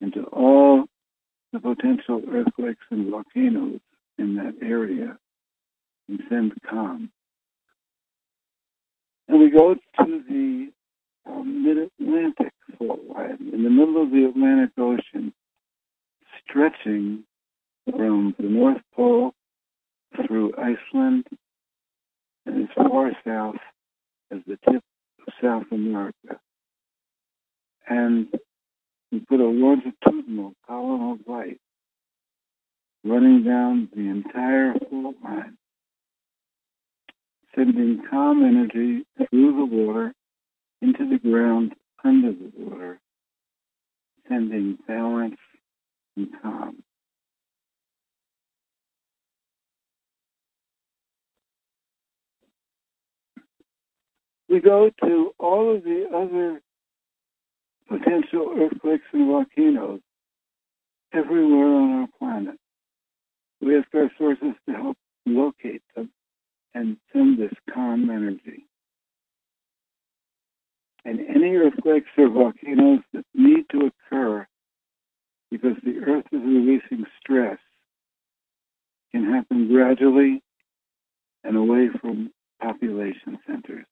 into 0.02 0.24
all 0.24 0.84
the 1.52 1.60
potential 1.60 2.22
earthquakes 2.30 2.84
and 2.90 3.10
volcanoes 3.10 3.80
in 4.18 4.34
that 4.36 4.54
area, 4.60 5.16
and 6.08 6.20
send 6.28 6.52
calm. 6.68 7.10
And 9.28 9.38
we 9.38 9.50
go 9.50 9.74
to 9.74 10.22
the 10.28 10.72
um, 11.26 11.64
mid-Atlantic 11.64 12.52
fault 12.76 13.00
line, 13.08 13.50
in 13.52 13.62
the 13.62 13.70
middle 13.70 14.02
of 14.02 14.10
the 14.10 14.24
Atlantic 14.24 14.70
Ocean, 14.76 15.32
stretching 16.42 17.24
from 17.90 18.34
the 18.38 18.46
North 18.46 18.82
Pole 18.94 19.32
through 20.26 20.52
Iceland 20.58 21.26
and 22.44 22.64
as 22.64 22.68
far 22.74 23.12
south 23.26 23.56
as 24.30 24.40
the 24.46 24.58
tip 24.68 24.82
of 25.26 25.32
South 25.42 25.66
America. 25.70 26.38
And 27.88 28.28
we 29.12 29.20
put 29.20 29.40
a 29.40 29.44
longitudinal 29.44 30.54
column 30.66 31.12
of 31.12 31.18
light 31.26 31.60
running 33.04 33.44
down 33.44 33.88
the 33.94 34.08
entire 34.08 34.74
fault 34.90 35.16
line, 35.22 35.58
sending 37.54 38.02
calm 38.08 38.42
energy 38.42 39.04
through 39.18 39.56
the 39.56 39.64
water 39.64 40.14
into 40.80 41.08
the 41.08 41.18
ground 41.18 41.74
under 42.02 42.32
the 42.32 42.50
water, 42.56 42.98
sending 44.28 44.78
balance 44.88 45.36
and 46.16 46.28
calm. 46.40 46.82
We 54.48 54.60
go 54.60 54.90
to 55.04 55.34
all 55.38 55.76
of 55.76 55.82
the 55.82 56.06
other 56.14 56.60
potential 57.98 58.54
earthquakes 58.58 59.04
and 59.12 59.28
volcanoes 59.28 60.00
everywhere 61.12 61.66
on 61.66 61.90
our 62.00 62.08
planet. 62.18 62.56
We 63.60 63.76
ask 63.78 63.88
our 63.94 64.10
sources 64.18 64.54
to 64.68 64.74
help 64.74 64.96
locate 65.26 65.82
them 65.94 66.10
and 66.74 66.96
send 67.12 67.38
this 67.38 67.52
calm 67.72 68.08
energy. 68.10 68.66
And 71.04 71.20
any 71.20 71.56
earthquakes 71.56 72.08
or 72.16 72.28
volcanoes 72.28 73.00
that 73.12 73.24
need 73.34 73.64
to 73.72 73.90
occur 73.90 74.46
because 75.50 75.76
the 75.84 75.98
earth 75.98 76.24
is 76.32 76.40
releasing 76.40 77.04
stress 77.20 77.58
can 79.12 79.30
happen 79.30 79.68
gradually 79.68 80.42
and 81.44 81.56
away 81.56 81.88
from 82.00 82.30
population 82.60 83.38
centers. 83.46 83.84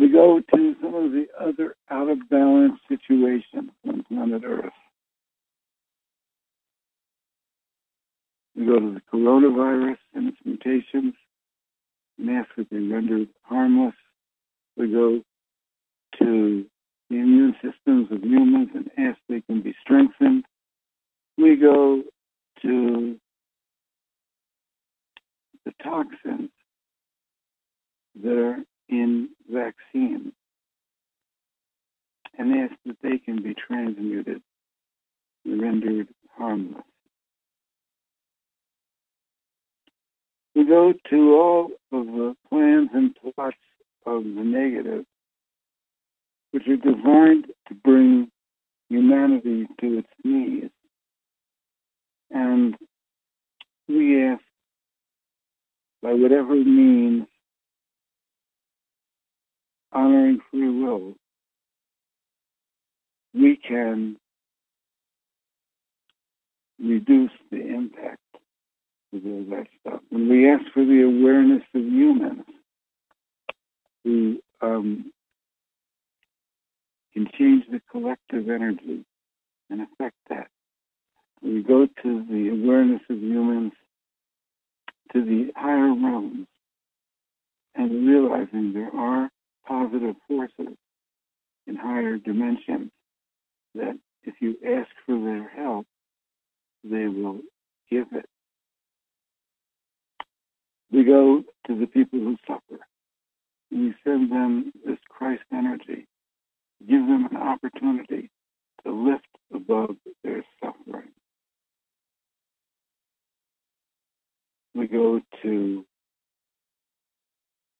We 0.00 0.08
go 0.08 0.40
to 0.40 0.74
some 0.80 0.94
of 0.94 1.12
the 1.12 1.26
other 1.38 1.76
out 1.90 2.08
of 2.08 2.26
balance 2.30 2.80
situations 2.88 3.70
on 3.86 4.02
planet 4.04 4.42
Earth. 4.46 4.72
We 8.56 8.64
go 8.64 8.80
to 8.80 8.94
the 8.94 9.02
coronavirus 9.12 9.98
and 10.14 10.28
its 10.28 10.38
mutations, 10.42 11.12
ask 12.30 12.48
that 12.56 12.70
they 12.70 12.78
rendered 12.78 13.28
harmless. 13.42 13.94
We 14.74 14.90
go 14.90 15.20
to 16.18 16.66
the 17.10 17.16
immune 17.16 17.54
systems 17.62 18.10
of 18.10 18.24
humans 18.24 18.70
and 18.74 18.90
ask 18.96 19.18
they 19.28 19.42
can 19.42 19.60
be 19.60 19.74
strengthened. 19.82 20.44
We 21.36 21.56
go 21.56 22.04
to 22.62 23.16
the 25.66 25.72
toxins 25.82 26.48
that 28.22 28.38
are 28.38 28.64
in 28.90 29.30
vaccines 29.48 30.32
and 32.38 32.54
ask 32.54 32.74
that 32.86 32.96
they 33.02 33.18
can 33.18 33.42
be 33.42 33.54
transmuted 33.54 34.42
rendered 35.46 36.08
harmless. 36.36 36.82
We 40.54 40.64
go 40.66 40.92
to 41.10 41.34
all 41.34 41.70
of 41.92 42.06
the 42.06 42.34
plans 42.48 42.90
and 42.92 43.14
plots 43.16 43.56
of 44.06 44.24
the 44.24 44.42
negative, 44.44 45.04
which 46.50 46.66
are 46.66 46.76
designed 46.76 47.46
to 47.68 47.74
bring 47.74 48.30
humanity 48.88 49.68
to 49.80 49.98
its 49.98 50.08
knees. 50.24 50.70
And 52.30 52.76
we 53.88 54.24
ask, 54.24 54.42
by 56.02 56.12
whatever 56.14 56.54
means, 56.54 57.26
honoring 59.92 60.40
free 60.50 60.68
will, 60.68 61.14
we 63.34 63.56
can 63.56 64.16
reduce 66.78 67.30
the 67.50 67.60
impact 67.60 68.18
of 69.12 69.24
all 69.24 69.44
that 69.50 69.66
stuff. 69.80 70.00
And 70.10 70.28
we 70.28 70.50
ask 70.50 70.64
for 70.72 70.84
the 70.84 71.02
awareness 71.02 71.62
of 71.74 71.82
humans 71.82 72.44
who 74.04 74.40
um, 74.60 75.12
can 77.12 77.28
change 77.38 77.64
the 77.70 77.80
collective 77.90 78.48
energy 78.48 79.04
and 79.68 79.82
affect 79.82 80.16
that. 80.28 80.48
We 81.42 81.62
go 81.62 81.86
to 81.86 82.24
the 82.28 82.48
awareness 82.48 83.02
of 83.08 83.18
humans 83.18 83.72
to 85.12 85.24
the 85.24 85.52
higher 85.56 85.92
realms 85.94 86.46
and 87.74 88.06
realizing 88.06 88.72
there 88.72 88.94
are 88.94 89.30
positive 89.70 90.16
forces 90.26 90.76
in 91.68 91.76
higher 91.76 92.18
dimensions 92.18 92.90
that 93.76 93.96
if 94.24 94.34
you 94.40 94.56
ask 94.66 94.90
for 95.06 95.16
their 95.16 95.48
help, 95.48 95.86
they 96.82 97.06
will 97.06 97.38
give 97.88 98.06
it. 98.12 98.26
We 100.90 101.04
go 101.04 101.44
to 101.68 101.78
the 101.78 101.86
people 101.86 102.18
who 102.18 102.36
suffer. 102.48 102.80
We 103.70 103.94
send 104.02 104.32
them 104.32 104.72
this 104.84 104.98
Christ 105.08 105.44
energy, 105.52 106.08
give 106.80 107.06
them 107.06 107.28
an 107.30 107.36
opportunity 107.36 108.28
to 108.84 108.92
lift 108.92 109.28
above 109.54 109.94
their 110.24 110.44
suffering. 110.60 111.10
We 114.74 114.88
go 114.88 115.20
to 115.42 115.84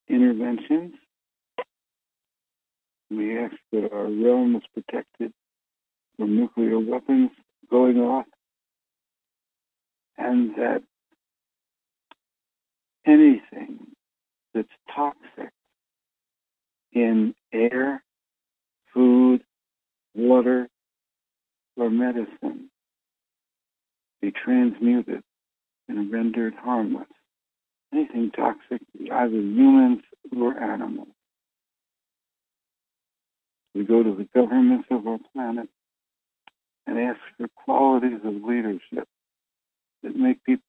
interventions. 0.09 0.95
We 3.11 3.39
ask 3.39 3.57
that 3.73 3.93
our 3.93 4.05
realm 4.05 4.57
is 4.57 4.62
protected 4.73 5.32
from 6.16 6.37
nuclear 6.37 6.78
weapons 6.78 7.31
going 7.70 7.99
off 7.99 8.27
and 10.16 10.55
that 10.57 10.82
anything 13.07 13.78
that's 14.55 14.69
toxic 14.95 15.51
in 16.93 17.35
air, 17.53 18.03
food, 18.93 19.43
water, 20.15 20.69
or 21.77 21.91
medicine 21.91 22.70
be 24.20 24.31
transmuted 24.31 25.23
and 25.89 26.12
rendered 26.12 26.55
harmless. 26.55 27.09
Anything 27.93 28.31
toxic, 28.31 28.82
either 29.11 29.31
humans 29.37 30.03
or 30.37 30.57
animals. 30.59 31.09
We 33.75 33.85
go 33.85 34.03
to 34.03 34.15
the 34.15 34.29
governments 34.35 34.89
of 34.91 35.07
our 35.07 35.19
planet 35.33 35.69
and 36.87 36.99
ask 36.99 37.21
for 37.37 37.49
qualities 37.65 38.21
of 38.25 38.43
leadership 38.43 39.07
that 40.03 40.17
make 40.17 40.43
people 40.45 40.65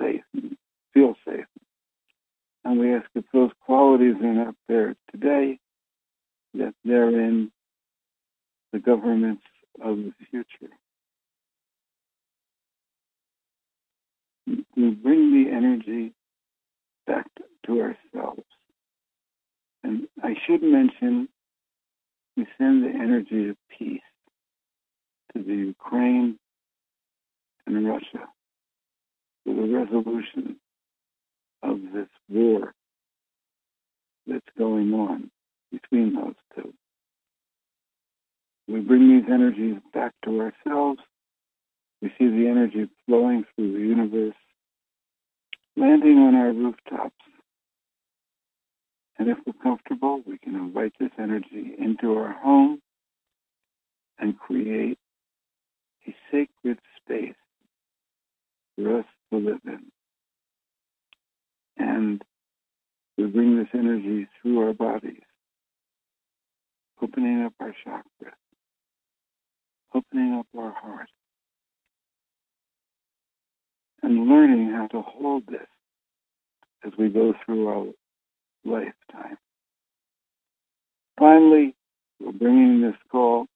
safe 0.00 0.22
and 0.34 0.56
feel 0.94 1.14
safe. 1.26 1.46
And 2.64 2.78
we 2.80 2.94
ask 2.94 3.06
if 3.14 3.24
those 3.32 3.50
qualities 3.64 4.16
are 4.22 4.34
not 4.34 4.54
there 4.68 4.94
today, 5.10 5.58
that 6.54 6.74
they're 6.84 7.08
in 7.08 7.50
the 8.72 8.78
governments 8.78 9.42
of 9.82 9.96
the 9.96 10.12
future. 10.30 10.72
We 14.76 14.90
bring 14.90 15.32
the 15.32 15.50
energy 15.50 16.12
back 17.06 17.26
to 17.66 17.80
ourselves. 17.80 18.44
And 19.82 20.08
I 20.22 20.34
should 20.46 20.62
mention, 20.62 21.28
we 22.36 22.46
send 22.58 22.84
the 22.84 22.90
energy 22.90 23.48
of 23.48 23.56
peace 23.78 24.00
to 25.34 25.42
the 25.42 25.54
Ukraine 25.54 26.38
and 27.66 27.88
Russia 27.88 28.28
for 29.44 29.54
the 29.54 29.74
resolution 29.74 30.56
of 31.62 31.78
this 31.94 32.08
war 32.28 32.74
that's 34.26 34.44
going 34.58 34.92
on 34.92 35.30
between 35.72 36.14
those 36.14 36.34
two. 36.54 36.72
We 38.68 38.80
bring 38.80 39.08
these 39.08 39.30
energies 39.32 39.76
back 39.94 40.12
to 40.24 40.40
ourselves. 40.40 41.00
We 42.02 42.08
see 42.18 42.28
the 42.28 42.48
energy 42.48 42.88
flowing 43.06 43.44
through 43.54 43.72
the 43.72 43.78
universe, 43.78 44.34
landing 45.76 46.18
on 46.18 46.34
our 46.34 46.52
rooftops. 46.52 47.14
And 49.18 49.28
if 49.28 49.38
we're 49.46 49.54
comfortable, 49.62 50.22
we 50.26 50.38
can 50.38 50.54
invite 50.54 50.92
this 51.00 51.10
energy 51.18 51.74
into 51.78 52.16
our 52.16 52.32
home 52.32 52.80
and 54.18 54.38
create 54.38 54.98
a 56.06 56.14
sacred 56.30 56.78
space 57.00 57.34
for 58.76 58.98
us 58.98 59.04
to 59.32 59.38
live 59.38 59.60
in. 59.64 59.86
And 61.78 62.22
we 63.16 63.24
bring 63.24 63.56
this 63.56 63.68
energy 63.72 64.28
through 64.40 64.60
our 64.60 64.74
bodies, 64.74 65.22
opening 67.02 67.42
up 67.42 67.54
our 67.60 67.74
chakras, 67.86 68.32
opening 69.94 70.34
up 70.34 70.46
our 70.58 70.72
heart, 70.72 71.08
and 74.02 74.28
learning 74.28 74.70
how 74.72 74.86
to 74.88 75.00
hold 75.00 75.46
this 75.46 75.66
as 76.84 76.92
we 76.98 77.08
go 77.08 77.34
through 77.44 77.68
our 77.68 77.86
lifetime. 78.66 79.38
Finally, 81.18 81.74
we're 82.20 82.32
bringing 82.32 82.82
this 82.82 82.96
call 83.10 83.46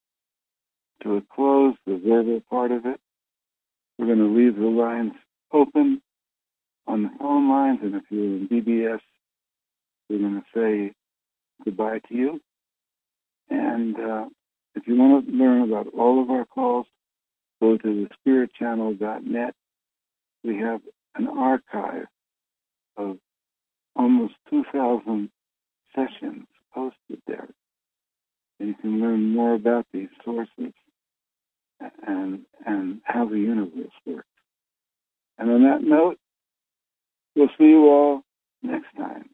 to 1.03 1.17
a 1.17 1.21
close, 1.33 1.75
the 1.85 2.01
verbal 2.03 2.41
part 2.49 2.71
of 2.71 2.85
it. 2.85 2.99
We're 3.97 4.07
going 4.07 4.19
to 4.19 4.35
leave 4.35 4.55
the 4.55 4.65
lines 4.65 5.13
open 5.51 6.01
on 6.87 7.03
the 7.03 7.09
phone 7.19 7.49
lines, 7.49 7.79
and 7.83 7.95
if 7.95 8.03
you're 8.09 8.23
in 8.23 8.47
BBS, 8.47 8.99
we're 10.09 10.19
going 10.19 10.41
to 10.41 10.45
say 10.53 10.93
goodbye 11.63 11.99
to 12.09 12.15
you. 12.15 12.41
And 13.49 13.95
uh, 13.97 14.25
if 14.75 14.87
you 14.87 14.95
want 14.95 15.27
to 15.27 15.31
learn 15.31 15.61
about 15.61 15.87
all 15.97 16.21
of 16.21 16.29
our 16.29 16.45
calls, 16.45 16.87
go 17.61 17.77
to 17.77 18.07
thespiritchannel.net. 18.27 19.53
We 20.43 20.57
have 20.57 20.81
an 21.15 21.27
archive 21.27 22.07
of 22.97 23.17
almost 24.01 24.33
2,000 24.49 25.29
sessions 25.95 26.47
posted 26.73 27.21
there. 27.27 27.49
And 28.59 28.69
you 28.69 28.75
can 28.75 29.01
learn 29.01 29.33
more 29.33 29.53
about 29.53 29.85
these 29.93 30.09
sources 30.23 30.73
and, 32.05 32.41
and 32.65 33.01
how 33.03 33.25
the 33.25 33.39
universe 33.39 33.91
works. 34.05 34.27
And 35.37 35.49
on 35.49 35.63
that 35.63 35.81
note, 35.81 36.17
we'll 37.35 37.49
see 37.57 37.65
you 37.65 37.87
all 37.87 38.21
next 38.61 38.95
time. 38.97 39.29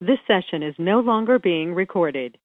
This 0.00 0.18
session 0.26 0.64
is 0.64 0.74
no 0.78 1.00
longer 1.00 1.38
being 1.38 1.74
recorded. 1.74 2.36